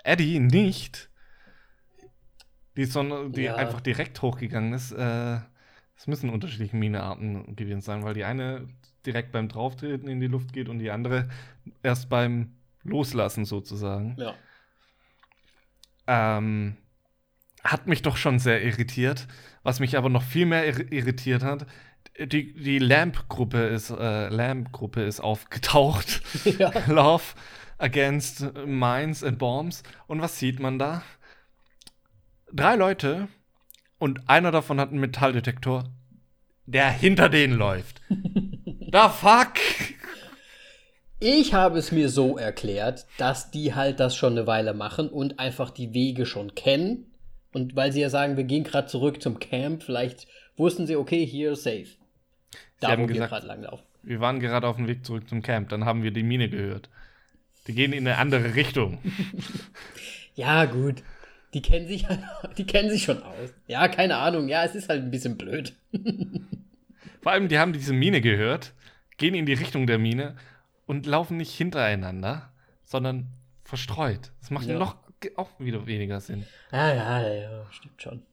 [0.04, 1.10] Eddie nicht,
[2.78, 3.56] die, Sonne, die Ja.
[3.56, 4.92] einfach direkt hochgegangen ist.
[4.94, 5.40] Äh,
[5.98, 8.68] es müssen unterschiedliche Minearten gewesen sein, weil die eine
[9.06, 11.28] direkt beim Drauftreten in die Luft geht und die andere
[11.84, 14.16] erst beim Loslassen sozusagen.
[14.18, 14.36] Ja.
[16.08, 16.78] Ähm,
[17.64, 19.28] hat mich doch schon sehr irritiert.
[19.64, 21.66] Was mich aber noch viel mehr ir irritiert hat,
[22.18, 26.22] die, die Lamp-Gruppe ist, äh, Lamp-Gruppe ist aufgetaucht.
[26.58, 26.72] ja.
[26.88, 27.24] Love
[27.78, 29.84] Against Mines and Bombs.
[30.08, 31.04] Und was sieht man da?
[32.52, 33.28] Drei Leute
[34.00, 35.84] und einer davon hat einen Metalldetektor,
[36.66, 38.02] der hinter denen läuft.
[38.90, 39.56] Da fuck!
[41.20, 45.40] Ich habe es mir so erklärt, dass die halt das schon eine Weile machen und
[45.40, 47.06] einfach die Wege schon kennen.
[47.54, 50.28] Und weil sie ja sagen, wir gehen gerade zurück zum Camp, vielleicht
[50.58, 51.88] wussten sie, okay, hier safe.
[52.80, 53.86] Da, haben wo wir gesagt- gerade langlaufen.
[54.04, 56.90] Wir waren gerade auf dem Weg zurück zum Camp, dann haben wir die Mine gehört.
[57.68, 59.00] Die gehen in eine andere Richtung.
[60.36, 61.02] Ja, gut.
[61.56, 62.06] Die kennen sich
[62.60, 63.50] die kennen sich schon aus.
[63.66, 64.48] Ja, keine Ahnung.
[64.50, 65.74] Ja, es ist halt ein bisschen blöd.
[67.24, 68.74] Vor allem, die haben diese Mine gehört,
[69.18, 70.36] gehen in die Richtung der Mine
[70.88, 72.52] und laufen nicht hintereinander,
[72.84, 73.28] sondern
[73.64, 74.32] verstreut.
[74.42, 74.80] Das macht Ja.
[74.80, 74.96] noch
[75.36, 76.46] auch wieder weniger Sinn.
[76.72, 78.24] Ja, ja, ja, ja, stimmt schon.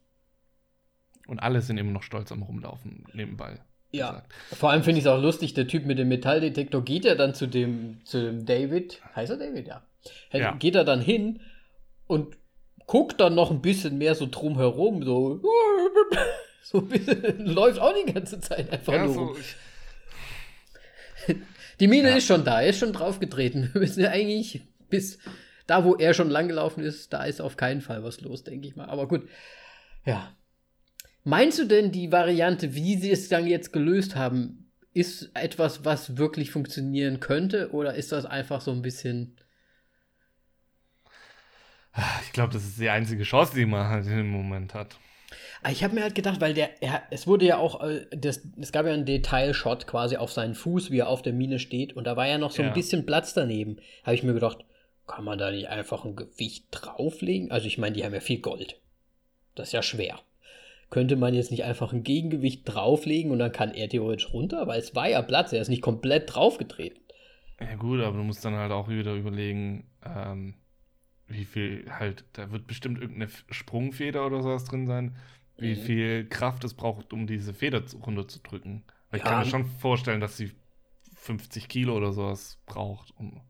[1.27, 3.61] Und alle sind immer noch stolz am Rumlaufen nebenbei.
[3.91, 4.09] Ja.
[4.11, 4.33] gesagt.
[4.53, 7.35] Vor allem finde ich es auch lustig, der Typ mit dem Metalldetektor geht ja dann
[7.35, 9.01] zu dem, zu dem David.
[9.15, 9.69] Heißt er David?
[9.69, 9.83] Ja.
[10.33, 10.53] Ja.
[10.57, 11.41] Geht er dann hin
[12.07, 12.37] und
[12.87, 15.41] guckt dann noch ein bisschen mehr so drum herum, so.
[16.67, 19.37] So ein bisschen, läuft auch die ganze Zeit einfach Ja, nur so,
[21.81, 22.17] Die Mine Ja.
[22.17, 23.71] ist schon da, er ist schon draufgetreten.
[23.73, 25.19] Wir müssen ja eigentlich bis
[25.67, 28.77] da, wo er schon langgelaufen ist, da ist auf keinen Fall was los, denke ich
[28.77, 28.89] mal.
[28.89, 29.29] Aber gut.
[30.05, 30.37] Ja.
[31.25, 36.19] Meinst du denn, die Variante, wie sie es dann jetzt gelöst haben, ist etwas, was
[36.19, 37.73] wirklich funktionieren könnte?
[37.73, 39.37] Oder ist das einfach so ein bisschen.
[42.25, 44.99] ich glaube, das ist die einzige Chance, die man halt im Moment hat.
[45.65, 48.47] Ah, Ich habe mir halt gedacht, weil der, er, es wurde ja auch, äh, das,
[48.61, 51.95] es gab ja einen Detailshot quasi auf seinen Fuß, wie er auf der Mine steht,
[51.95, 52.69] und da war ja noch so Ja.
[52.69, 53.79] ein bisschen Platz daneben.
[54.05, 54.59] Habe ich mir gedacht,
[55.07, 57.51] kann man da nicht einfach ein Gewicht drauflegen?
[57.51, 58.79] Also ich meine, die haben ja viel Gold.
[59.55, 60.21] Das ist ja schwer.
[60.91, 64.67] Könnte man jetzt nicht einfach ein Gegengewicht drauflegen und dann kann er theoretisch runter?
[64.67, 67.01] Weil es war ja Platz, er ist nicht komplett draufgetreten.
[67.61, 70.55] Ja, gut, aber du musst dann halt auch wieder überlegen, ähm,
[71.27, 75.17] wie viel halt, da wird bestimmt irgendeine Sprungfeder oder sowas drin sein,
[75.57, 75.81] wie Mhm.
[75.81, 78.83] viel Kraft es braucht, um diese Feder zu- runterzudrücken.
[79.11, 79.31] Weil ich Ja.
[79.31, 80.53] kann mir schon vorstellen, dass sie
[81.17, 83.13] 50 Kilo oder sowas braucht.
[83.19, 83.41] Um,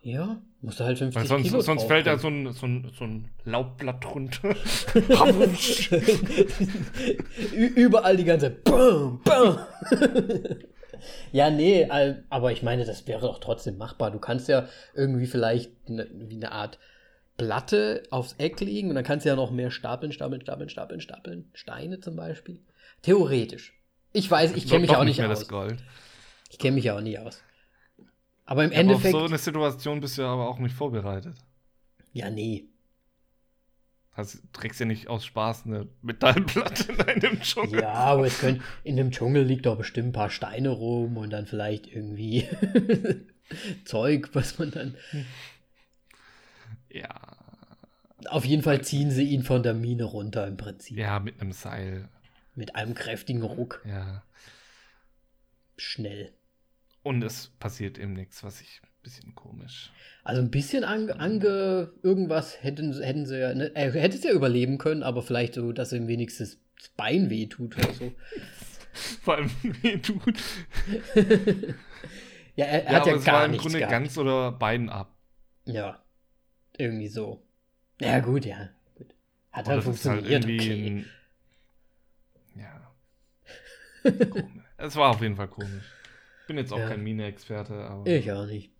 [0.00, 2.92] Ja, musst du halt 50 weil sonst, Kilo sonst fällt da so ein, so, ein,
[2.96, 4.54] so ein Laubblatt runter.
[7.52, 9.58] Überall die ganze Bam, Bam.
[11.32, 11.88] Ja, nee,
[12.28, 14.10] aber ich meine, das wäre doch trotzdem machbar.
[14.10, 16.78] Du kannst ja irgendwie vielleicht ne, wie eine Art
[17.38, 21.00] Platte aufs Eck legen und dann kannst du ja noch mehr stapeln, stapeln, stapeln, stapeln,
[21.00, 21.50] stapeln.
[21.54, 22.60] Steine zum Beispiel.
[23.00, 23.72] Theoretisch.
[24.12, 25.46] Ich weiß, ich kenne mich auch nicht mehr aus.
[26.50, 27.42] Ich kenne mich ja auch nicht aus.
[28.44, 29.12] Aber im Ja, aber auf Endeffekt.
[29.12, 31.36] so eine Situation bist du ja aber auch nicht vorbereitet.
[32.12, 32.64] ja, nee.
[34.12, 37.82] Also, du trägst ja nicht aus Spaß eine Metallplatte in einem Dschungel.
[37.82, 41.30] Ja, aber es können, in dem Dschungel liegt doch bestimmt ein paar Steine rum und
[41.30, 42.48] dann vielleicht irgendwie
[43.84, 44.96] Zeug, was man dann.
[46.90, 47.08] Ja,
[48.26, 50.96] Auf jeden Fall ziehen sie ihn von der Mine runter im Prinzip.
[50.96, 52.08] ja, mit einem Seil.
[52.54, 53.82] Mit einem kräftigen Ruck.
[53.86, 54.22] Ja.
[55.76, 56.32] Schnell.
[57.02, 59.92] Und es passiert eben nichts, was ich ein bisschen komisch.
[60.24, 63.54] Also ein bisschen ange, ange irgendwas hätten, sie- hätten sie ja.
[63.54, 67.30] Ne, er hätte es ja überleben können, aber vielleicht so, dass ihm wenigstens das Bein
[67.30, 68.12] wehtut oder so.
[69.22, 70.34] Vor allem, wie tut.
[72.56, 73.92] Ja, er, er Ja, hat ja gar war im nichts Grunde gehabt.
[73.92, 75.14] ganz oder beiden ab.
[75.64, 76.02] Ja.
[76.78, 77.42] Irgendwie so.
[78.00, 78.68] Ja, gut, ja.
[78.94, 79.08] Gut.
[79.52, 80.26] Hat halt halt funktioniert.
[80.26, 81.04] irgendwie okay.
[82.54, 82.92] ein, Ja.
[84.76, 85.84] Es war auf jeden Fall komisch.
[86.46, 86.88] Bin jetzt auch Ja.
[86.88, 88.06] kein Mine-Experte, aber.
[88.06, 88.70] Ich auch nicht.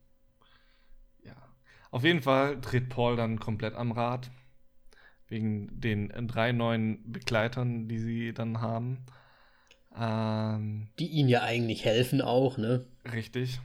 [1.24, 1.34] Ja.
[1.90, 4.30] Auf jeden Fall dreht Paul dann komplett am Rad.
[5.26, 9.04] Wegen den drei neuen Begleitern, die sie dann haben.
[9.94, 12.86] Ähm, Die ihn ja eigentlich helfen auch, ne?
[13.12, 13.60] richtig.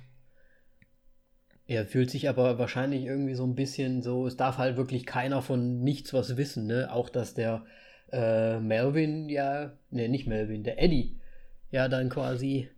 [1.66, 5.42] Er fühlt sich aber wahrscheinlich irgendwie so ein bisschen so, es darf halt wirklich keiner
[5.42, 6.92] von nichts was wissen, ne?
[6.92, 7.66] Auch dass der
[8.12, 11.20] äh, Melvin ja, ne, nicht Melvin, der Eddie
[11.72, 12.70] ja dann quasi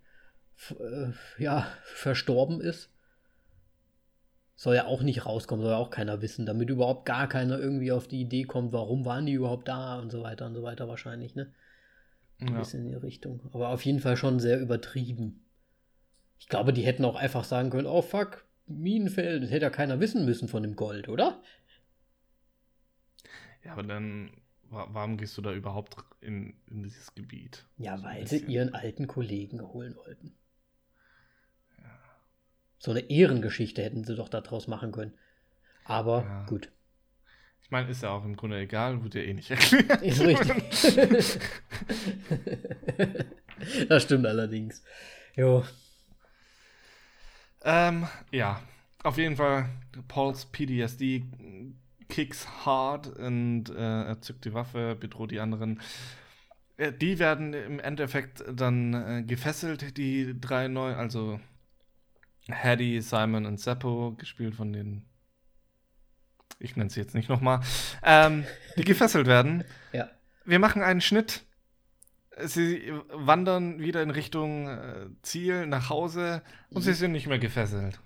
[0.79, 2.91] äh, ja, verstorben ist.
[4.55, 7.91] Soll ja auch nicht rauskommen, soll ja auch keiner wissen, damit überhaupt gar keiner irgendwie
[7.91, 10.87] auf die Idee kommt, warum waren die überhaupt da und so weiter und so weiter
[10.87, 11.51] wahrscheinlich, ne?
[12.39, 12.59] Ein Ja.
[12.59, 13.41] bisschen in die Richtung.
[13.51, 15.45] Aber auf jeden Fall schon sehr übertrieben.
[16.39, 19.99] Ich glaube, die hätten auch einfach sagen können, oh fuck, Minenfeld, das hätte ja keiner
[19.99, 21.41] wissen müssen von dem Gold, oder?
[23.63, 24.31] Ja, aber dann,
[24.69, 27.65] wa warum gehst du da überhaupt in, in dieses Gebiet?
[27.77, 30.33] Ja, So weil sie ihren alten Kollegen holen wollten.
[32.77, 35.13] So eine Ehrengeschichte hätten sie doch daraus machen können.
[35.85, 36.45] Aber Ja.
[36.45, 36.69] gut.
[37.63, 40.01] Ich meine, ist ja auch im Grunde egal, wird ja eh nicht erklärt.
[40.03, 41.39] Ist richtig.
[43.89, 44.83] das stimmt allerdings.
[45.35, 45.63] Jo.
[47.65, 48.61] Ähm, ja,
[49.03, 49.67] auf jeden Fall,
[50.07, 51.23] Pauls PTSD
[52.07, 55.81] kicks hard und äh, er zückt die Waffe, bedroht die anderen.
[56.77, 61.39] Äh, Die werden im Endeffekt dann äh, gefesselt, die drei neu, also
[62.49, 65.05] Hattie, Simon und Seppo, gespielt von den.
[66.59, 67.59] Ich nenne sie jetzt nicht nochmal.
[68.03, 68.45] Ähm,
[68.77, 69.63] die gefesselt werden.
[69.91, 70.09] Ja.
[70.45, 71.43] Wir machen einen Schnitt.
[72.43, 77.99] Sie wandern wieder in Richtung äh, Ziel, nach Hause und sie sind nicht mehr gefesselt.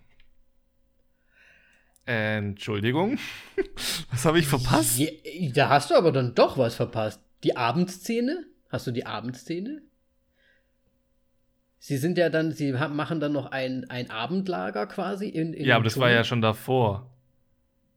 [2.06, 3.18] Entschuldigung.
[4.12, 4.98] Was habe ich verpasst?
[5.00, 5.10] Ja,
[5.54, 7.22] da hast du aber dann doch was verpasst.
[7.44, 8.46] Die Abendszene?
[8.70, 9.82] Hast du die Abendszene?
[11.78, 15.76] Sie sind ja dann, sie machen dann noch ein, ein Abendlager quasi in, in Ja,
[15.76, 16.16] aber das war Tunnel.
[16.18, 17.10] ja schon davor.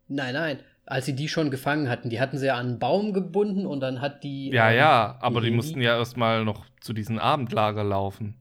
[0.08, 0.60] Nein, nein.
[0.92, 3.80] Als sie die schon gefangen hatten, die hatten sie ja an einen Baum gebunden und
[3.80, 4.50] dann hat die.
[4.50, 8.36] Ja, ähm, ja, aber die Lady- mussten ja erstmal noch zu diesem Abendlager laufen.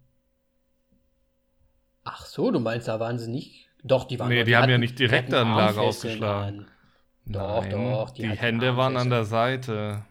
[2.03, 3.69] Ach so, du meinst, da waren sie nicht.
[3.83, 5.87] Doch, die waren Nee, doch- die haben ja hatten- nicht die direkt ein Lager Armfesseln
[5.87, 6.59] aufgeschlagen.
[6.59, 6.67] an.
[7.25, 10.03] Doch, doch, die die, Hände waren an der Seite.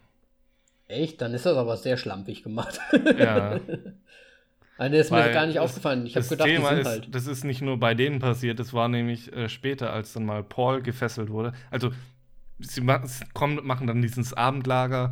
[0.88, 1.20] Echt?
[1.20, 2.80] Dann ist das aber sehr schlampig gemacht.
[3.18, 3.60] Ja.
[4.78, 6.06] Nein, der ist mir Weil gar nicht das- aufgefallen.
[6.06, 7.14] Ich habe das gedacht, die Thema sind ist, halt.
[7.14, 10.42] das ist nicht nur bei denen passiert, das war nämlich äh, später, als dann mal
[10.42, 11.52] Paul gefesselt wurde.
[11.70, 11.90] Also,
[12.60, 12.82] sie
[13.34, 15.10] kommen, machen dann dieses Abendlager,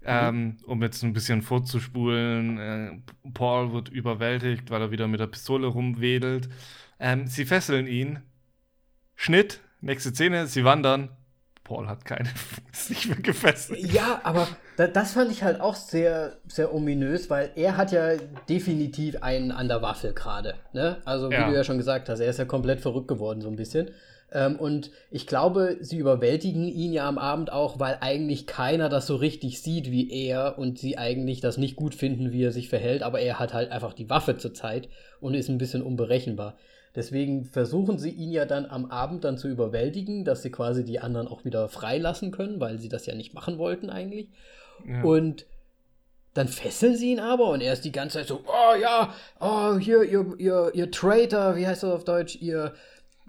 [0.00, 0.06] Mhm.
[0.08, 2.58] ähm, um jetzt ein bisschen vorzuspulen.
[2.58, 2.90] Äh,
[3.34, 6.48] Paul wird überwältigt, weil er wieder mit der Pistole rumwedelt.
[6.98, 8.18] Ähm, sie fesseln ihn.
[9.14, 11.10] Schnitt, nächste Szene, sie wandern.
[11.64, 12.28] Paul hat keine,
[12.72, 13.78] ist nicht mehr gefesselt.
[13.92, 18.16] Ja, aber da, das fand ich halt auch sehr, sehr ominös, weil er hat ja
[18.48, 20.54] definitiv einen an der Waffel gerade.
[20.72, 21.00] Ne?
[21.04, 21.48] Also, wie Ja.
[21.48, 23.90] du ja schon gesagt hast, er ist ja komplett verrückt geworden, so ein bisschen.
[24.32, 29.06] Ähm, und ich glaube, sie überwältigen ihn ja am Abend auch, weil eigentlich keiner das
[29.06, 32.68] so richtig sieht wie er und sie eigentlich das nicht gut finden, wie er sich
[32.68, 34.88] verhält, aber er hat halt einfach die Waffe zur Zeit
[35.20, 36.56] und ist ein bisschen unberechenbar.
[36.94, 41.00] Deswegen versuchen sie ihn ja dann am Abend dann zu überwältigen, dass sie quasi die
[41.00, 44.28] anderen auch wieder freilassen können, weil sie das ja nicht machen wollten eigentlich.
[44.86, 45.02] Ja.
[45.02, 45.46] Und
[46.34, 49.76] dann fesseln sie ihn aber und er ist die ganze Zeit so, oh ja, oh,
[49.76, 52.72] hier, ihr, ihr, ihr Traitor, wie heißt das auf Deutsch, ihr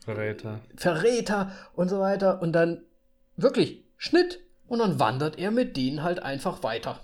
[0.03, 0.59] Verräter.
[0.75, 2.41] Verräter und so weiter.
[2.41, 2.81] Und dann
[3.37, 6.99] wirklich Schnitt und dann wandert er mit denen halt einfach weiter.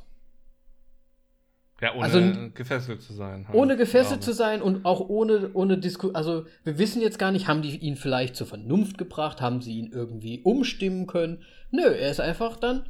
[1.81, 3.47] Ja, ohne Also- gefesselt zu sein.
[3.47, 3.57] halt.
[3.57, 7.31] Ohne gefesselt Ja, zu sein und auch ohne, ohne Disku Also, wir wissen jetzt gar
[7.31, 9.39] nicht, haben die ihn vielleicht zur Vernunft gebracht?
[9.39, 11.41] Haben sie ihn irgendwie umstimmen können?
[11.71, 12.84] Nö, er ist einfach dann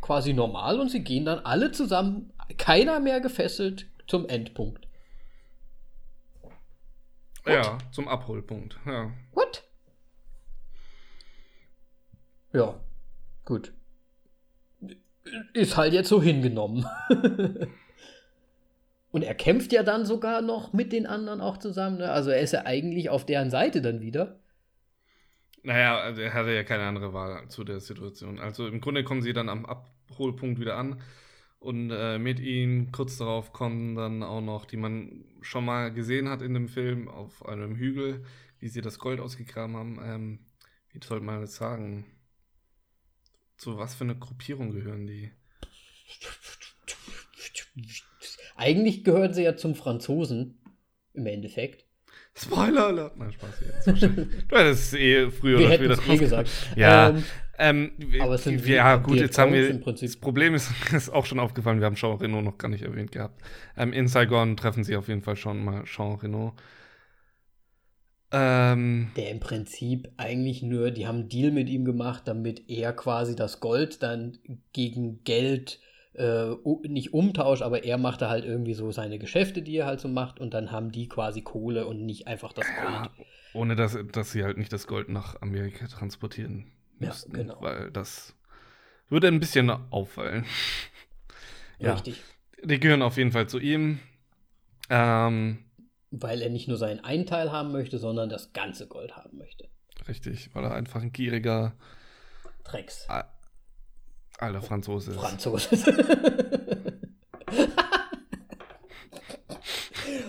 [0.00, 4.85] quasi normal und sie gehen dann alle zusammen, keiner mehr gefesselt, zum Endpunkt.
[7.46, 8.78] Ja, zum Abholpunkt.
[8.86, 9.12] Ja.
[9.32, 9.64] What?
[12.52, 12.80] Ja,
[13.44, 13.72] gut.
[15.52, 16.86] Ist halt jetzt so hingenommen.
[19.10, 21.98] Und er kämpft ja dann sogar noch mit den anderen auch zusammen.
[21.98, 22.10] Ne?
[22.10, 24.38] Also er ist ja eigentlich auf deren Seite dann wieder.
[25.62, 28.38] Naja, also er hatte ja keine andere Wahl zu der Situation.
[28.38, 31.00] Also im Grunde kommen sie dann am Abholpunkt wieder an
[31.58, 36.28] und äh, mit ihm kurz darauf kommen dann auch noch, die man schon mal gesehen
[36.28, 38.24] hat in dem Film, auf einem Hügel,
[38.58, 39.98] wie sie das Gold ausgegraben haben.
[40.02, 40.38] Ähm,
[40.90, 42.06] wie soll man das sagen?
[43.56, 45.30] Zu was für eine Gruppierung gehören die?
[48.54, 50.60] Eigentlich gehören sie ja zum Franzosen.
[51.14, 51.85] Im Endeffekt.
[52.38, 53.16] Spoiler Alert!
[53.16, 53.50] Nein, Spaß.
[53.86, 56.50] Jetzt du hättest es eh früher Wir oder später eh gesagt.
[56.76, 57.24] Ja, Ähm,
[57.58, 59.70] Ähm, Aber es sind wir- ja, die gut, jetzt haben wir.
[59.70, 60.10] Im Prinzip.
[60.10, 63.12] Das Problem ist, ist auch schon aufgefallen, wir haben Jean Reno noch gar nicht erwähnt
[63.12, 63.40] gehabt.
[63.78, 66.54] Ähm, in Saigon treffen sie auf jeden Fall schon mal Jean Reno.
[68.32, 72.92] Ähm, der im Prinzip eigentlich nur, die haben einen Deal mit ihm gemacht, damit er
[72.92, 74.36] quasi das Gold dann
[74.74, 75.80] gegen Geld
[76.16, 76.54] äh,
[76.88, 80.40] nicht Umtausch, aber er machte halt irgendwie so seine Geschäfte, die er halt so macht,
[80.40, 83.28] und dann haben die quasi Kohle und nicht einfach das Ja, Gold.
[83.52, 87.60] ohne dass, dass sie halt nicht das Gold nach Amerika transportieren Ja, müssten, genau.
[87.60, 88.34] weil das
[89.08, 90.44] würde ein bisschen auffallen.
[91.78, 91.92] Ja.
[91.92, 92.24] Richtig.
[92.64, 94.00] Die gehören auf jeden Fall zu ihm.
[94.88, 95.58] Ähm,
[96.10, 99.68] Weil er nicht nur seinen einen Teil haben möchte, sondern das ganze Gold haben möchte.
[100.08, 101.74] richtig, weil er einfach ein gieriger
[102.64, 103.06] Drecks.
[104.38, 105.12] Alter Franzose.
[105.12, 105.68] Franzose.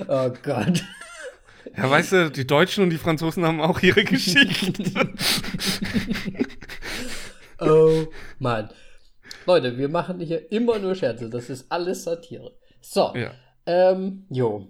[0.08, 0.84] oh Gott.
[1.76, 4.84] Ja, weißt du, die Deutschen und die Franzosen haben auch ihre Geschichte.
[7.60, 8.06] Oh
[8.40, 8.70] Mann.
[9.46, 11.30] Leute, wir machen hier immer nur Scherze.
[11.30, 12.52] Das ist alles Satire.
[12.82, 13.14] So.
[13.16, 13.32] ja.
[13.66, 14.68] Ähm, jo.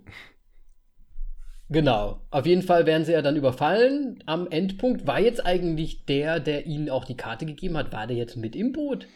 [1.70, 2.22] Genau.
[2.32, 4.24] Auf jeden Fall werden sie ja dann überfallen.
[4.26, 8.16] Am Endpunkt war jetzt eigentlich der, der ihnen auch die Karte gegeben hat, war der
[8.16, 9.08] jetzt mit im Boot?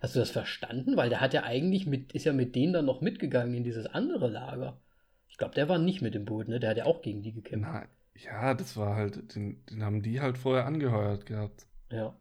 [0.00, 0.96] Hast du das verstanden?
[0.96, 3.86] Weil der hat ja eigentlich mit, ist ja mit denen dann noch mitgegangen in dieses
[3.86, 4.78] andere Lager.
[5.28, 6.58] Ich glaube, der war nicht mit im Boot, ne?
[6.60, 7.68] Der hat ja auch gegen die gekämpft.
[7.70, 11.66] Na, ja, das war halt, den, den haben die halt vorher angeheuert gehabt.
[11.90, 12.14] Ja.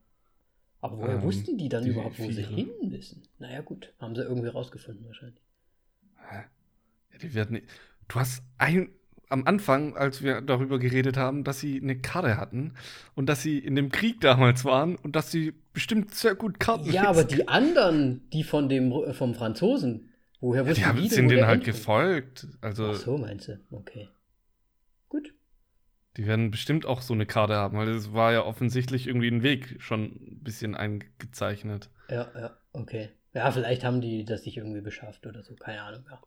[0.81, 2.55] Aber woher Ähm, wussten die dann die überhaupt, wo sie Viere.
[2.55, 3.23] hin müssen?
[3.39, 3.93] Naja, gut.
[3.99, 5.41] Haben sie irgendwie rausgefunden wahrscheinlich.
[6.29, 6.43] Hä?
[7.11, 7.67] Ja, die werden nicht.
[8.07, 8.89] Du hast ein,
[9.29, 12.73] am Anfang, als wir darüber geredet haben, dass sie eine Karte hatten
[13.15, 16.91] und dass sie in dem Krieg damals waren und dass sie bestimmt sehr gut Karten
[16.91, 20.09] Ja, aber die anderen, die von dem, äh, vom Franzosen,
[20.41, 22.47] woher Ja, wussten die haben, die denn, sind denen halt Endpunkt- gefolgt.
[22.61, 23.59] Also, Ach so, meinst du?
[23.71, 24.09] Okay.
[25.09, 25.33] Gut.
[26.17, 29.43] die werden bestimmt auch so eine Karte haben, weil es war ja offensichtlich irgendwie ein
[29.43, 31.89] Weg schon ein bisschen eingezeichnet.
[32.09, 33.09] Ja, ja, okay.
[33.33, 35.53] Ja, vielleicht haben die das sich irgendwie beschafft oder so.
[35.55, 36.03] Keine Ahnung.
[36.09, 36.19] Ja.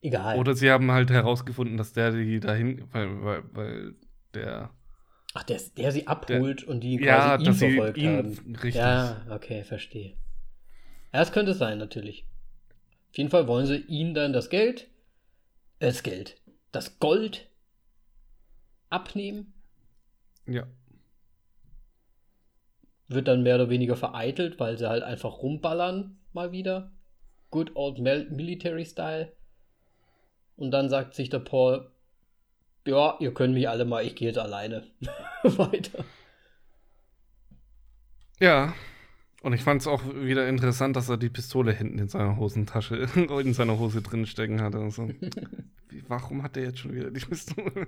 [0.00, 0.38] Egal.
[0.38, 3.94] Oder sie haben halt herausgefunden, dass der die dahin, weil, weil, weil
[4.34, 4.70] der.
[5.34, 8.56] Ach, der, der sie abholt und die quasi Ja, ihn dass sie verfolgt ihn- haben.
[8.56, 8.74] richtig.
[8.76, 10.10] Ja, okay, verstehe.
[11.12, 12.26] Ja, das könnte sein, natürlich.
[13.10, 14.82] Auf jeden Fall wollen sie ihm dann das Geld,
[15.80, 16.40] äh, das Geld,
[16.72, 17.48] das Gold
[18.90, 19.52] abnehmen.
[20.46, 20.66] Ja.
[23.08, 26.92] Wird dann mehr oder weniger vereitelt, weil sie halt einfach rumballern, mal wieder.
[27.50, 29.32] Good old mil military style.
[30.58, 31.90] Und dann sagt sich der Paul,
[32.86, 34.86] ja, ihr könnt mich alle mal, ich gehe jetzt alleine
[35.42, 36.04] weiter.
[38.40, 38.74] Ja.
[39.40, 42.96] Und ich fand es auch wieder interessant, dass er die Pistole hinten in seiner Hosentasche,
[43.14, 44.80] in seiner Hose drin stecken hatte.
[44.80, 45.08] Und so.
[45.88, 47.86] Wie, warum hat der jetzt schon wieder die Pistole?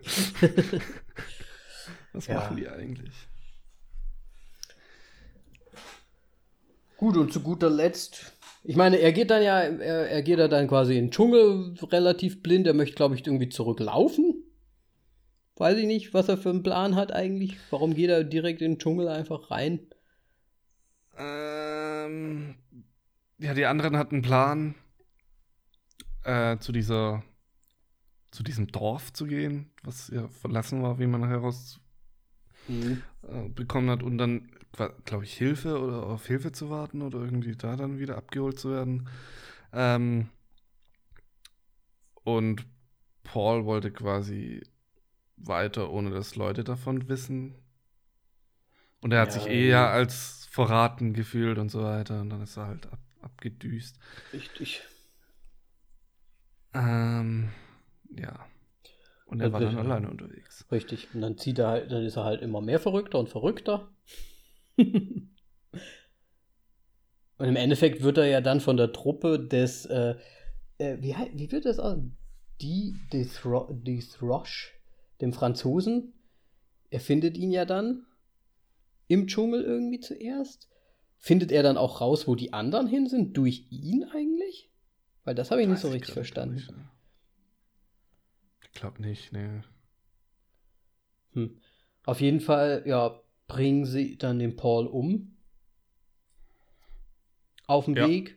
[2.13, 2.35] Was Ja.
[2.37, 3.13] machen die eigentlich?
[6.97, 10.49] Gut, und zu guter Letzt, ich meine, er geht dann ja, er, er geht da
[10.49, 12.67] dann quasi in den Dschungel relativ blind.
[12.67, 14.45] Er möchte, glaube ich, irgendwie zurücklaufen.
[15.57, 17.57] Weiß ich nicht, was er für einen Plan hat eigentlich.
[17.71, 19.81] Warum geht er direkt in den Dschungel einfach rein?
[21.17, 22.55] Ähm,
[23.39, 24.75] ja, die anderen hatten einen Plan,
[26.25, 27.23] äh, zu dieser,
[28.31, 31.81] zu diesem Dorf zu gehen, was ja verlassen war, wie man heraus
[32.69, 33.03] Mhm.
[33.23, 34.50] äh, bekommen hat und dann,
[35.05, 38.71] glaube ich, Hilfe oder auf Hilfe zu warten oder irgendwie da dann wieder abgeholt zu
[38.71, 39.09] werden.
[39.73, 40.29] Ähm,
[42.25, 42.67] und
[43.25, 44.63] Paul wollte quasi
[45.37, 47.57] weiter, ohne dass Leute davon wissen.
[49.01, 49.71] Und er hat Ja, sich eh ja.
[49.71, 52.21] ja als verraten gefühlt und so weiter.
[52.21, 53.99] Und dann ist er halt ab, abgedüst.
[54.33, 54.83] Richtig.
[56.75, 57.51] Ähm,
[58.17, 58.47] ja.
[59.27, 60.67] Und er Also war dann das- alleine unterwegs.
[60.73, 61.15] Richtig.
[61.15, 63.89] Und dann zieht er halt, dann ist er halt immer mehr verrückter und verrückter.
[67.39, 70.17] Und im Endeffekt wird er ja dann von der Truppe des, äh,
[70.79, 71.99] äh, wie, wie wird das aus?
[72.61, 74.73] Die, Dethro Dethrosh,
[75.21, 76.15] dem Franzosen.
[76.91, 78.07] Er findet ihn ja dann
[79.09, 80.69] im Dschungel irgendwie zuerst.
[81.19, 83.37] Findet er dann auch raus, wo die anderen hin sind?
[83.37, 84.71] Durch ihn eigentlich?
[85.25, 86.55] Weil das habe ich nicht so ich richtig verstanden.
[86.55, 86.91] nicht, ne.
[88.63, 89.65] Ich glaube nicht, ne.
[91.33, 91.61] Hm.
[92.05, 93.21] Auf jeden Fall, ja,
[93.51, 95.37] bringen sie dann den Paul um.
[97.67, 98.07] Auf dem Ja.
[98.07, 98.37] Weg.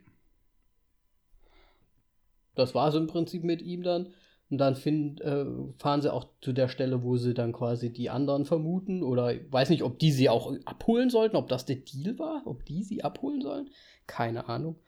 [2.56, 4.14] Das war es im Prinzip mit ihm dann.
[4.50, 5.46] Und dann find, äh,
[5.78, 9.04] fahren sie auch zu der Stelle, wo sie dann quasi die anderen vermuten.
[9.04, 12.42] Oder ich weiß nicht, ob die sie auch abholen sollten, ob das der Deal war,
[12.46, 13.70] ob die sie abholen sollen.
[14.08, 14.80] Keine Ahnung.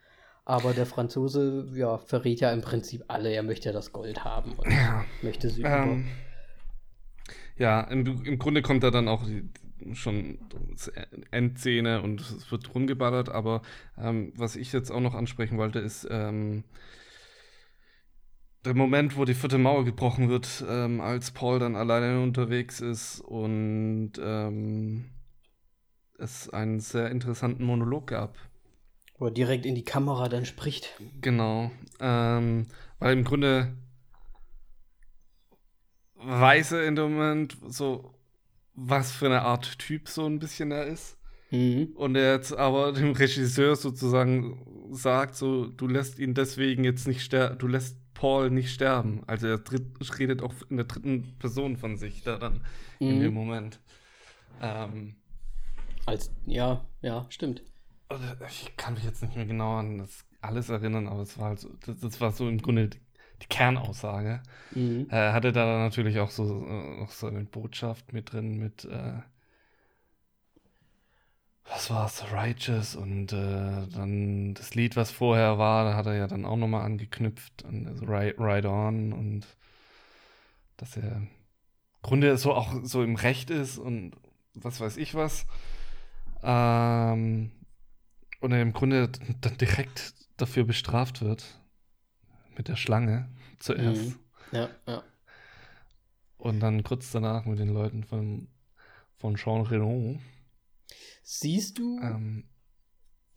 [0.44, 3.32] Aber der Franzose, ja, verrät ja im Prinzip alle.
[3.32, 5.06] Er möchte ja das Gold haben und Ja.
[5.24, 6.06] möchte sie Ähm,
[7.58, 9.24] ja, im, im Grunde kommt da dann auch
[9.94, 10.40] schon
[11.32, 13.62] Endszene und es wird rumgeballert, aber
[13.98, 16.64] ähm, was ich jetzt auch noch ansprechen wollte, ist ähm,
[18.66, 23.22] der Moment, wo die vierte Mauer gebrochen wird, ähm, als Paul dann alleine unterwegs ist
[23.22, 25.06] und ähm,
[26.18, 28.38] es einen sehr interessanten Monolog gab.
[29.18, 31.00] Wo er direkt in die Kamera dann spricht.
[31.22, 31.72] Genau.
[32.00, 32.68] Ähm,
[33.00, 33.78] weil im Grunde
[36.16, 38.15] weiß er in dem Moment so,
[38.76, 41.18] was für eine Art Typ so ein bisschen er ist.
[41.52, 41.90] Mhm.
[41.96, 47.22] Und er jetzt aber dem Regisseur sozusagen sagt, so, du lässt ihn deswegen jetzt nicht
[47.22, 49.24] sterben, du lässt Paul nicht sterben.
[49.28, 49.62] Also er
[50.20, 52.62] redet auch in der dritten Person von sich da dann
[53.00, 53.22] in Mhm.
[53.22, 53.80] dem Moment.
[54.62, 55.16] Ähm,
[56.06, 57.64] Als, ja, ja, stimmt.
[58.08, 61.50] also ich kann mich jetzt nicht mehr genau an das alles erinnern, aber es war
[61.50, 62.90] halt so, das, das war so im Grunde
[63.42, 64.42] die, Kernaussage.
[64.72, 65.08] Mhm.
[65.10, 69.20] Er hatte da natürlich auch so, äh, noch so eine Botschaft mit drin, mit, äh,
[71.68, 76.28] was war's, Righteous und äh, dann das Lied, was vorher war, da hat er ja
[76.28, 79.48] dann auch nochmal angeknüpft an also Ride, Ride On und
[80.78, 81.30] dass er im
[82.02, 84.12] Grunde so auch so im Recht ist und
[84.54, 85.46] was weiß ich was.
[86.44, 87.52] Ähm,
[88.42, 89.10] und er im Grunde
[89.42, 91.60] dann direkt dafür bestraft wird.
[92.58, 93.30] Mit der Schlange
[93.60, 94.02] zuerst.
[94.02, 94.20] Mhm.
[94.52, 95.04] Ja, ja.
[96.38, 98.48] Und dann kurz danach mit den Leuten von,
[99.18, 100.20] von Jean Reno.
[101.24, 102.46] Siehst du, Ähm,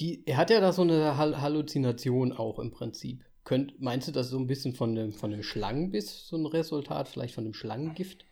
[0.00, 3.24] die, er hat ja da so eine Hall Halluzination auch im Prinzip.
[3.44, 6.46] Könnt, meinst du, das ist so ein bisschen von dem, von dem Schlangenbiss so ein
[6.46, 8.26] Resultat, vielleicht von dem Schlangengift?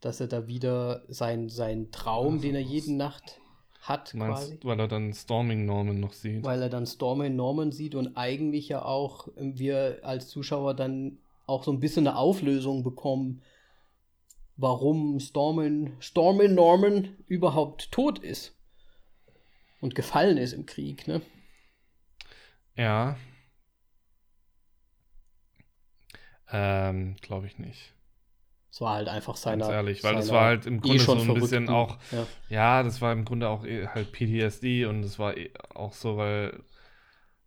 [0.00, 3.40] Dass er da wieder sein, sein Traum, den er jede Nacht
[3.84, 4.58] hat, meinst, quasi.
[4.62, 6.42] weil er dann Storming Norman noch sieht.
[6.42, 11.18] Weil er dann Stormy Norman sieht und eigentlich ja auch ähm, wir als Zuschauer dann
[11.46, 13.42] auch so ein bisschen eine Auflösung bekommen,
[14.56, 18.56] warum Stormy, Stormy Norman überhaupt tot ist.
[19.80, 21.20] Und gefallen ist im Krieg, ne?
[22.76, 23.16] Ja.
[26.50, 27.93] Ähm, glaube ich nicht.
[28.74, 29.58] Es war halt einfach seiner.
[29.58, 32.26] Ganz ehrlich, weil das war halt im eh Grunde so schon ein bisschen auch, Ja.
[32.48, 36.16] ja, das war im Grunde auch eh halt PTSD und es war eh auch so,
[36.16, 36.58] weil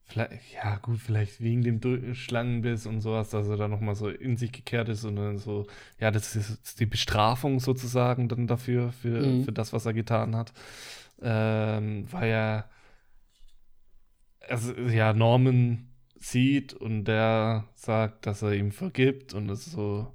[0.06, 4.38] vielleicht, ja gut, vielleicht wegen dem Schlangenbiss und sowas, dass er da nochmal so in
[4.38, 5.68] sich gekehrt ist und dann so,
[6.00, 9.44] ja, das ist die Bestrafung sozusagen dann dafür, für, Mhm.
[9.44, 10.54] für das, was er getan hat.
[11.22, 12.70] Ähm, weil er
[14.48, 20.08] also, ja, Norman sieht und der sagt, dass er ihm vergibt und es ist so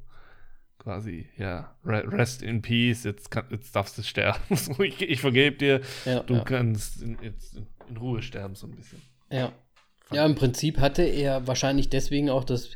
[0.83, 4.41] quasi, ja, re- rest in peace, jetzt, kann, jetzt darfst du sterben.
[4.83, 6.41] Ich, ich vergebe dir, Ja, du ja.
[6.45, 9.01] kannst in, jetzt in, in Ruhe sterben, so ein bisschen.
[9.31, 9.53] Ja.
[10.11, 12.71] ja, im Prinzip hatte er wahrscheinlich deswegen auch das,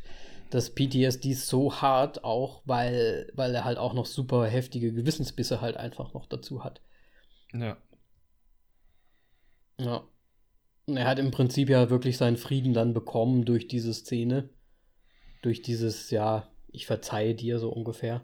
[0.49, 5.75] das PTSD so hart, auch weil, weil er halt auch noch super heftige Gewissensbisse halt
[5.75, 6.81] einfach noch dazu hat.
[7.53, 7.75] Ja.
[9.79, 10.03] Ja.
[10.85, 14.49] Und er hat im Prinzip ja wirklich seinen Frieden dann bekommen durch diese Szene.
[15.41, 16.47] Durch dieses, ja,
[16.77, 18.21] ich verzeihe dir so ungefähr.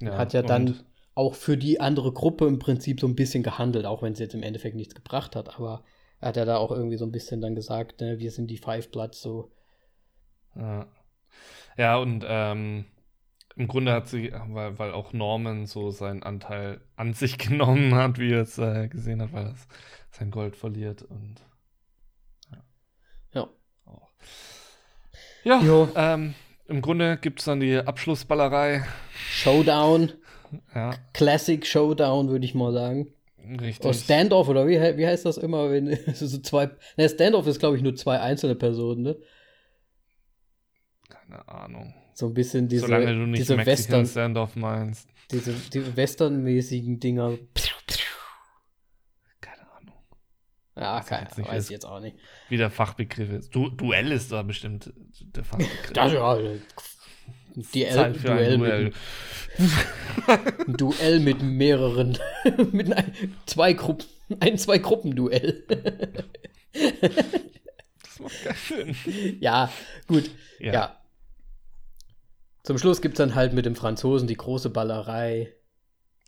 [0.00, 0.16] ja.
[0.18, 0.80] hat ja dann
[1.14, 4.34] auch für die andere Gruppe im Prinzip so ein bisschen gehandelt, auch wenn es jetzt
[4.34, 5.56] im Endeffekt nichts gebracht hat.
[5.56, 5.82] Aber
[6.20, 8.58] er hat ja da auch irgendwie so ein bisschen dann gesagt, ne, wir sind die
[8.58, 9.50] Five Bloods, so.
[10.54, 10.86] Ja,
[11.76, 12.84] ja und ähm,
[13.56, 18.18] im Grunde hat sie, weil, weil auch Norman so seinen Anteil an sich genommen hat,
[18.18, 19.54] wie er es äh, gesehen hat, weil er
[20.10, 21.36] sein Gold verliert und
[23.32, 23.48] Ja.
[23.86, 24.10] auch.
[25.44, 25.88] Ja, Jo.
[25.94, 26.34] ähm,
[26.68, 28.84] im Grunde gibt es dann die Abschlussballerei.
[29.30, 30.12] Showdown,
[30.74, 33.12] Ja, Classic Showdown, würde ich mal sagen.
[33.60, 33.84] richtig.
[33.84, 36.70] Oder Standoff, oder wie, wie heißt das immer, wenn so zwei.
[36.96, 39.16] Ne, Standoff ist, glaube ich, nur zwei einzelne Personen, ne?
[41.08, 41.94] Keine Ahnung.
[42.14, 45.08] So ein bisschen diese, Solange du nicht diese Mexican Western, Standoff meinst.
[45.30, 47.30] diese, diese Western-mäßigen Dinger.
[47.30, 48.05] Keine Ahnung.
[50.76, 52.16] Ja, jetzt nicht weiß ich jetzt auch nicht.
[52.50, 53.54] Wie der Fachbegriff ist.
[53.54, 55.92] Du Duell ist da bestimmt der Fachbegriff.
[55.92, 56.12] Das,
[57.72, 58.92] ja, Duell, für ein Duell, Duell.
[60.66, 62.18] Mit, Duell mit mehreren,
[62.72, 63.10] mit ein,
[63.46, 64.06] zwei Gruppen,
[64.40, 65.64] ein, zwei Gruppen-Duell.
[68.02, 69.38] Das macht keinen Sinn.
[69.40, 69.72] ja,
[70.06, 70.72] gut, Ja.
[70.72, 70.96] ja.
[72.64, 75.54] Zum Schluss gibt es dann halt mit dem Franzosen die große Ballerei.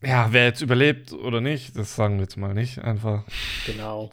[0.04, 2.78] Ja, wer jetzt überlebt oder nicht, das sagen wir jetzt mal nicht.
[2.78, 3.24] Einfach,
[3.66, 4.10] Genau.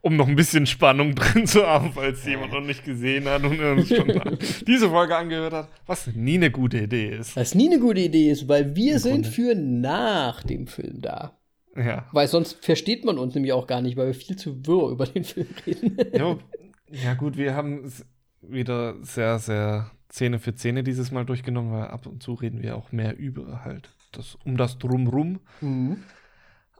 [0.00, 3.58] um noch ein bisschen Spannung drin zu haben, falls jemand noch nicht gesehen hat und
[3.58, 4.06] uns schon
[4.66, 7.34] diese Folge angehört hat, was nie eine gute Idee ist.
[7.36, 9.30] Was nie eine gute Idee ist, weil wir Im sind Grunde.
[9.30, 11.36] für nach dem Film da.
[11.76, 12.06] Ja.
[12.12, 15.06] Weil sonst versteht man uns nämlich auch gar nicht, weil wir viel zu wirr über
[15.06, 15.96] den Film reden.
[16.12, 16.36] Ja,
[17.04, 18.06] ja gut, wir haben es
[18.40, 22.76] wieder sehr, sehr Szene für Szene dieses Mal durchgenommen, weil ab und zu reden wir
[22.76, 26.02] auch mehr über halt das, um das Drumrum, Mhm.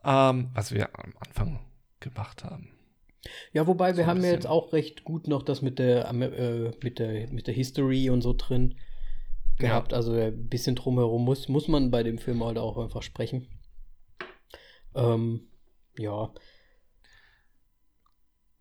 [0.04, 1.60] ähm, was wir am Anfang
[2.00, 2.70] gemacht haben.
[3.52, 6.10] Ja, wobei wir So ein haben ja jetzt auch recht gut noch das mit der,
[6.10, 8.74] äh, mit der, mit der History und so drin
[9.58, 9.94] gehabt.
[9.94, 13.48] Also ein bisschen drumherum muss, muss man bei dem Film halt auch einfach sprechen.
[14.94, 15.48] Ähm,
[15.96, 16.32] ja.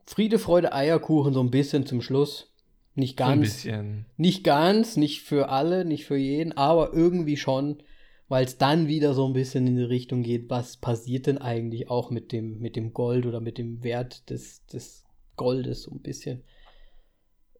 [0.06, 2.54] Friede, Freude, Eierkuchen so ein bisschen zum Schluss.
[2.96, 3.32] Nicht ganz.
[3.32, 4.06] So ein bisschen.
[4.18, 7.82] Nicht ganz, nicht für alle, nicht für jeden, aber irgendwie schon,
[8.28, 11.90] weil es dann wieder so ein bisschen in die Richtung geht, was passiert denn eigentlich
[11.90, 15.06] auch mit dem, mit dem Gold oder mit dem Wert des, des
[15.36, 16.44] Goldes so ein bisschen.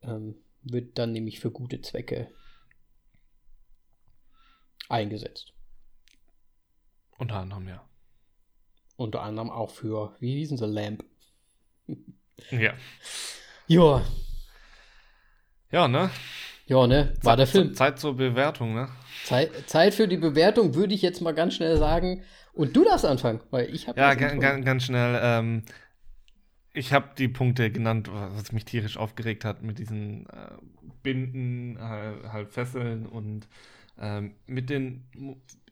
[0.02, 2.30] Ähm, wird dann nämlich für gute Zwecke
[4.90, 5.54] eingesetzt.
[7.18, 7.88] Unter anderem, ja.
[8.96, 11.04] Unter anderem auch für, wie hießen sie, Lamp.
[12.50, 12.74] Ja.
[13.68, 14.04] Ja,
[15.72, 16.10] Ja, ne?
[16.66, 17.14] ja, ne?
[17.22, 17.74] War der Film.
[17.76, 18.90] Zeit zur Bewertung, ne?
[19.24, 22.24] Zeit, Zeit für die Bewertung würde ich jetzt mal ganz schnell sagen.
[22.54, 24.00] Und du darfst anfangen, weil ich habe.
[24.00, 25.20] Ja, ga, ga, ganz schnell.
[25.22, 25.64] Ähm,
[26.74, 30.52] ich habe die Punkte genannt, was mich tierisch aufgeregt hat mit diesen äh,
[31.04, 33.48] Binden, halt, halt Fesseln und
[34.00, 35.06] ähm, mit den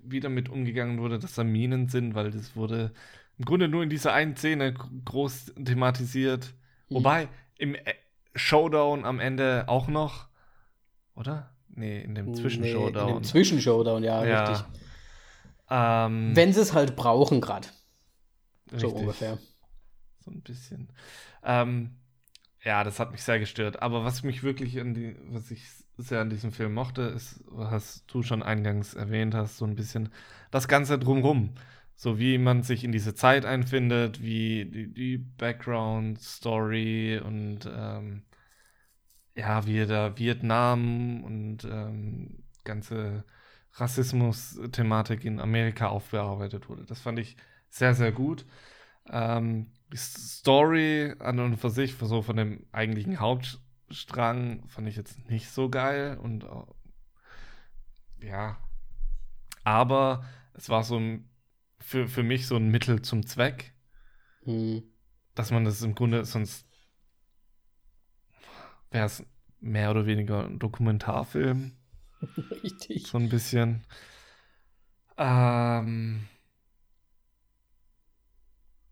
[0.04, 2.92] wie damit umgegangen wurde, dass da Minen sind, weil das wurde
[3.38, 6.54] im Grunde nur in dieser einen Szene groß thematisiert.
[6.90, 6.96] Mhm.
[6.96, 7.94] Wobei im äh,
[8.36, 10.28] Showdown am Ende auch noch,
[11.16, 11.51] oder?
[11.74, 13.10] Nee, in dem Nee, Zwischenshowdown.
[13.10, 14.46] In dem Zwischenshowdown, ja, ja.
[14.46, 14.66] richtig.
[15.70, 17.68] Ähm, Wenn sie es halt brauchen, gerade.
[18.76, 19.38] So ungefähr.
[20.20, 20.92] So ein bisschen.
[21.44, 21.92] Ähm,
[22.64, 23.82] ja, das hat mich sehr gestört.
[23.82, 25.64] Aber was mich wirklich an die, was ich
[25.98, 30.10] sehr an diesem Film mochte, ist, was du schon eingangs erwähnt hast, so ein bisschen
[30.52, 31.56] das Ganze drumrum.
[31.96, 38.24] So wie man sich in diese Zeit einfindet, wie die, die Background-Story und ähm,
[39.36, 43.26] ja, wie da Vietnam und ähm, ganze
[43.74, 46.86] Rassismus-Thematik in Amerika aufgearbeitet wurde.
[46.86, 47.38] Das fand ich
[47.70, 48.46] sehr, sehr gut.
[49.10, 55.30] Ähm, die Story an und für sich, so von dem eigentlichen Hauptstrang, fand ich jetzt
[55.30, 56.48] nicht so geil und äh,
[58.28, 58.58] ja,
[59.64, 61.30] aber es war so ein,
[61.80, 63.74] für, für mich so ein Mittel zum Zweck,
[64.44, 64.84] Hm.
[65.36, 66.68] dass man das im Grunde sonst
[68.92, 69.24] wäre es
[69.60, 71.74] mehr oder weniger ein Dokumentarfilm,
[72.64, 73.08] Richtig.
[73.08, 73.84] so ein bisschen.
[75.18, 76.28] Ähm,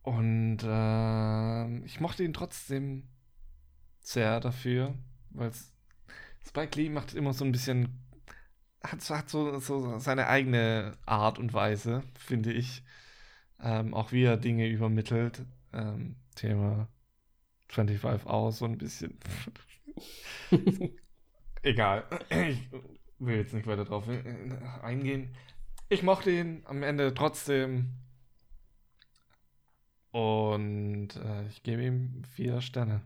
[0.04, 3.08] und ähm, ich mochte ihn trotzdem
[4.02, 4.96] sehr dafür,
[5.32, 5.52] weil
[6.48, 8.00] Spike Lee macht immer so ein bisschen,
[8.84, 12.84] hat, so- hat so, so seine eigene Art und Weise, finde ich.
[13.62, 15.46] Ähm, auch wie er Dinge übermittelt.
[15.74, 16.90] Ähm, Thema
[17.70, 19.20] 25 Hours so ein bisschen.
[21.62, 22.06] Egal.
[22.30, 22.70] Ich
[23.20, 25.36] will jetzt nicht weiter drauf äh, eingehen.
[25.90, 27.96] Ich mochte ihn am Ende trotzdem.
[30.12, 33.02] Und äh, ich gebe ihm vier Sterne.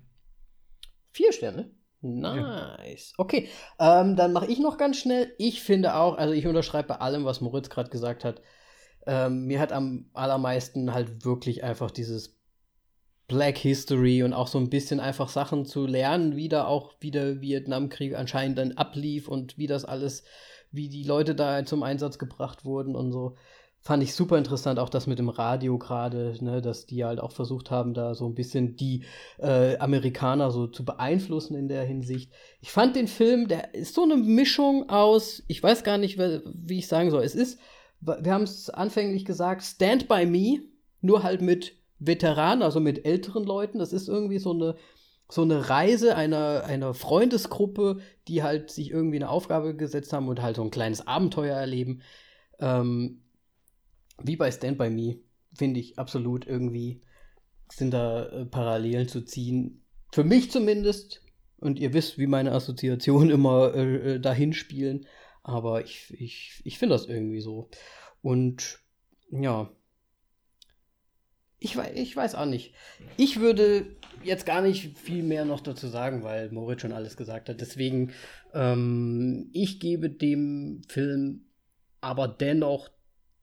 [1.11, 1.71] Vier Sterne.
[2.01, 3.13] Nice.
[3.17, 3.49] Okay,
[3.79, 5.33] ähm, dann mache ich noch ganz schnell.
[5.37, 8.41] Ich finde auch, also ich unterschreibe bei allem, was Moritz gerade gesagt hat.
[9.05, 12.42] Ähm, mir hat am allermeisten halt wirklich einfach dieses
[13.27, 17.11] Black History und auch so ein bisschen einfach Sachen zu lernen, wie da auch wie
[17.11, 20.23] der Vietnamkrieg anscheinend dann ablief und wie das alles,
[20.71, 23.35] wie die Leute da zum Einsatz gebracht wurden und so.
[23.79, 27.33] Fand ich super interessant, auch das mit dem Radio gerade, ne, dass die halt auch
[27.33, 29.03] versucht haben, da so ein bisschen die
[29.39, 32.31] äh, Amerikaner so zu beeinflussen in der Hinsicht.
[32.61, 36.39] Ich fand den Film, der ist so eine Mischung aus, ich weiß gar nicht, wie
[36.45, 37.23] wie ich sagen soll.
[37.23, 37.59] Es ist,
[37.99, 40.61] wir haben es anfänglich gesagt, Stand by Me,
[41.01, 43.79] nur halt mit Veteranen, also mit älteren Leuten.
[43.79, 44.75] Das ist irgendwie so eine,
[45.29, 50.41] so eine Reise einer, einer Freundesgruppe, die halt sich irgendwie eine Aufgabe gesetzt haben und
[50.41, 52.01] halt so ein kleines Abenteuer erleben.
[52.59, 53.21] Ähm,
[54.21, 55.19] wie bei Stand By Me,
[55.53, 57.01] finde ich absolut irgendwie,
[57.71, 59.83] sind da äh, Parallelen zu ziehen.
[60.11, 61.21] Für mich zumindest.
[61.57, 65.07] Und ihr wisst, wie meine Assoziationen immer äh, äh, dahin spielen.
[65.43, 67.69] Aber ich, ich, ich finde das irgendwie so.
[68.21, 68.79] Und
[69.31, 69.71] ja.
[71.63, 72.73] Ich, ich weiß auch nicht.
[73.15, 77.47] Ich würde jetzt gar nicht viel mehr noch dazu sagen, weil Moritz schon alles gesagt
[77.47, 77.61] hat.
[77.61, 78.11] Deswegen,
[78.53, 81.45] ähm, ich gebe dem Film
[82.01, 82.89] aber dennoch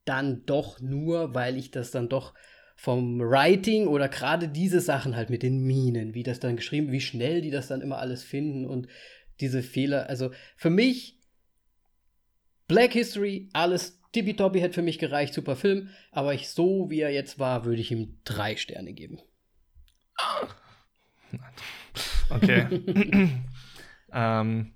[0.04, 2.34] dann doch nur, weil ich das dann doch
[2.76, 7.00] vom Writing oder gerade diese Sachen halt mit den Minen, wie das dann geschrieben, wie
[7.00, 8.86] schnell die das dann immer alles finden und
[9.40, 10.10] diese Fehler.
[10.10, 11.18] Also für mich
[12.68, 17.10] Black History, alles tippitoppi hätte für mich gereicht, super Film, aber ich so wie er
[17.10, 19.20] jetzt war, würde ich ihm drei Sterne geben.
[22.30, 22.66] Okay.
[24.12, 24.72] ähm,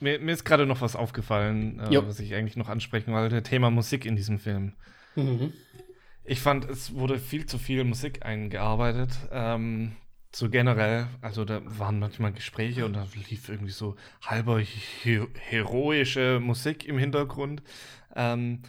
[0.00, 3.42] mir, mir ist gerade noch was aufgefallen, äh, was ich eigentlich noch ansprechen wollte.
[3.42, 4.74] Thema Musik in diesem Film.
[5.16, 5.52] Mhm.
[6.24, 9.10] Ich fand, es wurde viel zu viel Musik eingearbeitet.
[9.30, 9.96] Ähm,
[10.34, 16.40] so generell, also da waren manchmal Gespräche und da lief irgendwie so halber he heroische
[16.40, 17.62] Musik im Hintergrund.
[18.16, 18.62] Ähm,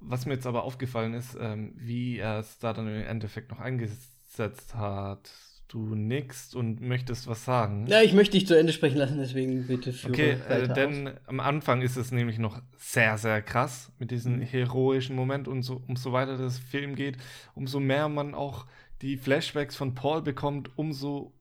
[0.00, 3.60] was mir jetzt aber aufgefallen ist, ähm, wie er es da dann im Endeffekt noch
[3.60, 5.30] eingesetzt hat
[5.68, 7.86] Du nickst und möchtest was sagen.
[7.88, 11.14] Ja, ich möchte dich zu Ende sprechen lassen, deswegen bitte führe Okay, äh, denn aus.
[11.26, 14.42] am Anfang ist es nämlich noch sehr, sehr krass mit diesem mhm.
[14.42, 17.16] heroischen Moment und so, umso weiter das Film geht,
[17.54, 18.66] umso mehr man auch
[19.02, 21.34] die Flashbacks von Paul bekommt, umso,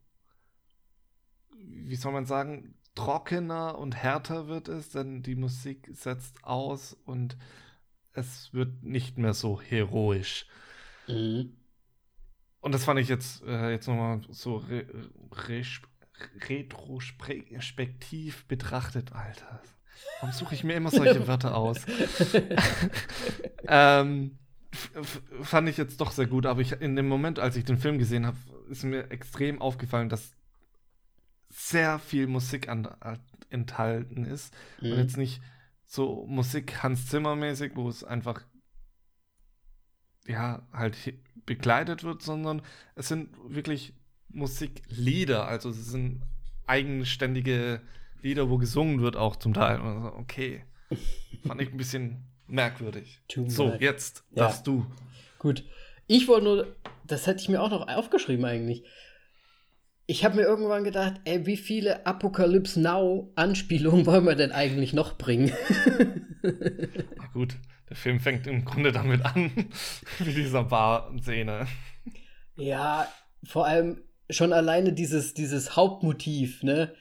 [1.56, 7.38] wie soll man sagen, trockener und härter wird es, denn die Musik setzt aus und
[8.14, 10.46] es wird nicht mehr so heroisch.
[11.08, 11.58] Mhm.
[12.60, 14.86] Und das fand ich jetzt, äh, jetzt nochmal so re
[15.32, 15.72] re
[16.48, 19.12] retrospektiv betrachtet.
[19.12, 19.62] Alter,
[20.22, 21.86] warum suche ich mir immer solche Wörter aus?
[23.68, 24.38] ähm,
[25.42, 28.00] fand ich jetzt doch sehr gut, aber ich, in dem Moment, als ich den Film
[28.00, 28.38] gesehen habe,
[28.70, 30.36] ist mir extrem aufgefallen, dass
[31.50, 32.88] sehr viel Musik an,
[33.50, 34.54] enthalten ist.
[34.82, 34.92] Mhm.
[34.92, 35.42] Und jetzt nicht
[35.86, 38.44] so Musik Hans Zimmer mäßig, wo es einfach
[40.26, 40.98] ja halt
[41.46, 42.62] begleitet wird, sondern
[42.96, 43.94] es sind wirklich
[44.30, 45.48] Musiklieder.
[45.48, 46.24] Also es sind
[46.66, 47.82] eigenständige
[48.22, 49.80] Lieder, wo gesungen wird, auch zum Teil.
[49.80, 50.64] Also, okay.
[51.46, 53.22] Fand ich ein bisschen merkwürdig.
[53.48, 54.44] so, jetzt ja.
[54.44, 54.86] darfst du.
[55.40, 55.66] Gut.
[56.08, 56.76] Ich wollte nur,
[57.06, 58.84] das hätte ich mir auch noch aufgeschrieben eigentlich.
[60.06, 64.94] Ich habe mir irgendwann gedacht, ey, wie viele Apocalypse Now Anspielungen wollen wir denn eigentlich
[64.94, 65.52] noch bringen?
[66.42, 67.56] Na gut,
[67.90, 69.52] der Film fängt im Grunde damit an,
[70.20, 71.68] wie dieser Bar-Szene.
[72.56, 73.08] Ja,
[73.46, 76.94] vor allem schon alleine dieses, dieses Hauptmotiv, ne?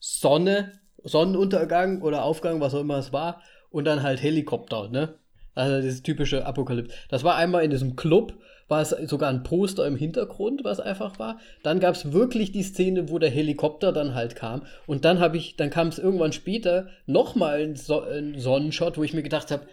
[0.00, 3.40] Sonne, Sonnenuntergang oder Aufgang, was auch immer es war,
[3.72, 5.14] und dann halt Helikopter, ne?
[5.54, 6.94] Also dieses typische Apokalypse.
[7.08, 8.34] Das war einmal in diesem Club,
[8.68, 11.38] war es sogar ein Poster im Hintergrund, was einfach war.
[11.62, 14.62] Dann gab es wirklich die Szene, wo der Helikopter dann halt kam.
[14.86, 19.02] Und dann habe ich, dann kam es irgendwann später nochmal ein, so ein Sonnenshot, wo
[19.02, 19.66] ich mir gedacht habe,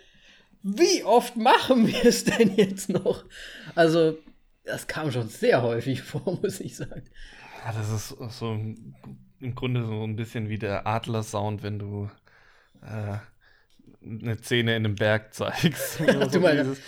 [0.62, 3.24] wie oft machen wir es denn jetzt noch?
[3.76, 4.18] Also,
[4.66, 7.04] das kam schon sehr häufig vor, muss ich sagen.
[7.66, 12.10] Ja, das ist so im Grunde so ein bisschen wie der Adler-Sound, wenn du
[12.82, 13.18] äh,
[14.04, 16.00] eine Szene in einem Berg zeigst.
[16.08, 16.82] du so meinst,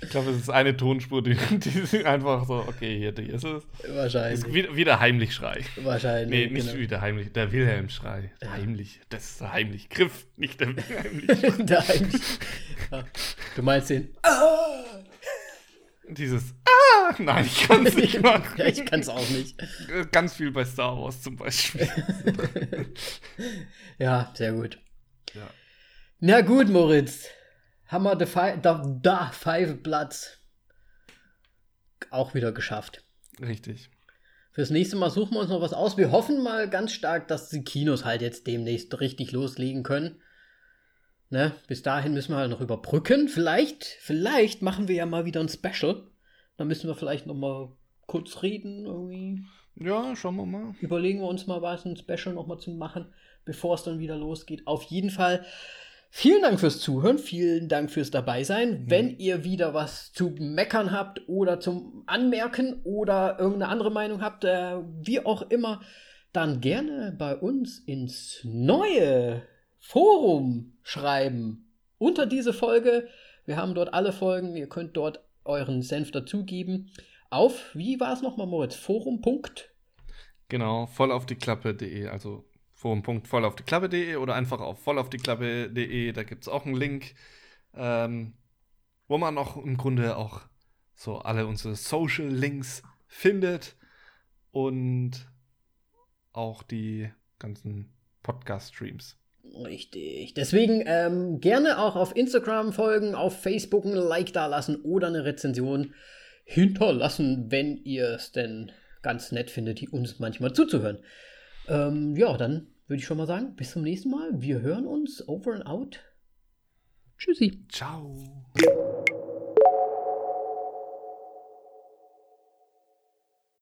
[0.00, 3.64] ich glaube, es ist eine Tonspur, die, die einfach so, okay, hier, hier ist es.
[3.88, 4.40] Wahrscheinlich.
[4.40, 5.60] Ist wieder, wieder heimlich Schrei.
[5.76, 6.48] Wahrscheinlich.
[6.48, 6.78] Nee, nicht genau.
[6.78, 8.30] wieder heimlich, der Wilhelm-Schrei.
[8.42, 8.52] Ja.
[8.52, 9.88] Heimlich, das ist der heimlich.
[9.88, 10.68] Griff, nicht der
[11.02, 11.66] Heimlich.
[11.66, 12.22] der heimlich.
[12.90, 13.04] Ja.
[13.54, 14.08] Du meinst den.
[16.08, 17.14] Dieses Ah!
[17.18, 18.54] Nein, ich kann es nicht machen.
[18.56, 19.56] ja, ich kann es auch nicht.
[20.12, 21.88] Ganz viel bei Star Wars zum Beispiel.
[23.98, 24.78] ja, sehr gut.
[25.34, 25.48] Ja.
[26.20, 27.26] Na gut, Moritz.
[27.86, 30.38] Haben wir da Five, da, Five Platz
[32.10, 33.04] auch wieder geschafft.
[33.40, 33.90] Richtig.
[34.52, 35.96] Fürs nächste Mal suchen wir uns noch was aus.
[35.96, 40.20] Wir hoffen mal ganz stark, dass die Kinos halt jetzt demnächst richtig loslegen können.
[41.30, 41.52] Ne?
[41.66, 43.28] Bis dahin müssen wir halt noch überbrücken.
[43.28, 46.02] Vielleicht, vielleicht machen wir ja mal wieder ein Special.
[46.56, 47.72] Dann müssen wir vielleicht noch mal
[48.06, 49.42] kurz reden irgendwie.
[49.74, 50.74] Ja, schauen wir mal.
[50.80, 53.12] Überlegen wir uns mal was, ein Special noch mal zu machen,
[53.44, 54.66] bevor es dann wieder losgeht.
[54.66, 55.44] Auf jeden Fall
[56.18, 58.84] Vielen Dank fürs Zuhören, vielen Dank fürs Dabeisein.
[58.84, 58.90] Mhm.
[58.90, 64.44] Wenn ihr wieder was zu meckern habt oder zum Anmerken oder irgendeine andere Meinung habt,
[64.44, 65.82] äh, wie auch immer,
[66.32, 69.42] dann gerne bei uns ins neue
[69.78, 71.68] Forum schreiben.
[71.98, 73.08] Unter diese Folge.
[73.44, 74.56] Wir haben dort alle Folgen.
[74.56, 76.92] Ihr könnt dort euren Senf dazugeben.
[77.28, 78.76] Auf, wie war es nochmal, Moritz?
[78.76, 79.20] Forum.
[80.48, 86.64] Genau, voll auf die Klappe.de, also forum.vollaufdieklappe.de oder einfach auf vollaufdieklappe.de, da gibt es auch
[86.64, 87.14] einen Link,
[87.74, 88.34] ähm,
[89.08, 90.42] wo man auch im Grunde auch
[90.94, 93.76] so alle unsere Social Links findet
[94.52, 95.28] und
[96.32, 97.10] auch die
[97.40, 97.92] ganzen
[98.22, 99.18] Podcast-Streams.
[99.54, 100.34] Richtig.
[100.34, 105.24] Deswegen ähm, gerne auch auf Instagram folgen, auf Facebook ein Like da lassen oder eine
[105.24, 105.94] Rezension
[106.44, 110.98] hinterlassen, wenn ihr es denn ganz nett findet, uns manchmal zuzuhören.
[111.68, 114.30] Ähm, ja, dann würde ich schon mal sagen, bis zum nächsten Mal.
[114.40, 115.26] Wir hören uns.
[115.28, 116.00] Over and out.
[117.18, 117.66] Tschüssi.
[117.68, 118.16] Ciao.